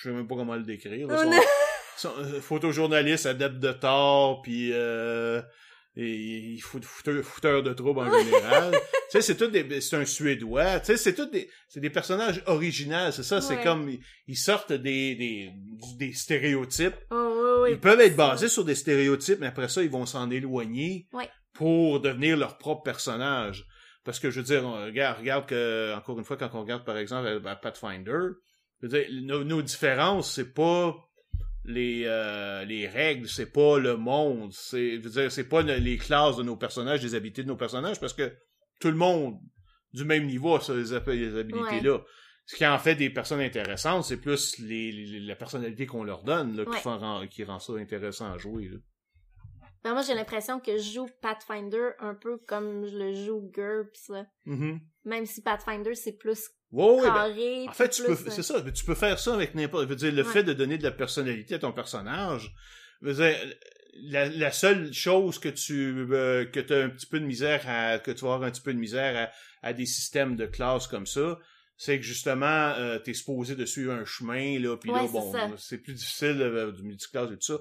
je 0.00 0.08
sais 0.08 0.14
même 0.14 0.26
pas 0.26 0.34
comment 0.36 0.56
le 0.56 0.62
décrire. 0.62 1.06
là, 1.06 1.18
son, 1.22 1.30
euh, 1.32 1.36
photojournaliste 2.40 3.26
adepte 3.26 3.58
de 3.58 3.72
tort 3.72 4.42
puis 4.42 4.70
euh, 4.72 5.40
et 5.94 6.54
il 6.54 6.60
fout, 6.60 6.82
fouteur, 6.84 7.22
fouteur 7.22 7.62
de 7.62 7.72
troubles 7.74 8.00
en 8.00 8.18
général. 8.24 8.72
tu 9.10 9.10
sais 9.10 9.20
c'est 9.20 9.36
tout 9.36 9.48
des 9.48 9.80
c'est 9.80 9.96
un 9.96 10.06
suédois, 10.06 10.80
tu 10.80 10.86
sais 10.86 10.96
c'est 10.96 11.14
tout 11.14 11.26
des 11.26 11.50
c'est 11.68 11.80
des 11.80 11.90
personnages 11.90 12.42
originaux, 12.46 13.10
c'est 13.10 13.22
ça, 13.22 13.40
c'est 13.42 13.62
comme 13.62 13.90
ils, 14.26 14.36
sortent 14.36 14.72
des 14.72 15.14
des 15.14 15.50
des 15.98 16.12
stéréotypes. 16.14 16.96
Oh, 17.10 17.60
oui, 17.60 17.60
oui. 17.62 17.70
Ils 17.72 17.80
peuvent 17.80 18.00
être 18.00 18.16
basés 18.16 18.48
sur 18.48 18.64
des 18.64 18.74
stéréotypes 18.74 19.40
mais 19.40 19.48
après 19.48 19.68
ça 19.68 19.82
ils 19.82 19.90
vont 19.90 20.06
s'en 20.06 20.30
éloigner 20.30 21.08
Ouais. 21.12 21.28
pour 21.52 22.00
devenir 22.00 22.36
leur 22.36 22.56
propre 22.56 22.82
personnage. 22.82 23.66
Parce 24.04 24.18
que 24.18 24.30
je 24.30 24.40
veux 24.40 24.46
dire, 24.46 24.64
on 24.64 24.84
regarde, 24.84 25.18
regarde 25.18 25.46
que, 25.46 25.94
encore 25.94 26.18
une 26.18 26.24
fois, 26.24 26.36
quand 26.36 26.50
on 26.54 26.62
regarde 26.62 26.84
par 26.84 26.96
exemple 26.96 27.40
à 27.46 27.56
Pathfinder, 27.56 28.34
je 28.80 28.86
veux 28.86 28.88
dire, 28.88 29.06
nos, 29.22 29.44
nos 29.44 29.62
différences, 29.62 30.34
c'est 30.34 30.52
pas 30.52 30.96
les 31.64 32.02
euh, 32.06 32.64
les 32.64 32.88
règles, 32.88 33.28
c'est 33.28 33.52
pas 33.52 33.78
le 33.78 33.96
monde, 33.96 34.52
c'est 34.52 35.00
c'est 35.30 35.48
pas 35.48 35.62
le- 35.62 35.76
les 35.76 35.96
classes 35.98 36.36
de 36.36 36.42
nos 36.42 36.56
personnages, 36.56 37.02
les 37.02 37.14
habiletés 37.14 37.42
de 37.42 37.48
nos 37.48 37.56
personnages, 37.56 38.00
parce 38.00 38.14
que 38.14 38.32
tout 38.80 38.88
le 38.88 38.96
monde 38.96 39.38
du 39.92 40.04
même 40.04 40.26
niveau 40.26 40.56
a 40.56 40.60
ces 40.60 40.74
les 40.74 40.94
habilités-là. 40.94 42.00
Ce 42.46 42.56
qui 42.56 42.66
en 42.66 42.78
fait 42.78 42.96
des 42.96 43.08
personnes 43.10 43.40
intéressantes, 43.40 44.04
c'est 44.04 44.16
plus 44.16 44.58
les, 44.58 44.90
les- 44.90 45.20
la 45.20 45.36
personnalité 45.36 45.86
qu'on 45.86 46.02
leur 46.02 46.24
donne 46.24 46.56
là, 46.56 46.64
qui, 46.64 46.80
font 46.80 46.98
rend, 46.98 47.26
qui 47.28 47.44
rend 47.44 47.60
ça 47.60 47.74
intéressant 47.74 48.32
à 48.32 48.38
jouer. 48.38 48.68
Là. 48.68 48.78
Ben, 49.84 49.92
moi, 49.92 50.02
j'ai 50.02 50.14
l'impression 50.14 50.58
que 50.60 50.76
je 50.78 50.92
joue 50.92 51.08
Pathfinder 51.20 51.90
un 52.00 52.14
peu 52.14 52.38
comme 52.46 52.86
je 52.86 52.96
le 52.96 53.14
joue 53.14 53.50
GURPS, 53.52 54.08
là. 54.10 54.26
Mhm. 54.44 54.80
Même 55.04 55.26
si 55.26 55.42
Pathfinder, 55.42 55.94
c'est 55.94 56.16
plus 56.18 56.50
Ben. 56.72 57.68
En 57.68 57.72
fait, 57.72 57.90
tu 57.90 58.02
peux, 58.02 58.16
c'est 58.16 58.42
ça, 58.42 58.62
tu 58.62 58.84
peux 58.84 58.94
faire 58.94 59.18
ça 59.18 59.34
avec 59.34 59.54
n'importe, 59.54 59.84
je 59.84 59.88
veux 59.88 59.96
dire, 59.96 60.12
le 60.12 60.22
Ouais. 60.22 60.32
fait 60.32 60.42
de 60.42 60.52
donner 60.52 60.78
de 60.78 60.82
la 60.84 60.90
personnalité 60.90 61.54
à 61.56 61.58
ton 61.58 61.72
personnage, 61.72 62.54
je 63.02 63.08
veux 63.08 63.14
dire, 63.14 63.36
la, 64.04 64.26
la 64.28 64.50
seule 64.50 64.92
chose 64.92 65.38
que 65.38 65.50
tu, 65.50 66.06
euh, 66.12 66.46
que 66.46 66.60
tu 66.60 66.72
as 66.72 66.84
un 66.84 66.88
petit 66.88 67.06
peu 67.06 67.20
de 67.20 67.26
misère 67.26 67.62
à, 67.66 67.98
que 67.98 68.10
tu 68.10 68.24
vas 68.24 68.34
avoir 68.34 68.48
un 68.48 68.50
petit 68.50 68.62
peu 68.62 68.72
de 68.72 68.78
misère 68.78 69.30
à, 69.62 69.68
à 69.68 69.72
des 69.74 69.84
systèmes 69.86 70.34
de 70.34 70.46
classe 70.46 70.86
comme 70.86 71.06
ça, 71.06 71.38
c'est 71.76 71.98
que 71.98 72.04
justement, 72.04 72.46
euh, 72.78 72.98
t'es 72.98 73.12
supposé 73.12 73.54
de 73.54 73.64
suivre 73.66 73.92
un 73.92 74.04
chemin, 74.06 74.58
là, 74.58 74.76
puis 74.76 74.90
là, 74.90 75.02
Ouais, 75.02 75.08
bon, 75.10 75.32
c'est 75.58 75.78
plus 75.78 75.94
difficile 75.94 76.40
euh, 76.40 76.72
du 76.72 76.84
multiclasse 76.84 77.30
et 77.32 77.34
tout 77.36 77.56
ça. 77.56 77.58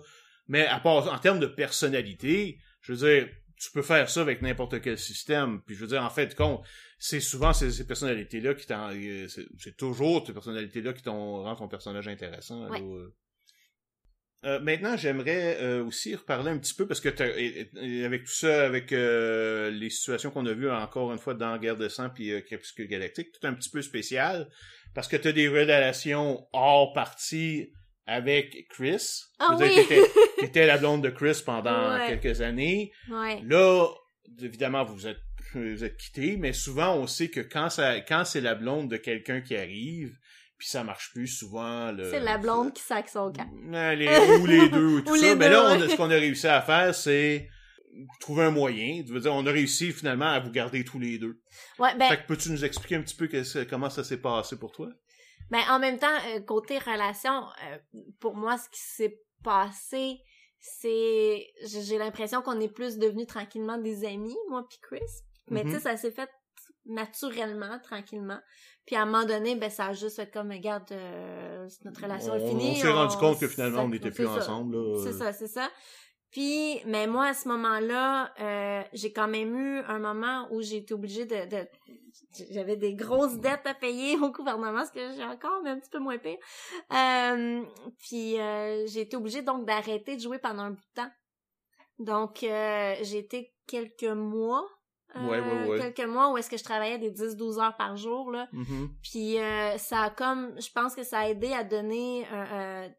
Mais 0.47 0.65
à 0.67 0.79
part, 0.79 1.11
en 1.11 1.17
termes 1.17 1.39
de 1.39 1.47
personnalité, 1.47 2.59
je 2.81 2.93
veux 2.93 2.97
dire, 3.07 3.29
tu 3.61 3.69
peux 3.71 3.83
faire 3.83 4.09
ça 4.09 4.21
avec 4.21 4.41
n'importe 4.41 4.81
quel 4.81 4.97
système. 4.97 5.61
Puis 5.65 5.75
je 5.75 5.81
veux 5.81 5.87
dire, 5.87 6.03
en 6.03 6.09
fait, 6.09 6.33
compte, 6.35 6.65
c'est 6.97 7.19
souvent 7.19 7.53
ces, 7.53 7.69
ces 7.71 7.85
personnalités-là 7.85 8.55
qui 8.55 8.65
t'en, 8.65 8.89
euh, 8.91 9.27
c'est, 9.27 9.77
toujours 9.77 10.25
ces 10.25 10.33
personnalités-là 10.33 10.93
qui 10.93 11.03
t'ont 11.03 11.43
rendent 11.43 11.59
ton 11.59 11.67
personnage 11.67 12.07
intéressant. 12.07 12.67
Ouais. 12.69 12.81
euh. 12.81 13.13
Euh, 14.43 14.59
maintenant, 14.59 14.97
j'aimerais 14.97 15.57
euh, 15.61 15.83
aussi 15.85 16.15
reparler 16.15 16.49
un 16.49 16.57
petit 16.57 16.73
peu 16.73 16.87
parce 16.87 16.99
que 16.99 17.09
t'as- 17.09 17.37
et- 17.37 17.69
et- 17.79 18.05
avec 18.05 18.23
tout 18.23 18.31
ça, 18.31 18.65
avec 18.65 18.91
euh, 18.91 19.69
les 19.69 19.91
situations 19.91 20.31
qu'on 20.31 20.47
a 20.47 20.53
vues 20.53 20.71
encore 20.71 21.11
une 21.11 21.19
fois 21.19 21.35
dans 21.35 21.55
Guerre 21.59 21.77
de 21.77 21.87
sang 21.87 22.09
puis 22.09 22.31
euh, 22.31 22.41
Crépuscule 22.41 22.87
Galactique, 22.87 23.31
tout 23.39 23.45
un 23.45 23.53
petit 23.53 23.69
peu 23.69 23.83
spécial 23.83 24.49
parce 24.95 25.07
que 25.07 25.15
tu 25.15 25.27
as 25.27 25.31
des 25.31 25.47
relations 25.47 26.47
hors 26.53 26.91
partie 26.93 27.71
avec 28.11 28.67
Chris. 28.69 29.21
Ah 29.39 29.55
oui! 29.59 29.73
t'étais- 29.75 30.01
t'étais 30.39 30.65
la 30.65 30.77
blonde 30.77 31.03
de 31.03 31.09
Chris 31.09 31.41
pendant 31.45 31.93
Ouais. 31.97 32.17
quelques 32.19 32.41
années. 32.41 32.91
Ouais. 33.09 33.41
Là, 33.43 33.87
évidemment, 34.41 34.83
vous 34.83 35.07
êtes, 35.07 35.17
vous 35.55 35.83
êtes 35.83 35.97
quittés, 35.97 36.37
mais 36.37 36.53
souvent, 36.53 36.95
on 36.95 37.07
sait 37.07 37.29
que 37.29 37.39
quand 37.41 37.69
ça, 37.69 37.99
quand 38.01 38.25
c'est 38.25 38.41
la 38.41 38.55
blonde 38.55 38.89
de 38.89 38.97
quelqu'un 38.97 39.41
qui 39.41 39.55
arrive, 39.55 40.13
puis 40.57 40.67
ça 40.67 40.83
marche 40.83 41.11
plus, 41.13 41.27
souvent, 41.27 41.91
le... 41.91 42.09
C'est 42.11 42.19
la 42.19 42.37
blonde 42.37 42.73
qui 42.73 42.83
sac 42.83 43.09
son 43.09 43.31
camp. 43.31 43.49
Les, 43.71 44.07
ou 44.39 44.45
les 44.45 44.69
deux, 44.69 44.85
ou 44.97 45.01
tout 45.05 45.13
Ou 45.13 45.15
ça. 45.17 45.35
Mais 45.35 45.45
deux, 45.47 45.51
là, 45.53 45.63
on 45.63 45.67
a- 45.69 45.77
ouais. 45.79 45.89
ce 45.89 45.95
qu'on 45.95 46.11
a 46.11 46.15
réussi 46.15 46.47
à 46.47 46.61
faire, 46.61 46.93
c'est 46.93 47.47
trouver 48.19 48.43
un 48.43 48.51
moyen. 48.51 49.03
Je 49.07 49.11
veux 49.11 49.19
dire, 49.19 49.33
on 49.33 49.45
a 49.47 49.51
réussi 49.51 49.91
finalement 49.91 50.27
à 50.29 50.39
vous 50.39 50.51
garder 50.51 50.83
tous 50.83 50.99
les 50.99 51.17
deux. 51.17 51.41
Ouais, 51.79 51.95
ben, 51.97 52.07
Fait 52.09 52.17
que 52.17 52.27
peux-tu 52.27 52.51
nous 52.51 52.63
expliquer 52.63 52.95
un 52.95 53.01
petit 53.01 53.15
peu 53.15 53.27
que- 53.27 53.63
comment 53.63 53.89
ça 53.89 54.03
s'est 54.03 54.21
passé 54.21 54.57
pour 54.57 54.71
toi? 54.71 54.87
Ben, 55.51 55.61
en 55.69 55.77
même 55.79 55.99
temps, 55.99 56.07
euh, 56.29 56.39
côté 56.41 56.79
relation, 56.79 57.43
euh, 57.65 57.77
pour 58.19 58.35
moi, 58.35 58.57
ce 58.57 58.67
qui 58.69 58.79
s'est 58.81 59.19
passé, 59.43 60.19
c'est, 60.59 61.45
j'ai 61.65 61.81
j'ai 61.83 61.97
l'impression 61.97 62.41
qu'on 62.41 62.59
est 62.59 62.69
plus 62.73 62.97
devenus 62.97 63.27
tranquillement 63.27 63.77
des 63.77 64.05
amis, 64.05 64.37
moi 64.49 64.65
puis 64.69 64.79
Chris. 64.81 64.99
Mais 65.49 65.63
tu 65.63 65.71
sais, 65.71 65.79
ça 65.79 65.97
s'est 65.97 66.11
fait 66.11 66.29
naturellement, 66.85 67.79
tranquillement. 67.83 68.39
Puis 68.85 68.95
à 68.95 69.01
un 69.03 69.05
moment 69.05 69.25
donné, 69.25 69.55
ben 69.55 69.69
ça 69.69 69.87
a 69.87 69.93
juste 69.93 70.15
fait 70.17 70.31
comme, 70.31 70.51
regarde, 70.51 70.91
euh, 70.91 71.67
notre 71.85 72.01
relation 72.01 72.35
est 72.35 72.41
On- 72.43 72.47
finie. 72.47 72.71
On 72.77 72.81
s'est 72.81 72.91
rendu 72.91 73.17
compte 73.17 73.39
que 73.39 73.47
finalement, 73.47 73.83
on 73.83 73.89
n'était 73.89 74.11
plus 74.11 74.27
ensemble. 74.27 74.75
là. 74.77 74.99
C'est 75.03 75.13
ça, 75.13 75.33
c'est 75.33 75.47
ça. 75.47 75.69
Puis, 76.31 76.79
mais 76.85 77.07
moi, 77.07 77.25
à 77.27 77.33
ce 77.33 77.47
moment-là, 77.49 78.33
euh, 78.39 78.83
j'ai 78.93 79.11
quand 79.11 79.27
même 79.27 79.55
eu 79.55 79.79
un 79.87 79.99
moment 79.99 80.47
où 80.51 80.61
j'ai 80.61 80.77
été 80.77 80.93
obligée 80.93 81.25
de... 81.25 81.49
de 81.49 81.67
j'avais 82.51 82.77
des 82.77 82.93
grosses 82.93 83.37
dettes 83.37 83.65
à 83.65 83.73
payer 83.73 84.17
au 84.17 84.31
gouvernement, 84.31 84.85
ce 84.85 84.91
que 84.91 85.11
j'ai 85.15 85.23
encore, 85.23 85.61
mais 85.63 85.71
un 85.71 85.79
petit 85.79 85.89
peu 85.89 85.99
moins 85.99 86.17
pire. 86.17 86.37
Euh, 86.93 87.63
puis, 87.99 88.39
euh, 88.39 88.85
j'ai 88.87 89.01
été 89.01 89.17
obligée 89.17 89.41
donc 89.41 89.65
d'arrêter 89.65 90.15
de 90.15 90.21
jouer 90.21 90.39
pendant 90.39 90.63
un 90.63 90.71
bout 90.71 90.81
de 90.95 91.01
temps. 91.01 91.11
Donc, 91.99 92.43
euh, 92.43 92.95
j'ai 93.01 93.17
été 93.19 93.53
quelques 93.67 94.03
mois... 94.03 94.65
euh, 95.15 95.27
Ouais, 95.27 95.39
ouais, 95.41 95.67
ouais. 95.67 95.79
Quelques 95.93 96.09
mois 96.09 96.31
où 96.31 96.37
est-ce 96.37 96.49
que 96.49 96.57
je 96.57 96.63
travaillais 96.63 96.97
des 96.97 97.11
10-12 97.11 97.59
heures 97.61 97.75
par 97.75 97.97
jour, 97.97 98.31
là. 98.31 98.47
Mhm. 98.53 98.89
Puis 99.03 99.37
euh, 99.39 99.77
ça 99.77 100.03
a 100.03 100.09
comme, 100.09 100.53
je 100.59 100.69
pense 100.73 100.95
que 100.95 101.03
ça 101.03 101.19
a 101.19 101.27
aidé 101.27 101.51
à 101.53 101.63
donner, 101.65 102.25
un- 102.31 102.89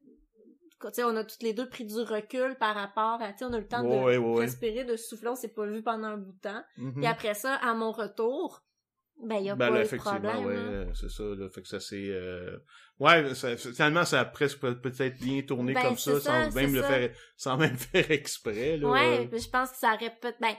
on 1.04 1.16
a 1.16 1.24
toutes 1.24 1.42
les 1.42 1.52
deux 1.52 1.68
pris 1.68 1.84
du 1.84 2.00
recul 2.00 2.56
par 2.58 2.74
rapport 2.74 3.20
à, 3.22 3.32
on 3.42 3.52
a 3.52 3.58
eu 3.58 3.60
le 3.60 3.68
temps 3.68 3.82
de 3.82 3.88
Ouais, 3.88 4.16
ouais, 4.16 4.18
ouais. 4.18 4.40
respirer, 4.40 4.84
de 4.84 4.96
souffler, 4.96 5.28
on 5.28 5.36
s'est 5.36 5.52
pas 5.52 5.66
vu 5.66 5.82
pendant 5.82 6.08
un 6.08 6.16
bout 6.16 6.32
de 6.32 6.40
temps. 6.40 6.62
Mhm. 6.76 6.94
Puis 6.94 7.06
après 7.06 7.34
ça, 7.34 7.54
à 7.56 7.74
mon 7.74 7.92
retour, 7.92 8.62
ben 9.24 9.36
il 9.36 9.44
y 9.46 9.50
a 9.50 9.54
Ben 9.54 9.68
pas 9.68 9.74
là, 9.74 9.76
eu 9.76 9.82
de 9.82 9.86
effectivement, 9.86 10.18
problème. 10.32 10.46
ouais, 10.46 10.56
hein. 10.56 10.58
euh, 10.72 10.92
c'est 10.94 11.10
ça, 11.10 11.22
là, 11.22 11.48
fait 11.48 11.62
que 11.62 11.68
ça 11.68 11.78
s'est... 11.80 12.08
euh, 12.10 12.56
Ouais, 12.98 13.34
ça, 13.34 13.56
finalement, 13.56 14.04
ça 14.04 14.20
a 14.20 14.24
presque 14.24 14.60
peut- 14.60 14.80
peut-être 14.80 15.18
bien 15.18 15.42
tourné 15.42 15.74
Ben, 15.74 15.82
comme 15.82 15.96
c'est 15.96 16.14
ça, 16.14 16.20
ça, 16.20 16.50
sans 16.50 16.54
même 16.54 16.70
c'est 16.70 16.76
le 16.76 16.82
ça. 16.82 16.88
faire, 16.88 17.10
sans 17.36 17.56
même 17.56 17.76
faire 17.76 18.10
exprès, 18.10 18.76
là. 18.76 18.88
Ouais, 18.88 19.28
je 19.32 19.48
pense 19.48 19.70
que 19.70 19.76
ça 19.76 19.94
aurait 19.94 20.14
peut-être, 20.20 20.38
ben, 20.40 20.54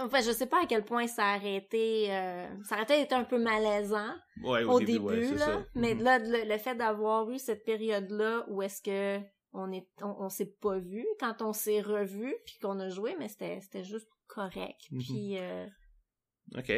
enfin, 0.00 0.20
je 0.20 0.30
sais 0.32 0.46
pas 0.46 0.62
à 0.62 0.66
quel 0.66 0.84
point 0.84 1.06
ça 1.06 1.36
aurait 1.36 1.56
été, 1.56 2.06
euh, 2.12 2.46
ça 2.64 2.76
aurait 2.76 2.86
peut-être 2.86 3.04
été 3.04 3.14
un 3.14 3.24
peu 3.24 3.38
malaisant 3.38 4.12
Ouais, 4.42 4.64
au, 4.64 4.80
début, 4.80 5.24
c'est 5.24 5.34
là. 5.36 5.64
Mais 5.74 5.94
Mhm. 5.94 6.02
là, 6.02 6.18
le, 6.18 6.48
le 6.48 6.58
fait 6.58 6.74
d'avoir 6.74 7.30
eu 7.30 7.38
cette 7.38 7.64
période-là 7.64 8.44
où 8.48 8.62
est-ce 8.62 8.82
que 8.82 9.24
on 9.54 9.72
est, 9.72 9.86
on, 10.02 10.14
on 10.18 10.28
s'est 10.28 10.52
pas 10.60 10.78
vu, 10.78 11.06
quand 11.20 11.40
on 11.40 11.52
s'est 11.52 11.80
revu, 11.80 12.34
puis 12.44 12.56
qu'on 12.60 12.78
a 12.80 12.88
joué, 12.90 13.14
mais 13.18 13.28
c'était, 13.28 13.60
c'était 13.60 13.84
juste 13.84 14.08
correct. 14.26 14.80
Mhm. 14.90 15.00
Puis, 15.00 15.38
euh, 15.38 15.66
OK. 16.56 16.72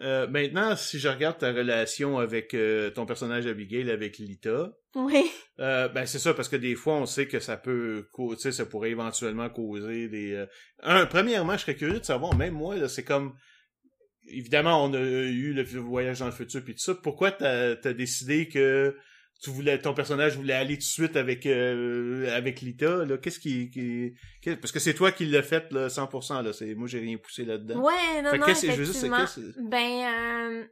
Euh, 0.00 0.26
maintenant, 0.28 0.76
si 0.76 0.98
je 0.98 1.08
regarde 1.08 1.38
ta 1.38 1.52
relation 1.52 2.18
avec 2.18 2.54
euh, 2.54 2.90
ton 2.90 3.04
personnage 3.04 3.46
Abigail, 3.46 3.90
avec 3.90 4.18
Lita, 4.18 4.72
oui, 4.94 5.30
ben 5.58 6.06
c'est 6.06 6.18
ça, 6.18 6.32
parce 6.34 6.48
que 6.48 6.56
des 6.56 6.74
fois, 6.74 6.94
on 6.94 7.06
sait 7.06 7.28
que 7.28 7.38
ça 7.38 7.56
peut, 7.56 8.08
ça 8.36 8.66
pourrait 8.66 8.90
éventuellement 8.90 9.48
causer 9.50 10.08
des... 10.08 10.46
Un, 10.82 11.06
premièrement, 11.06 11.52
je 11.52 11.62
serais 11.62 11.76
curieux 11.76 12.00
de 12.00 12.04
savoir, 12.04 12.34
même 12.34 12.54
moi, 12.54 12.88
c'est 12.88 13.04
comme... 13.04 13.34
Évidemment, 14.26 14.84
on 14.84 14.92
a 14.94 15.00
eu 15.00 15.52
le 15.52 15.62
voyage 15.80 16.20
dans 16.20 16.26
le 16.26 16.32
futur 16.32 16.62
puis 16.64 16.74
tout 16.74 16.80
ça. 16.80 16.94
Pourquoi 16.94 17.32
t'as 17.32 17.76
as 17.82 17.92
décidé 17.92 18.48
que 18.48 18.96
tu 19.42 19.50
voulais 19.50 19.78
ton 19.80 19.94
personnage 19.94 20.36
voulait 20.36 20.52
aller 20.54 20.74
tout 20.74 20.80
de 20.80 20.84
suite 20.84 21.16
avec 21.16 21.46
euh, 21.46 22.30
avec 22.36 22.60
Lita 22.60 23.04
là 23.04 23.16
Qu'est-ce 23.18 23.40
qui, 23.40 23.70
parce 24.60 24.72
que 24.72 24.78
c'est 24.78 24.94
toi 24.94 25.12
qui 25.12 25.24
l'as 25.26 25.42
fait 25.42 25.72
là 25.72 25.88
100% 25.88 26.42
là. 26.44 26.52
C'est 26.52 26.74
moi 26.74 26.86
j'ai 26.88 27.00
rien 27.00 27.16
poussé 27.16 27.44
là-dedans. 27.44 27.80
ouais, 27.80 28.22
non, 28.22 28.30
Fait 28.32 28.38
non, 28.38 28.46
effectivement. 28.48 29.20
qu'est-ce- 29.20 29.60
Ben, 29.62 30.04
euh, 30.04 30.64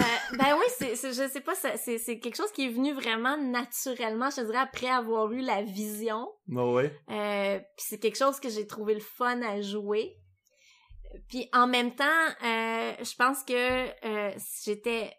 euh, 0.00 0.02
ben 0.38 0.56
oui, 0.58 0.64
c'est, 0.78 0.96
c'est- 0.96 1.12
je 1.12 1.28
sais 1.30 1.40
pas, 1.40 1.54
c'est, 1.54 1.98
c'est 1.98 2.18
quelque 2.18 2.36
chose 2.36 2.50
qui 2.52 2.66
est 2.66 2.70
venu 2.70 2.92
vraiment 2.92 3.36
naturellement, 3.36 4.28
je 4.30 4.36
te 4.36 4.40
dirais, 4.46 4.58
après 4.58 4.88
avoir 4.88 5.30
eu 5.32 5.40
la 5.40 5.62
vision. 5.62 6.28
Ouais, 6.48 6.72
ouais. 6.72 7.00
Euh, 7.10 7.58
puis 7.76 7.86
c'est 7.88 7.98
quelque 7.98 8.18
chose 8.18 8.40
que 8.40 8.48
j'ai 8.50 8.66
trouvé 8.66 8.94
le 8.94 9.00
fun 9.00 9.40
à 9.42 9.60
jouer. 9.60 10.16
Puis 11.28 11.48
en 11.52 11.68
même 11.68 11.94
temps, 11.94 12.04
euh, 12.44 12.92
je 12.98 13.14
pense 13.16 13.44
que 13.44 13.86
j'étais 14.66 15.12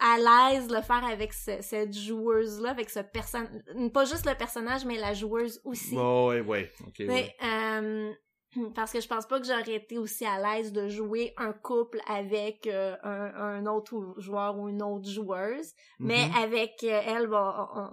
à 0.00 0.16
l'aise 0.52 0.68
le 0.70 0.80
faire 0.82 1.04
avec 1.04 1.32
ce- 1.32 1.60
cette 1.60 1.92
joueuse-là, 1.96 2.70
avec 2.70 2.88
ce 2.90 3.00
personnage, 3.00 3.50
pas 3.92 4.04
juste 4.04 4.26
le 4.26 4.34
personnage, 4.34 4.84
mais 4.84 4.96
la 4.98 5.14
joueuse 5.14 5.60
aussi. 5.64 5.96
Ouais, 5.96 6.26
ouais, 6.26 6.40
ouais. 6.40 6.72
Ok, 6.86 6.94
ouais. 7.00 7.06
Mais, 7.08 7.34
euh, 7.44 8.12
parce 8.74 8.92
que 8.92 9.00
je 9.00 9.06
pense 9.08 9.26
pas 9.26 9.38
que 9.40 9.46
j'aurais 9.46 9.74
été 9.74 9.98
aussi 9.98 10.24
à 10.24 10.38
l'aise 10.40 10.72
de 10.72 10.88
jouer 10.88 11.34
un 11.36 11.52
couple 11.52 12.00
avec 12.08 12.66
euh, 12.66 12.96
un, 13.02 13.34
un 13.34 13.66
autre 13.66 14.14
joueur 14.18 14.56
ou 14.58 14.68
une 14.68 14.82
autre 14.82 15.08
joueuse. 15.08 15.72
Mais 15.98 16.26
Mhm. 16.28 16.42
avec 16.44 16.76
euh, 16.84 17.00
elle, 17.06 17.26
bon, 17.26 17.36
on- 17.36 17.80
on- 17.80 17.90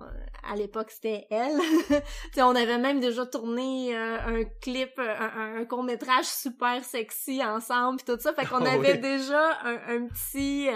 à 0.50 0.56
l'époque, 0.56 0.92
c'était 0.92 1.26
elle. 1.32 1.58
Tu 1.90 2.34
sais, 2.36 2.42
on 2.44 2.56
avait 2.56 2.78
même 2.78 3.00
déjà 3.00 3.26
tourné 3.26 3.98
euh, 3.98 4.18
un 4.28 4.44
clip, 4.62 4.92
un, 5.00 5.58
un 5.60 5.66
court-métrage 5.66 6.26
super 6.26 6.84
sexy 6.86 7.44
ensemble, 7.44 7.98
pis 7.98 8.06
tout 8.06 8.20
ça. 8.20 8.32
Fait 8.34 8.46
qu'on 8.46 8.64
Ah 8.66 8.74
avait 8.74 8.98
déjà 8.98 9.60
un, 9.64 9.96
un 9.98 10.08
petit... 10.08 10.70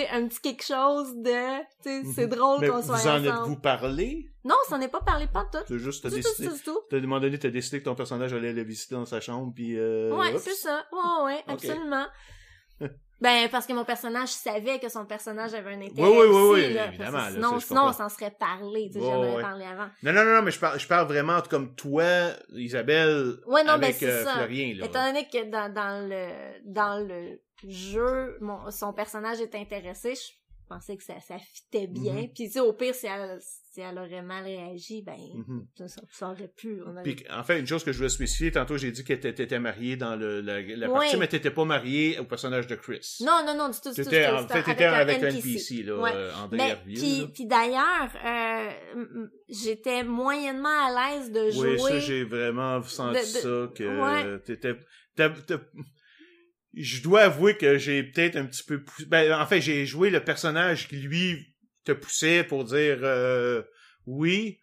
sais, 0.00 0.08
un 0.08 0.26
petit 0.28 0.40
quelque 0.40 0.64
chose 0.64 1.14
de... 1.16 1.58
Tu 1.82 2.04
sais, 2.04 2.12
c'est 2.14 2.26
Mhm. 2.26 2.30
drôle 2.36 2.68
qu'on 2.70 2.76
vous 2.80 2.82
soit 2.82 2.94
en 2.94 2.98
ensemble. 2.98 3.26
êtes-vous 3.28 3.56
parlé? 3.56 4.30
Non, 4.44 4.54
ça 4.68 4.78
n'est 4.78 4.88
pas 4.88 5.00
parlé 5.00 5.26
pas 5.26 5.44
de 5.44 5.58
tout. 5.58 5.64
C'est 5.68 5.78
juste 5.78 6.02
t'as 6.02 6.08
tout, 6.10 6.16
décidé. 6.16 6.48
tout, 6.48 6.58
tout. 6.64 6.80
T'as 6.90 7.00
demandé, 7.00 7.26
donné, 7.28 7.38
t'as 7.38 7.50
décidé 7.50 7.78
que 7.80 7.84
ton 7.84 7.94
personnage 7.94 8.32
allait 8.32 8.52
le 8.52 8.62
visiter 8.62 8.94
dans 8.94 9.06
sa 9.06 9.20
chambre, 9.20 9.52
puis 9.54 9.78
euh, 9.78 10.14
Ouais, 10.16 10.36
c'est 10.38 10.54
ça. 10.54 10.84
Ouais, 10.92 11.24
ouais, 11.26 11.44
absolument. 11.46 12.06
ben, 13.22 13.48
parce 13.50 13.66
que 13.66 13.72
mon 13.72 13.84
personnage 13.84 14.28
savait 14.30 14.78
que 14.80 14.88
son 14.88 15.06
personnage 15.06 15.54
avait 15.54 15.72
un 15.74 15.80
intérêt 15.80 16.08
Oui, 16.08 16.16
oui, 16.18 16.26
oui, 16.26 16.34
aussi, 16.34 16.66
oui, 16.66 16.72
là, 16.74 16.86
évidemment, 16.88 17.12
parce 17.12 17.28
que 17.28 17.34
là, 17.34 17.46
sinon, 17.46 17.50
ça, 17.50 17.58
je 17.58 17.66
sinon, 17.66 17.82
on 17.84 17.92
s'en 17.92 18.08
serait 18.08 18.30
parlé, 18.32 18.90
tu 18.92 18.98
sais, 18.98 18.98
Ouais, 18.98 19.10
j'en 19.12 19.22
avais 19.22 19.34
ouais. 19.36 19.42
parlé 19.42 19.64
avant. 19.64 19.88
Non, 20.02 20.12
non, 20.12 20.24
non, 20.24 20.42
mais 20.42 20.50
je 20.50 20.58
parle, 20.58 20.78
je 20.80 20.86
parle 20.88 21.06
vraiment 21.06 21.40
comme 21.48 21.74
toi, 21.74 22.04
Isabelle, 22.52 23.36
Ouais, 23.46 23.62
non, 23.64 23.78
mais 23.78 23.86
avec 23.86 24.02
euh, 24.02 24.24
ça. 24.24 24.34
Florien, 24.34 24.74
là. 24.76 24.86
Étant 24.86 25.06
donné 25.06 25.28
que 25.32 25.50
dans, 25.50 25.72
dans 25.72 26.08
le, 26.08 26.28
dans 26.64 26.98
le 27.06 27.40
jeu, 27.68 28.36
mon, 28.40 28.70
son 28.70 28.92
personnage 28.92 29.40
est 29.40 29.54
intéressé, 29.54 30.14
je 30.14 30.32
pensais 30.72 30.96
que 30.96 31.02
ça, 31.04 31.14
ça 31.20 31.38
fitait 31.38 31.86
bien. 31.86 32.14
Mhm. 32.14 32.28
Puis, 32.34 32.46
tu 32.46 32.50
sais, 32.52 32.60
au 32.60 32.72
pire, 32.72 32.94
si 32.94 33.06
elle, 33.06 33.38
si 33.40 33.80
elle 33.80 33.98
aurait 33.98 34.22
mal 34.22 34.44
réagi, 34.44 35.02
ben, 35.02 35.16
Mhm. 35.34 35.66
ça, 35.78 35.88
ça, 35.88 36.02
ça 36.10 36.30
aurait 36.30 36.48
pu. 36.54 36.82
On 36.86 36.90
aurait... 36.92 37.02
Puis, 37.02 37.16
en 37.30 37.42
fait, 37.42 37.58
une 37.58 37.66
chose 37.66 37.82
que 37.84 37.92
je 37.92 37.96
voulais 37.98 38.08
spécifier, 38.10 38.50
tantôt 38.52 38.76
j'ai 38.76 38.90
dit 38.92 39.02
que 39.04 39.12
t'étais 39.14 39.44
étais 39.44 39.58
mariée 39.58 39.96
dans 39.96 40.14
le, 40.16 40.40
la, 40.40 40.88
partie, 40.88 41.16
mais 41.16 41.28
t'étais 41.28 41.50
pas 41.50 41.64
mariée 41.64 42.18
au 42.18 42.24
personnage 42.24 42.66
de 42.66 42.74
Chris. 42.74 43.16
Non, 43.20 43.42
non, 43.46 43.56
non, 43.56 43.68
du 43.70 43.80
tout, 43.80 43.90
du 43.90 43.96
tout. 43.96 44.02
C'était- 44.04 44.26
en 44.26 44.46
fait, 44.48 44.62
t'étais 44.62 44.84
avec, 44.84 45.22
un 45.22 45.26
un 45.26 45.30
NPC, 45.30 45.82
là, 45.84 45.96
Ouais. 45.98 46.10
euh, 46.14 46.32
Ben, 46.50 46.60
Hervieux, 46.60 46.94
puis, 47.00 47.26
puis 47.32 47.46
d'ailleurs, 47.46 48.10
euh, 48.24 48.70
j'étais 49.48 50.04
moyennement 50.04 50.68
à 50.68 51.14
l'aise 51.14 51.30
de 51.30 51.50
jouer. 51.50 51.76
Oui, 51.80 51.90
ça, 51.90 51.98
j'ai 52.00 52.24
vraiment 52.24 52.82
senti 52.82 53.18
de- 53.20 53.20
de- 53.20 53.66
ça, 53.68 53.72
que 53.74 53.84
Ouais. 53.84 54.24
euh, 54.26 54.38
t'étais... 54.38 54.74
Je 56.74 57.02
dois 57.02 57.22
avouer 57.22 57.56
que 57.56 57.76
j'ai 57.78 58.02
peut-être 58.02 58.36
un 58.36 58.46
petit 58.46 58.62
peu... 58.64 58.78
poussé- 58.78 59.06
Ben, 59.06 59.32
en 59.38 59.46
fait, 59.46 59.60
j'ai 59.60 59.84
joué 59.86 60.10
le 60.10 60.24
personnage 60.24 60.88
qui, 60.88 60.96
lui, 60.96 61.54
te 61.84 61.92
poussait 61.92 62.44
pour 62.44 62.64
dire 62.64 62.98
euh, 63.02 63.62
oui, 64.06 64.58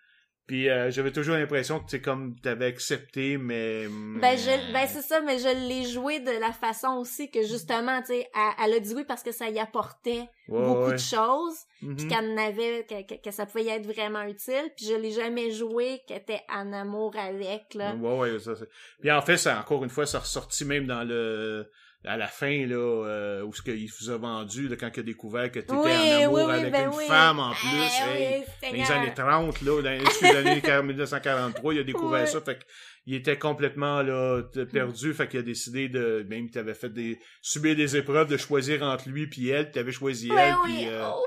puis 0.47 0.68
euh, 0.68 0.89
j'avais 0.89 1.12
toujours 1.12 1.36
l'impression 1.36 1.80
que 1.80 1.91
c'est 1.91 2.01
comme 2.01 2.36
t'avais 2.41 2.66
accepté, 2.66 3.38
mais... 3.38 3.86
Ben, 4.20 4.36
je, 4.36 4.74
ben 4.74 4.88
c'est 4.88 5.03
ça, 5.03 5.22
mais 5.22 5.38
je 5.38 5.68
l'ai 5.68 5.88
joué 5.88 6.20
de 6.22 6.32
la 6.32 6.51
façon 6.51 6.97
aussi 6.99 7.30
que 7.30 7.43
justement, 7.45 7.99
tu 8.01 8.07
sais, 8.14 8.28
elle, 8.34 8.66
elle 8.66 8.74
a 8.74 8.80
dit 8.80 8.93
oui 8.95 9.03
parce 9.07 9.22
que 9.22 9.32
ça 9.32 9.47
y 9.49 9.60
apportait 9.60 10.24
Ouais, 10.47 10.66
beaucoup 10.66 10.88
ouais. 10.88 10.93
de 10.93 10.97
choses, 10.97 11.57
Mhm. 11.84 11.95
puis 11.95 12.07
qu'elle 12.07 12.26
en 12.32 12.38
avait, 12.38 12.86
que, 12.89 13.07
que, 13.16 13.22
que 13.22 13.30
ça 13.32 13.45
pouvait 13.45 13.66
y 13.66 13.70
être 13.70 13.86
vraiment 13.86 14.24
utile, 14.24 14.72
puis 14.76 14.88
je 14.88 14.95
l'ai 14.95 15.12
jamais 15.12 15.51
joué 15.51 16.01
qu'elle 16.07 16.18
était 16.18 16.41
en 16.51 16.74
amour 16.74 17.16
avec, 17.16 17.76
là. 17.76 17.93
Ouais, 17.93 18.18
ouais, 18.32 18.39
ça, 18.39 18.55
c'est- 18.55 18.68
Puis 18.99 19.12
en 19.12 19.22
fait, 19.22 19.38
ça, 19.38 19.60
encore 19.60 19.84
une 19.84 19.91
fois, 19.91 20.07
ça 20.07 20.18
ressorti 20.20 20.66
même 20.66 20.88
dans 20.88 21.03
le... 21.03 21.70
À 22.06 22.16
la 22.16 22.28
fin, 22.28 22.66
là, 22.66 22.76
euh, 22.78 23.43
où 23.43 23.54
ce 23.54 23.62
qu'il 23.62 23.89
vous 24.00 24.10
a 24.10 24.18
vendu, 24.18 24.70
là, 24.70 24.78
quand 24.78 24.89
il 24.95 25.00
a 25.02 25.04
découvert 25.04 25.52
que 25.52 25.60
t'étais 25.60 25.74
oui, 25.74 25.91
en 25.91 26.24
amour 26.24 26.34
oui, 26.34 26.41
oui, 26.45 26.52
avec 26.54 26.72
ben 26.72 26.91
une 26.93 27.08
femme 27.08 27.39
en 27.39 27.52
plus. 27.52 27.68
Eh 27.68 28.10
hey. 28.10 28.43
oui, 28.62 28.70
Dans 28.70 28.78
les 28.78 28.91
années 28.91 29.14
30, 29.14 29.62
là, 29.62 29.82
dans 29.82 29.89
les 29.89 30.36
années 30.36 30.62
40, 30.64 30.86
1943, 30.86 31.74
il 31.74 31.80
a 31.80 31.84
découvert 31.84 32.26
ça, 32.26 32.39
fait 32.39 32.66
qu'il 33.04 33.16
était 33.16 33.38
complètement, 33.38 34.02
là, 34.02 34.43
perdu, 34.72 35.14
fait 35.14 35.28
qu'il 35.28 35.39
a 35.39 35.43
décidé 35.43 35.89
de, 35.89 36.26
même 36.30 36.45
il 36.45 36.52
t'avait 36.52 36.74
fait 36.74 36.89
des, 36.89 37.20
subir 37.41 37.76
des 37.76 37.97
épreuves, 37.97 38.30
de 38.30 38.38
choisir 38.38 38.82
entre 38.82 39.10
lui 39.10 39.28
puis 39.28 39.50
elle, 39.50 39.70
t'avais 39.70 39.91
choisi 39.91 40.32
Ouais, 40.32 40.41
elle, 40.41 40.56
puis, 40.64 40.88
euh, 40.88 41.06
oh. 41.06 41.26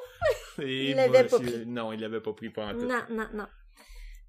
Il 0.63 0.97
l'avait 0.97 1.25
pas 1.25 1.39
pris. 1.39 1.67
Non, 1.67 1.93
il 1.93 2.01
l'avait 2.01 2.21
pas 2.21 2.33
pris 2.33 2.49
pas 2.49 2.67
en 2.67 2.73
tout. 2.73 2.87
Non, 2.87 3.03
non, 3.11 3.29
non. 3.35 3.47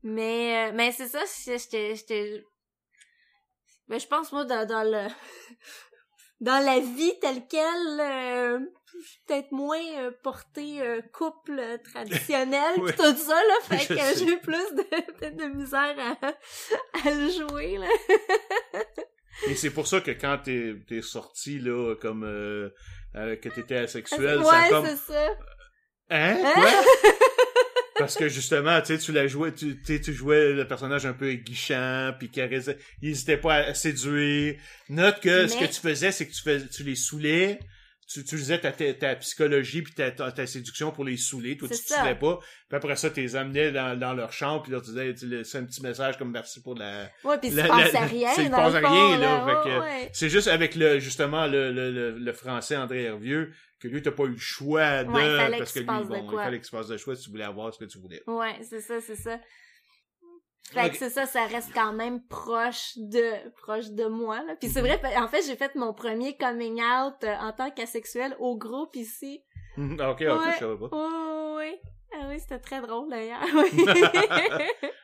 Mais, 0.04 0.68
euh, 0.68 0.72
mais 0.76 0.92
c'est 0.92 1.08
ça, 1.08 1.22
j'étais, 1.46 1.96
j'étais, 1.96 2.44
ben, 3.88 4.00
je 4.00 4.08
pense, 4.08 4.32
moi, 4.34 4.44
dans, 4.44 4.68
dans 4.68 4.84
le, 4.84 5.08
dans 6.44 6.64
la 6.64 6.80
vie 6.80 7.14
telle 7.22 7.48
qu'elle, 7.48 8.00
euh, 8.00 8.60
peut-être 9.28 9.52
moins 9.52 9.82
euh, 9.98 10.12
portée 10.24 10.82
euh, 10.82 11.02
couple 11.14 11.58
euh, 11.60 11.78
traditionnel 11.92 12.76
pis 12.88 12.94
tout 12.96 13.16
ça, 13.18 13.36
là, 13.36 13.54
fait 13.64 13.78
Je 13.80 13.88
que 13.88 14.20
j'ai 14.20 14.34
eu 14.34 14.40
plus 14.40 14.74
de, 14.76 14.84
peut-être 15.18 15.36
de 15.36 15.46
misère 15.46 15.96
à, 16.22 16.28
à 16.28 17.12
le 17.12 17.30
jouer, 17.30 17.78
là. 17.78 17.88
Et 19.48 19.56
c'est 19.56 19.72
pour 19.72 19.88
ça 19.88 20.00
que 20.02 20.12
quand 20.12 20.38
t'es, 20.44 20.76
t'es 20.88 21.02
sorti, 21.02 21.60
là, 21.60 21.96
comme, 21.96 22.24
euh, 22.24 22.70
euh, 23.16 23.36
que 23.38 23.50
t'étais 23.50 23.78
asexuel, 23.78 24.40
ouais, 24.40 24.44
ça 24.46 24.70
comme, 24.70 24.86
c'est 24.86 25.14
ça. 25.14 25.28
hein, 26.10 26.36
Hein? 26.44 26.52
quoi? 26.54 26.70
Parce 28.04 28.18
que 28.18 28.28
justement, 28.28 28.82
tu 28.82 28.88
sais, 28.88 28.98
tu 28.98 29.12
la 29.14 29.28
jouais, 29.28 29.54
tu, 29.54 29.80
tu 29.82 30.14
jouais 30.14 30.52
le 30.52 30.68
personnage 30.68 31.06
un 31.06 31.14
peu 31.14 31.32
aiguichant, 31.32 32.12
puis 32.20 32.30
caressait, 32.30 32.78
il 33.02 33.10
hésitait 33.10 33.38
pas 33.38 33.56
à 33.56 33.74
séduire. 33.74 34.56
Note 34.90 35.22
que 35.22 35.48
ce 35.48 35.58
que 35.58 35.66
tu 35.66 35.80
faisais, 35.80 36.12
c'est 36.12 36.28
que 36.28 36.34
tu 36.34 36.42
fais, 36.42 36.68
tu 36.68 36.84
les 36.84 36.96
saoulais, 36.96 37.60
tu 38.08 38.20
utilisais 38.20 38.60
ta, 38.60 38.72
ta, 38.72 38.94
ta 38.94 39.16
psychologie 39.16 39.82
puis 39.82 39.94
ta, 39.94 40.12
ta, 40.12 40.32
ta 40.32 40.46
séduction 40.46 40.92
pour 40.92 41.06
les 41.06 41.18
saouler. 41.18 41.58
Toi, 41.58 41.68
tu 41.70 41.76
ça. 41.76 41.98
saoulais 42.00 42.16
pas. 42.16 42.38
Puis 42.70 42.78
après 42.78 42.96
ça, 42.96 43.10
tu 43.10 43.22
les 43.22 43.36
amenais 43.36 43.72
dans, 43.72 43.98
dans 44.00 44.14
leur 44.14 44.32
chambre, 44.34 44.64
puis 44.64 44.72
tu 44.74 44.82
disais, 44.82 45.14
tu 45.14 45.28
laissais 45.28 45.58
un 45.60 45.66
petit 45.66 45.82
message 45.82 46.18
comme 46.18 46.32
merci 46.32 46.62
pour 46.62 46.76
la... 46.76 47.10
Ouais, 47.24 47.38
puis 47.40 47.50
La- 47.52 47.68
passe 47.68 47.94
la- 47.94 48.02
rien. 48.06 48.30
c'est- 48.36 48.50
fond, 48.50 48.70
rien, 48.70 49.18
là, 49.20 49.46
ouais, 49.66 49.80
ouais. 49.80 50.10
C'est 50.14 50.30
juste 50.30 50.48
avec 50.48 50.76
le, 50.76 51.00
justement, 51.00 51.48
le, 51.48 51.72
le, 51.72 51.92
le, 51.92 52.12
le 52.18 52.34
français 52.34 52.76
André 52.78 53.04
Hervieux, 53.04 53.52
que 53.80 53.88
lui, 53.88 54.02
t'as 54.02 54.12
pas 54.12 54.24
eu 54.24 54.30
le 54.30 54.38
choix 54.38 55.04
de, 55.04 55.10
Ouais, 55.10 55.26
il 55.26 55.38
fallait 55.38 55.58
parce 55.58 55.72
que 55.74 55.80
lui, 55.80 55.86
bon, 55.86 56.26
quoi. 56.28 56.42
il 56.42 56.46
fallait 56.46 56.58
qu'il 56.58 56.66
se 56.66 56.72
passe 56.72 56.88
de 56.88 56.98
choix 56.98 57.16
si 57.16 57.24
tu 57.24 57.30
voulais 57.32 57.44
avoir 57.44 57.74
ce 57.74 57.80
que 57.80 57.86
tu 57.86 58.00
voulais. 58.00 58.22
Ouais, 58.28 58.56
c'est 58.70 58.80
ça, 58.82 59.02
c'est 59.02 59.16
ça. 59.18 59.40
Fait 60.72 60.90
que 60.90 60.98
c'est 60.98 61.10
ça, 61.10 61.26
ça 61.26 61.46
reste 61.46 61.72
quand 61.74 61.94
même 61.94 62.22
proche 62.28 62.94
de 62.98 63.50
proche 63.62 63.90
de 63.92 64.06
moi. 64.06 64.42
Là. 64.44 64.56
Puis 64.60 64.70
c'est 64.70 64.82
vrai, 64.82 65.00
en 65.18 65.28
fait, 65.28 65.44
j'ai 65.46 65.56
fait 65.56 65.76
mon 65.76 65.94
premier 65.94 66.36
coming 66.38 66.82
out 66.82 67.16
euh, 67.24 67.36
en 67.36 67.52
tant 67.52 67.70
qu'asexuel 67.70 68.36
au 68.40 68.58
groupe 68.58 68.96
ici. 68.96 69.44
Ah, 70.00 70.12
ok, 70.12 70.22
ok, 70.22 70.40
Ouais. 70.40 70.52
je 70.54 70.60
savais 70.60 70.78
pas. 70.78 70.90
Oh, 70.92 71.56
oui. 71.58 71.76
Ah 72.16 72.28
oui, 72.30 72.40
c'était 72.40 72.60
très 72.60 72.80
drôle 72.80 73.10
d'ailleurs. 73.10 73.42
Oui. 73.56 73.86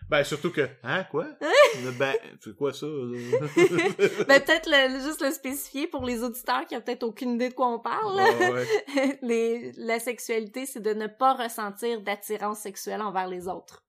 Ben, 0.09 0.23
surtout 0.23 0.51
que, 0.51 0.67
hein, 0.83 1.03
quoi? 1.11 1.25
ben, 1.99 2.13
c'est 2.43 2.55
quoi 2.55 2.73
ça? 2.73 2.87
ben 2.87 4.41
peut-être 4.41 4.69
juste 5.03 5.21
le 5.21 5.29
spécifier 5.31 5.85
pour 5.87 6.03
les 6.03 6.23
auditeurs 6.23 6.65
qui 6.65 6.75
ont 6.75 6.81
peut-être 6.81 7.03
aucune 7.03 7.35
idée 7.35 7.49
de 7.49 7.53
quoi 7.53 7.67
on 7.67 7.79
parle. 7.79 8.15
ouais. 8.15 9.19
les, 9.21 9.71
la 9.77 9.99
sexualité, 9.99 10.65
c'est 10.65 10.79
de 10.79 10.93
ne 10.93 11.05
pas 11.07 11.33
ressentir 11.33 12.01
d'attirance 12.01 12.59
sexuelle 12.59 13.01
envers 13.03 13.27
les 13.27 13.47
autres. 13.47 13.83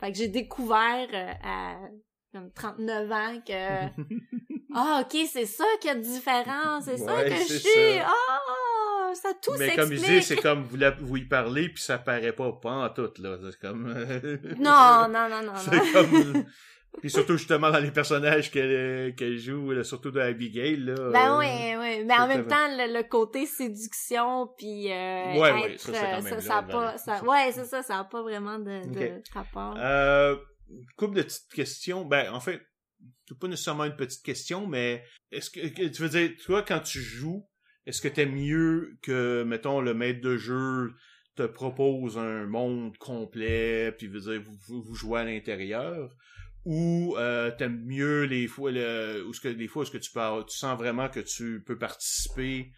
Fait 0.00 0.12
que 0.12 0.18
j'ai 0.18 0.28
découvert 0.28 1.08
euh, 1.12 1.32
à 1.42 1.76
comme 2.32 2.50
39 2.52 3.12
ans 3.12 3.40
que 3.46 3.52
ah 4.74 5.02
ok 5.04 5.18
c'est 5.30 5.46
ça 5.46 5.64
qu'il 5.80 5.88
y 5.88 5.92
a 5.92 5.96
de 5.96 6.00
différent, 6.00 6.80
c'est 6.80 6.96
ça 6.98 7.22
que 7.24 7.30
je 7.30 7.42
suis. 7.58 7.98
ça. 7.98 8.06
Ah 8.08 9.10
ça 9.14 9.32
tout 9.40 9.52
Mais 9.58 9.76
comme 9.76 9.92
je 9.92 10.04
dis, 10.04 10.22
c'est 10.22 10.36
comme 10.36 10.64
vous, 10.64 10.76
la- 10.76 10.90
vous 10.90 11.16
y 11.16 11.24
parlez, 11.24 11.68
puis 11.68 11.80
ça 11.82 11.98
paraît 11.98 12.32
pas, 12.32 12.50
pas 12.60 12.86
en 12.86 12.88
tout, 12.90 13.12
là. 13.18 13.36
C'est 13.48 13.60
comme... 13.60 13.84
Non 14.58 15.06
non 15.08 15.28
non 15.28 15.42
non 15.42 15.42
non. 15.52 15.54
C'est 15.56 15.92
comme... 15.92 16.44
Puis 17.00 17.10
surtout, 17.10 17.36
justement, 17.36 17.70
dans 17.70 17.78
les 17.78 17.90
personnages 17.90 18.50
qu'elle 18.50 19.14
qu'elle 19.14 19.38
joue, 19.38 19.72
là, 19.72 19.84
surtout 19.84 20.10
de 20.10 20.20
Abigail, 20.20 20.76
là. 20.76 20.94
Ben 21.12 21.34
euh, 21.34 21.38
oui, 21.38 21.76
oui. 21.78 22.04
Mais 22.04 22.14
en 22.14 22.26
même 22.26 22.46
temps, 22.46 22.68
le, 22.68 22.96
le 22.96 23.02
côté 23.08 23.46
séduction, 23.46 24.48
puis 24.56 24.90
euh, 24.90 25.32
Ouais, 25.32 25.52
ouais, 25.52 25.72
être, 25.72 25.80
ça, 25.80 25.92
c'est 25.92 26.00
quand 26.00 26.06
euh, 26.06 26.22
même 26.22 26.34
ça, 26.34 26.40
ça 26.40 26.58
a 26.58 26.62
pas, 26.62 26.98
ça, 26.98 27.24
ouais, 27.24 27.52
c'est 27.52 27.64
ça, 27.64 27.82
ça 27.82 27.98
a 27.98 28.04
pas 28.04 28.22
vraiment 28.22 28.58
de, 28.58 28.86
de 28.92 29.22
rapport. 29.32 29.74
Euh, 29.76 30.36
couple 30.96 31.16
de 31.16 31.22
petites 31.22 31.52
questions. 31.52 32.04
Ben, 32.04 32.32
en 32.32 32.40
fait, 32.40 32.60
c'est 33.28 33.38
pas 33.38 33.48
nécessairement 33.48 33.84
une 33.84 33.96
petite 33.96 34.24
question, 34.24 34.66
mais 34.66 35.04
est-ce 35.30 35.50
que, 35.50 35.88
tu 35.88 36.02
veux 36.02 36.08
dire, 36.08 36.30
toi, 36.44 36.62
quand 36.62 36.80
tu 36.80 37.00
joues, 37.00 37.46
est-ce 37.86 38.00
que 38.00 38.08
t'aimes 38.08 38.34
mieux 38.34 38.98
que, 39.02 39.42
mettons, 39.44 39.80
le 39.80 39.94
maître 39.94 40.20
de 40.20 40.36
jeu 40.36 40.94
te 41.36 41.42
propose 41.42 42.16
un 42.16 42.46
monde 42.46 42.96
complet, 42.98 43.92
puis 43.92 44.06
veut 44.06 44.20
dire, 44.20 44.40
vous, 44.40 44.56
vous, 44.68 44.82
vous 44.82 44.94
jouez 44.94 45.20
à 45.20 45.24
l'intérieur, 45.24 46.14
ou 46.64 47.14
euh, 47.18 47.50
t'aimes 47.56 47.82
mieux 47.84 48.22
les 48.24 48.46
fois, 48.46 48.70
le, 48.70 49.24
ou 49.26 49.32
ce 49.34 49.40
que 49.40 49.48
des 49.48 49.68
fois, 49.68 49.82
est-ce 49.82 49.90
que 49.90 49.98
tu 49.98 50.10
peux, 50.10 50.20
tu 50.48 50.56
sens 50.56 50.78
vraiment 50.78 51.08
que 51.08 51.20
tu 51.20 51.62
peux 51.66 51.76
participer, 51.78 52.72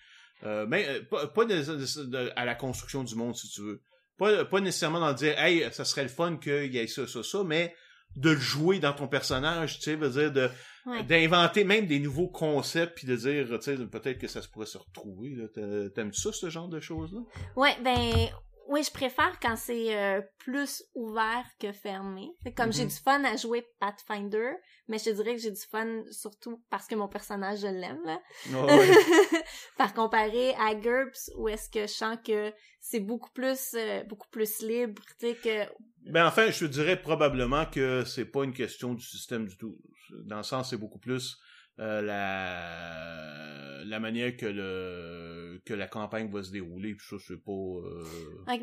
euh, 0.45 0.67
mais 0.69 0.87
euh, 0.89 1.03
pas, 1.09 1.27
pas 1.29 1.45
de- 1.45 1.55
de- 1.55 2.05
de- 2.05 2.33
à 2.37 2.45
la 2.45 2.55
construction 2.55 3.05
du 3.05 3.15
monde, 3.15 3.35
si 3.37 3.49
tu 3.49 3.61
veux. 3.63 3.81
Pas, 4.19 4.45
pas 4.45 4.61
nécessairement 4.61 5.01
dans 5.01 5.09
le 5.11 5.15
dire, 5.15 5.39
hey, 5.39 5.65
ça 5.73 5.85
serait 5.85 6.03
le 6.03 6.09
fun 6.09 6.37
qu'il 6.39 6.75
y 6.75 6.79
ait 6.79 6.87
ça, 6.87 7.07
ça, 7.07 7.23
ça, 7.23 7.45
mais 7.45 7.75
de 8.17 8.31
le 8.31 8.39
jouer 8.39 8.79
dans 8.79 8.93
ton 8.95 9.09
personnage, 9.09 9.77
tu 9.77 9.83
sais, 9.83 9.97
veut 9.97 10.09
dire 10.11 10.33
de 10.33 10.49
Ouais. 10.87 11.03
d'inventer 11.03 11.65
même 11.65 11.87
des 11.89 11.99
nouveaux 11.99 12.29
concepts 12.29 12.97
puis 12.99 13.09
de 13.09 13.17
dire, 13.17 13.47
tu 13.59 13.61
sais, 13.61 13.77
peut-être 13.87 14.19
que 14.21 14.29
ça 14.29 14.41
se 14.41 14.49
pourrait 14.49 14.67
se 14.67 14.79
retrouver. 14.79 15.31
là. 15.35 15.49
T'a- 15.53 15.91
T'aimes-tu 15.91 16.21
ça, 16.21 16.31
ce 16.33 16.49
genre 16.49 16.69
de 16.69 16.79
choses-là? 16.79 17.21
Ouais, 17.57 17.75
ben 17.83 18.29
oui, 18.69 18.83
je 18.83 18.91
préfère 18.91 19.39
quand 19.41 19.57
c'est 19.57 19.97
euh, 19.97 20.21
plus 20.39 20.83
ouvert 20.95 21.45
que 21.61 21.73
fermé. 21.73 22.29
Comme 22.57 22.73
j'ai 22.73 22.83
Mhm. 22.85 22.89
du 22.89 22.95
fun 22.97 23.25
à 23.25 23.37
jouer 23.37 23.67
Pathfinder, 23.81 24.53
mais 24.89 24.99
je 24.99 25.05
te 25.05 25.11
dirais 25.11 25.35
que 25.37 25.41
j'ai 25.43 25.51
du 25.51 25.61
fun 25.71 26.03
surtout 26.11 26.63
parce 26.71 26.87
que 26.87 26.95
mon 26.95 27.09
personnage 27.09 27.61
je 27.61 27.67
l'aime. 27.69 28.19
Ah. 28.55 28.67
Par 29.79 29.95
comparé 29.95 30.55
à 30.55 30.75
GURPS 30.75 31.31
où 31.37 31.49
est-ce 31.49 31.69
que 31.71 31.83
je 31.83 31.93
sens 31.93 32.17
que 32.25 32.53
c'est 32.81 33.01
beaucoup 33.01 33.31
plus 33.31 33.75
euh, 33.75 34.03
beaucoup 34.05 34.29
plus 34.31 34.61
libre, 34.63 35.03
tu 35.21 35.27
sais 35.29 35.35
que 35.35 36.11
Ben 36.11 36.27
enfin, 36.27 36.51
je 36.51 36.61
te 36.67 36.71
dirais 36.71 37.01
probablement 37.01 37.67
que 37.67 38.05
c'est 38.05 38.25
pas 38.27 38.45
une 38.45 38.55
question 38.55 38.95
du 38.95 39.05
système 39.05 39.47
du 39.47 39.57
tout. 39.57 39.77
Dans 40.25 40.37
le 40.39 40.43
sens, 40.45 40.71
c'est 40.71 40.77
beaucoup 40.77 40.99
plus 41.01 41.37
euh, 41.79 42.03
la 42.03 43.85
la 43.85 44.01
manière 44.01 44.37
que 44.37 44.47
le 44.47 45.61
que 45.65 45.75
la 45.75 45.87
campagne 45.87 46.29
va 46.31 46.43
se 46.43 46.51
dérouler. 46.53 46.95
Puis 46.95 47.07
ça, 47.09 47.17
c'est 47.27 47.43
pas. 47.43 47.51
euh, 47.53 48.05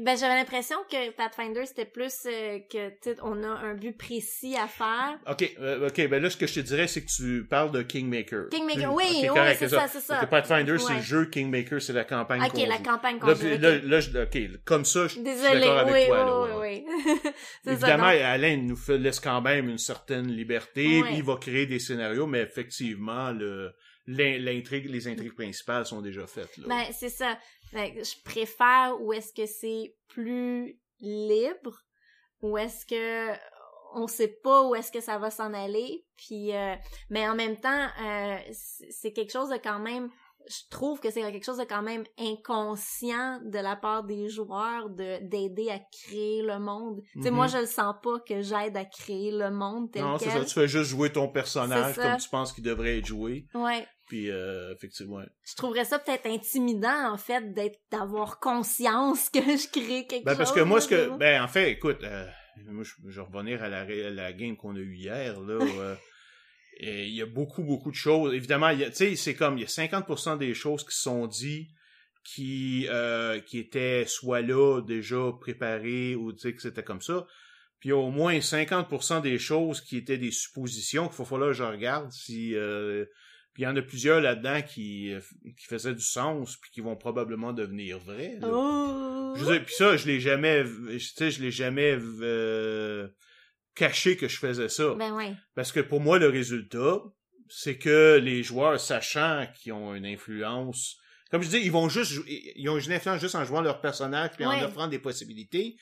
ben 0.01 0.17
j'avais 0.17 0.35
l'impression 0.35 0.75
que 0.89 1.11
Pathfinder 1.11 1.65
c'était 1.65 1.85
plus 1.85 2.13
euh, 2.25 2.59
que 2.69 2.91
on 3.21 3.43
a 3.43 3.47
un 3.47 3.73
but 3.73 3.97
précis 3.97 4.55
à 4.57 4.67
faire. 4.67 5.17
Ok, 5.29 5.55
euh, 5.59 5.87
ok. 5.87 6.07
Ben 6.09 6.21
là, 6.21 6.29
ce 6.29 6.37
que 6.37 6.47
je 6.47 6.55
te 6.55 6.59
dirais, 6.61 6.87
c'est 6.87 7.01
que 7.03 7.09
tu 7.13 7.45
parles 7.49 7.71
de 7.71 7.81
Kingmaker. 7.81 8.49
Kingmaker, 8.49 8.91
Ok, 8.93 8.97
oui, 8.99 9.05
oui, 9.21 9.27
correct, 9.27 9.57
c'est 9.59 9.69
ça, 9.69 9.87
c'est 9.87 9.99
ça. 10.01 10.25
Pathfinder, 10.27 10.77
c'est 10.77 10.95
le 10.95 11.01
jeu, 11.01 11.25
Kingmaker, 11.25 11.81
c'est 11.81 11.93
la 11.93 12.03
campagne. 12.05 12.41
Ok, 12.43 12.61
la 12.67 12.77
campagne 12.77 13.19
qu'on 13.19 13.27
Là, 13.27 13.33
joue, 13.35 13.47
là, 13.59 13.77
là, 13.83 13.99
je- 13.99 14.17
ok, 14.17 14.63
comme 14.65 14.85
ça, 14.85 15.07
je 15.07 15.15
je 15.15 15.19
suis 15.19 15.23
d'accord 15.23 15.77
avec 15.79 15.93
oui, 15.93 16.07
toi. 16.07 16.17
là, 16.17 16.41
oui, 16.41 16.49
ouais. 16.59 16.85
oui, 16.87 17.05
oui. 17.05 17.31
Ça, 17.65 17.71
Évidemment, 17.73 18.11
donc- 18.11 18.21
Alain 18.21 18.57
nous 18.57 18.77
laisse 18.97 19.19
quand 19.19 19.41
même 19.41 19.69
une 19.69 19.77
certaine 19.77 20.27
liberté, 20.31 21.01
puis 21.03 21.15
il 21.17 21.23
va 21.23 21.35
créer 21.37 21.65
des 21.65 21.79
scénarios, 21.79 22.27
mais 22.27 22.41
effectivement, 22.41 23.02
l'intrigue, 24.07 24.89
les 24.89 25.07
intrigues 25.07 25.35
principales 25.35 25.85
sont 25.85 26.01
déjà 26.01 26.27
faites. 26.27 26.57
Là. 26.57 26.67
Ben, 26.67 26.85
c'est 26.91 27.09
ça. 27.09 27.37
Je 27.73 28.23
préfère 28.23 28.97
où 28.99 29.13
est-ce 29.13 29.33
que 29.33 29.45
c'est 29.45 29.95
plus 30.07 30.79
libre, 30.99 31.79
où 32.41 32.57
est-ce 32.57 32.85
que 32.85 33.35
on 33.95 34.07
sait 34.07 34.39
pas 34.43 34.63
où 34.67 34.75
est-ce 34.75 34.91
que 34.91 35.01
ça 35.01 35.17
va 35.17 35.29
s'en 35.29 35.53
aller, 35.53 36.05
puis 36.15 36.55
euh, 36.55 36.75
mais 37.09 37.27
en 37.27 37.35
même 37.35 37.59
temps, 37.59 37.87
euh, 38.01 38.37
c'est 38.51 39.13
quelque 39.13 39.31
chose 39.31 39.49
de 39.49 39.57
quand 39.57 39.79
même 39.79 40.09
je 40.47 40.69
trouve 40.69 40.99
que 40.99 41.09
c'est 41.11 41.21
quelque 41.21 41.45
chose 41.45 41.57
de 41.57 41.63
quand 41.63 41.81
même 41.81 42.03
inconscient 42.19 43.39
de 43.43 43.59
la 43.59 43.75
part 43.75 44.03
des 44.03 44.29
joueurs 44.29 44.89
de 44.89 45.19
d'aider 45.27 45.69
à 45.69 45.79
créer 45.79 46.41
le 46.41 46.59
monde. 46.59 47.01
Tu 47.13 47.23
sais, 47.23 47.29
Mhm. 47.29 47.35
moi, 47.35 47.47
je 47.47 47.57
le 47.57 47.65
sens 47.65 47.95
pas 48.03 48.19
que 48.19 48.41
j'aide 48.41 48.75
à 48.77 48.85
créer 48.85 49.31
le 49.31 49.51
monde 49.51 49.91
tel 49.91 50.03
non, 50.03 50.17
c'est 50.17 50.25
quel. 50.25 50.39
ça, 50.39 50.45
tu 50.45 50.53
fais 50.53 50.67
juste 50.67 50.89
jouer 50.89 51.11
ton 51.11 51.27
personnage 51.27 51.95
comme 51.95 52.17
tu 52.17 52.29
penses 52.29 52.53
qu'il 52.53 52.63
devrait 52.63 52.97
être 52.99 53.05
joué, 53.05 53.45
Ouais. 53.53 53.87
puis 54.07 54.29
euh, 54.29 54.73
effectivement. 54.73 55.21
je 55.43 55.55
trourais 55.55 55.85
ça 55.85 55.99
peut-être 55.99 56.25
intimidant 56.27 57.11
en 57.11 57.17
fait 57.17 57.53
d'être 57.53 57.79
d'avoir 57.91 58.39
conscience 58.39 59.29
que 59.29 59.39
je 59.39 59.69
crée 59.71 60.05
quelque 60.07 60.25
Ben, 60.25 60.31
chose. 60.31 60.37
parce 60.37 60.51
que 60.51 60.61
moi, 60.61 60.81
ce 60.81 60.87
que. 60.87 61.17
Ben, 61.17 61.41
en 61.43 61.47
fait, 61.47 61.71
écoute, 61.71 62.03
euh, 62.03 62.25
moi, 62.67 62.83
je, 62.83 62.93
je 63.09 63.21
vais 63.21 63.27
revenir 63.27 63.63
à 63.63 63.69
la, 63.69 63.81
à 63.81 63.85
la 64.09 64.33
game 64.33 64.55
qu'on 64.57 64.75
a 64.75 64.79
eue 64.79 64.95
hier, 64.95 65.39
là. 65.41 65.53
euh, 65.61 65.95
et 66.77 67.05
il 67.05 67.13
y 67.13 67.21
a 67.21 67.25
beaucoup, 67.25 67.63
beaucoup 67.63 67.91
de 67.91 67.95
choses. 67.95 68.33
Évidemment, 68.33 68.75
tu 68.75 68.91
sais, 68.93 69.15
c'est 69.15 69.35
comme, 69.35 69.57
il 69.57 69.61
y 69.61 69.63
a 69.63 69.67
50% 69.67 70.37
des 70.37 70.53
choses 70.53 70.83
qui 70.83 70.95
sont 70.95 71.27
dites 71.27 71.69
qui, 72.23 72.87
euh, 72.89 73.39
qui 73.41 73.59
étaient 73.59 74.05
soit 74.07 74.41
là, 74.41 74.81
déjà 74.81 75.31
préparées, 75.39 76.15
ou 76.15 76.31
tu 76.31 76.39
sais, 76.39 76.53
que 76.53 76.61
c'était 76.61 76.83
comme 76.83 77.01
ça. 77.01 77.25
Puis 77.79 77.89
il 77.89 77.91
y 77.91 77.95
a 77.95 77.97
au 77.97 78.11
moins 78.11 78.37
50% 78.39 79.21
des 79.21 79.37
choses 79.37 79.81
qui 79.81 79.97
étaient 79.97 80.17
des 80.17 80.31
suppositions 80.31 81.07
qu'il 81.07 81.15
faut 81.15 81.25
falloir 81.25 81.49
que 81.49 81.57
je 81.57 81.63
regarde 81.63 82.11
si... 82.11 82.55
euh, 82.55 83.05
puis 83.53 83.63
il 83.63 83.65
y 83.65 83.67
en 83.67 83.75
a 83.75 83.83
plusieurs 83.83 84.19
là-dedans 84.19 84.63
qui, 84.63 85.13
euh, 85.13 85.19
qui 85.43 85.67
faisaient 85.67 85.93
du 85.93 86.03
sens, 86.03 86.57
puis 86.57 86.71
qui 86.71 86.81
vont 86.81 86.95
probablement 86.95 87.53
devenir 87.53 87.99
vrais. 87.99 88.37
là. 88.39 88.47
Oh. 88.51 89.33
Je 89.35 89.43
veux 89.43 89.53
dire, 89.53 89.65
puis 89.65 89.75
ça, 89.75 89.95
je 89.95 90.07
l'ai 90.07 90.19
jamais, 90.19 90.63
tu 90.63 90.99
sais, 90.99 91.29
je 91.29 91.41
l'ai 91.41 91.51
jamais 91.51 91.95
euh, 92.21 93.07
caché 93.75 94.17
que 94.17 94.27
je 94.27 94.37
faisais 94.37 94.69
ça. 94.69 94.93
Ben 94.95 95.13
ouais. 95.13 95.33
Parce 95.55 95.71
que 95.71 95.79
pour 95.79 95.99
moi, 95.99 96.19
le 96.19 96.27
résultat, 96.27 97.01
c'est 97.49 97.77
que 97.77 98.19
les 98.21 98.43
joueurs, 98.43 98.79
sachant 98.79 99.47
qu'ils 99.55 99.73
ont 99.73 99.95
une 99.95 100.05
influence, 100.05 100.97
comme 101.31 101.41
je 101.41 101.49
dis, 101.49 101.57
ils 101.57 101.71
vont 101.71 101.89
juste, 101.89 102.13
ils 102.27 102.69
ont 102.69 102.77
une 102.77 102.91
influence 102.91 103.19
juste 103.19 103.35
en 103.35 103.43
jouant 103.43 103.61
leur 103.61 103.81
personnage 103.81 104.31
puis 104.35 104.45
en 104.45 104.63
offrant 104.63 104.87
des 104.87 104.99
possibilités. 104.99 105.77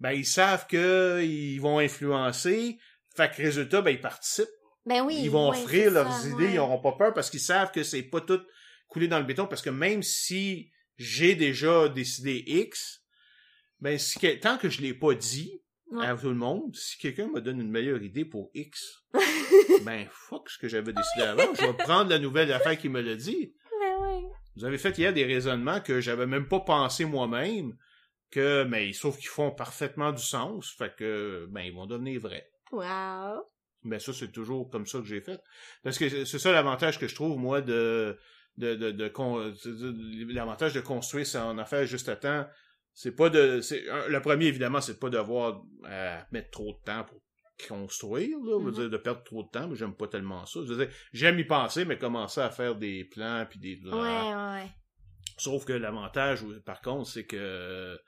Ben, 0.00 0.12
ils 0.12 0.26
savent 0.26 0.66
que 0.66 1.20
ils 1.24 1.58
vont 1.58 1.78
influencer. 1.78 2.78
Fait 3.16 3.30
que 3.30 3.42
résultat, 3.42 3.82
ben, 3.82 3.90
ils 3.90 4.00
participent. 4.00 4.48
Ben 4.86 5.02
oui. 5.02 5.18
ils 5.22 5.30
vont 5.30 5.48
offrir 5.48 5.90
leurs 5.90 6.12
ça, 6.12 6.28
idées, 6.28 6.50
ils 6.50 6.56
n'auront 6.56 6.80
pas 6.80 6.92
peur 6.92 7.14
parce 7.14 7.30
qu'ils 7.30 7.40
savent 7.40 7.72
que 7.72 7.82
c'est 7.82 8.02
pas 8.02 8.20
tout 8.20 8.40
coulé 8.86 9.08
dans 9.08 9.18
le 9.18 9.24
béton. 9.24 9.46
Parce 9.46 9.62
que 9.62 9.70
même 9.70 10.02
si 10.02 10.70
j'ai 10.96 11.34
déjà 11.34 11.88
décidé 11.88 12.44
X, 12.46 13.02
ben, 13.80 13.98
si 13.98 14.18
tant 14.40 14.58
que 14.58 14.68
je 14.68 14.80
l'ai 14.80 14.94
pas 14.94 15.14
dit 15.14 15.63
Ouais. 15.94 16.06
à 16.06 16.16
tout 16.16 16.28
le 16.28 16.34
monde, 16.34 16.74
si 16.74 16.98
quelqu'un 16.98 17.28
me 17.28 17.40
donne 17.40 17.60
une 17.60 17.70
meilleure 17.70 18.02
idée 18.02 18.24
pour 18.24 18.50
X, 18.52 19.04
ben, 19.84 20.08
fuck 20.10 20.50
ce 20.50 20.58
que 20.58 20.66
j'avais 20.68 20.92
décidé 20.92 21.22
avant. 21.22 21.54
Je 21.54 21.66
vais 21.66 21.72
prendre 21.72 22.10
la 22.10 22.18
nouvelle 22.18 22.52
affaire 22.52 22.76
qui 22.76 22.88
me 22.88 23.00
l'a 23.00 23.14
dit. 23.14 23.54
Ben 23.80 23.96
ouais. 24.00 24.22
Vous 24.56 24.64
avez 24.64 24.78
fait 24.78 24.98
hier 24.98 25.12
des 25.12 25.24
raisonnements 25.24 25.80
que 25.80 26.00
j'avais 26.00 26.26
même 26.26 26.48
pas 26.48 26.60
pensé 26.60 27.04
moi-même, 27.04 27.76
que, 28.32 28.64
mais 28.64 28.92
sauf 28.92 29.16
qu'ils 29.18 29.28
font 29.28 29.52
parfaitement 29.52 30.10
du 30.10 30.22
sens, 30.22 30.74
fait 30.76 30.94
que, 30.96 31.46
ben, 31.50 31.60
ils 31.60 31.72
vont 31.72 31.86
devenir 31.86 32.20
vrais. 32.20 32.50
Wow. 32.72 33.44
Ben, 33.84 34.00
ça, 34.00 34.12
c'est 34.12 34.32
toujours 34.32 34.68
comme 34.70 34.86
ça 34.86 34.98
que 34.98 35.04
j'ai 35.04 35.20
fait. 35.20 35.40
Parce 35.84 35.98
que 35.98 36.24
c'est 36.24 36.38
ça 36.40 36.50
l'avantage 36.50 36.98
que 36.98 37.06
je 37.06 37.14
trouve, 37.14 37.38
moi, 37.38 37.60
de, 37.60 38.18
de, 38.56 38.74
de, 38.74 38.90
de, 38.90 40.32
l'avantage 40.32 40.74
de 40.74 40.80
construire 40.80 41.26
en 41.36 41.56
affaire 41.58 41.86
juste 41.86 42.08
à 42.08 42.16
temps. 42.16 42.46
C'est 42.94 43.14
pas 43.14 43.28
de, 43.28 43.60
c'est, 43.60 43.84
le 44.08 44.20
premier, 44.20 44.46
évidemment, 44.46 44.80
c'est 44.80 45.00
pas 45.00 45.10
d'avoir 45.10 45.62
à 45.84 46.26
mettre 46.30 46.50
trop 46.50 46.72
de 46.72 46.84
temps 46.84 47.04
pour 47.04 47.20
construire, 47.68 48.38
là, 48.38 48.58
mm 48.58 48.72
dire, 48.72 48.90
de 48.90 48.96
perdre 48.96 49.22
trop 49.24 49.42
de 49.42 49.48
temps, 49.48 49.68
mais 49.68 49.76
j'aime 49.76 49.94
pas 49.94 50.08
tellement 50.08 50.46
ça. 50.46 50.60
J'aime 51.12 51.38
y 51.38 51.44
penser, 51.44 51.84
mais 51.84 51.98
commencer 51.98 52.40
à 52.40 52.50
faire 52.50 52.76
des 52.76 53.04
plans 53.04 53.46
puis 53.48 53.58
des. 53.58 53.80
Ouais, 53.84 54.34
ouais. 54.34 54.68
Sauf 55.36 55.64
que 55.64 55.72
l'avantage, 55.72 56.44
par 56.64 56.80
contre, 56.80 57.08
c'est 57.08 57.24
que 57.24 57.98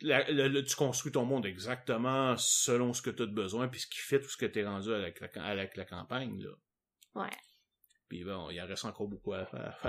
tu 0.00 0.76
construis 0.76 1.12
ton 1.12 1.24
monde 1.24 1.44
exactement 1.46 2.36
selon 2.36 2.92
ce 2.92 3.02
que 3.02 3.10
tu 3.10 3.24
as 3.24 3.26
besoin 3.26 3.66
puis 3.66 3.80
ce 3.80 3.86
qui 3.88 3.98
fait 3.98 4.20
tout 4.20 4.28
ce 4.28 4.36
que 4.36 4.46
tu 4.46 4.60
es 4.60 4.64
rendu 4.64 4.92
avec 4.92 5.20
la, 5.20 5.44
avec 5.44 5.76
la 5.76 5.84
campagne. 5.84 6.40
Là. 6.42 7.22
Ouais. 7.22 7.36
Puis 8.08 8.24
bon, 8.24 8.48
il 8.50 8.58
en 8.58 8.66
reste 8.66 8.86
encore 8.86 9.06
beaucoup 9.06 9.34
à, 9.34 9.44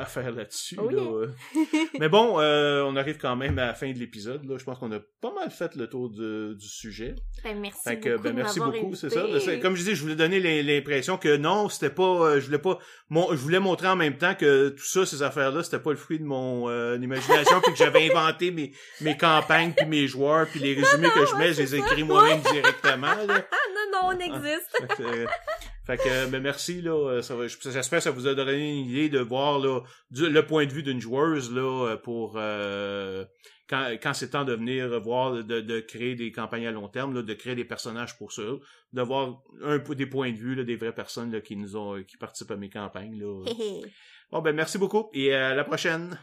faire 0.06 0.32
là-dessus. 0.34 0.78
Oh 0.78 0.90
là. 0.90 1.28
Mais 2.00 2.10
bon, 2.10 2.38
euh, 2.42 2.84
on 2.84 2.98
arrive 2.98 3.18
quand 3.18 3.38
même 3.38 3.58
à 3.60 3.68
la 3.68 3.74
fin 3.74 3.90
de 3.90 3.98
l'épisode. 3.98 4.42
Je 4.46 4.64
pense 4.66 4.78
qu'on 4.78 4.92
a 4.92 5.00
pas 5.22 5.34
mal 5.34 5.50
fait 5.52 5.74
le 5.78 5.88
tour 5.88 6.10
du 6.10 6.68
sujet. 6.68 7.16
Ben, 7.46 7.58
merci 7.58 7.80
fait 7.82 8.00
que, 8.00 8.10
beaucoup. 8.10 8.24
Ben, 8.24 8.34
merci 8.34 8.60
beaucoup, 8.60 8.94
c'est 8.96 9.10
ça. 9.10 9.26
Comme 9.62 9.76
je 9.76 9.84
disais, 9.84 9.96
je 9.96 10.02
voulais 10.02 10.18
donner 10.18 10.62
l'impression 10.64 11.18
que 11.18 11.38
non, 11.38 11.70
c'était 11.70 11.90
pas. 11.90 12.04
Euh, 12.04 12.40
je 12.42 12.48
voulais 12.48 12.60
pas. 12.60 12.80
Mon, 13.10 13.32
je 13.32 13.38
voulais 13.38 13.60
montrer 13.60 13.88
en 13.88 13.96
même 13.96 14.18
temps 14.18 14.36
que 14.36 14.70
tout 14.70 14.86
ça, 14.86 15.06
ces 15.06 15.24
affaires-là, 15.24 15.64
c'était 15.64 15.80
pas 15.80 15.92
le 15.92 15.98
fruit 15.98 16.20
de 16.20 16.26
mon 16.26 16.68
euh, 16.68 16.98
imagination, 17.02 17.62
puis 17.62 17.72
que 17.72 17.78
j'avais 17.78 18.12
inventé 18.12 18.52
mes, 18.52 18.74
mes 19.00 19.16
campagnes, 19.16 19.72
puis 19.72 19.86
mes 19.86 20.08
joueurs, 20.08 20.46
puis 20.48 20.60
les 20.60 20.74
résumés 20.74 21.10
que 21.10 21.26
je 21.26 21.36
mets, 21.36 21.54
je 21.54 21.62
les 21.62 21.76
écris 21.76 22.04
moi-même 22.04 22.42
directement. 22.42 23.16
Là. 23.16 23.26
non, 23.76 23.92
non, 23.94 24.08
on 24.08 24.20
existe. 24.20 24.78
Fait 25.90 25.98
que, 25.98 26.28
ben 26.28 26.40
merci, 26.40 26.84
là. 26.84 27.20
J'espère 27.20 27.98
que 27.98 28.04
ça 28.04 28.12
vous 28.12 28.28
a 28.28 28.36
donné 28.36 28.80
une 28.80 28.86
idée 28.86 29.10
de 29.10 29.18
voir, 29.18 29.58
là, 29.58 29.82
le 30.12 30.42
point 30.42 30.68
de 30.68 30.72
vue 30.72 30.84
d'une 30.84 31.02
joueuse, 31.02 31.52
là, 31.52 31.98
pour, 31.98 32.34
euh, 32.36 33.26
quand, 33.68 33.90
quand 33.94 34.14
c'est 34.14 34.30
temps 34.30 34.44
de 34.44 34.54
venir 34.54 35.02
voir, 35.02 35.44
de, 35.44 35.62
de 35.62 35.80
créer 35.80 36.14
des 36.14 36.32
campagnes 36.32 36.68
à 36.68 36.72
long 36.72 36.90
terme, 36.90 37.16
là, 37.16 37.24
de 37.24 37.34
créer 37.34 37.56
des 37.56 37.66
personnages 37.66 38.20
pour 38.20 38.32
ça, 38.32 38.44
de 38.94 39.02
voir 39.02 39.42
un 39.64 39.80
peu 39.80 39.96
des 39.96 40.06
points 40.06 40.32
de 40.32 40.38
vue, 40.38 40.54
là, 40.54 40.64
des 40.64 40.76
vraies 40.76 40.94
personnes, 40.94 41.32
là, 41.32 41.42
qui 41.42 41.56
nous 41.56 41.76
ont, 41.76 42.04
qui 42.04 42.18
participent 42.18 42.52
à 42.52 42.56
mes 42.56 42.70
campagnes, 42.70 43.20
là. 43.20 43.46
bon, 44.32 44.42
ben, 44.44 44.56
merci 44.56 44.78
beaucoup 44.78 45.10
et 45.12 45.34
à 45.34 45.56
la 45.56 45.64
prochaine. 45.64 46.20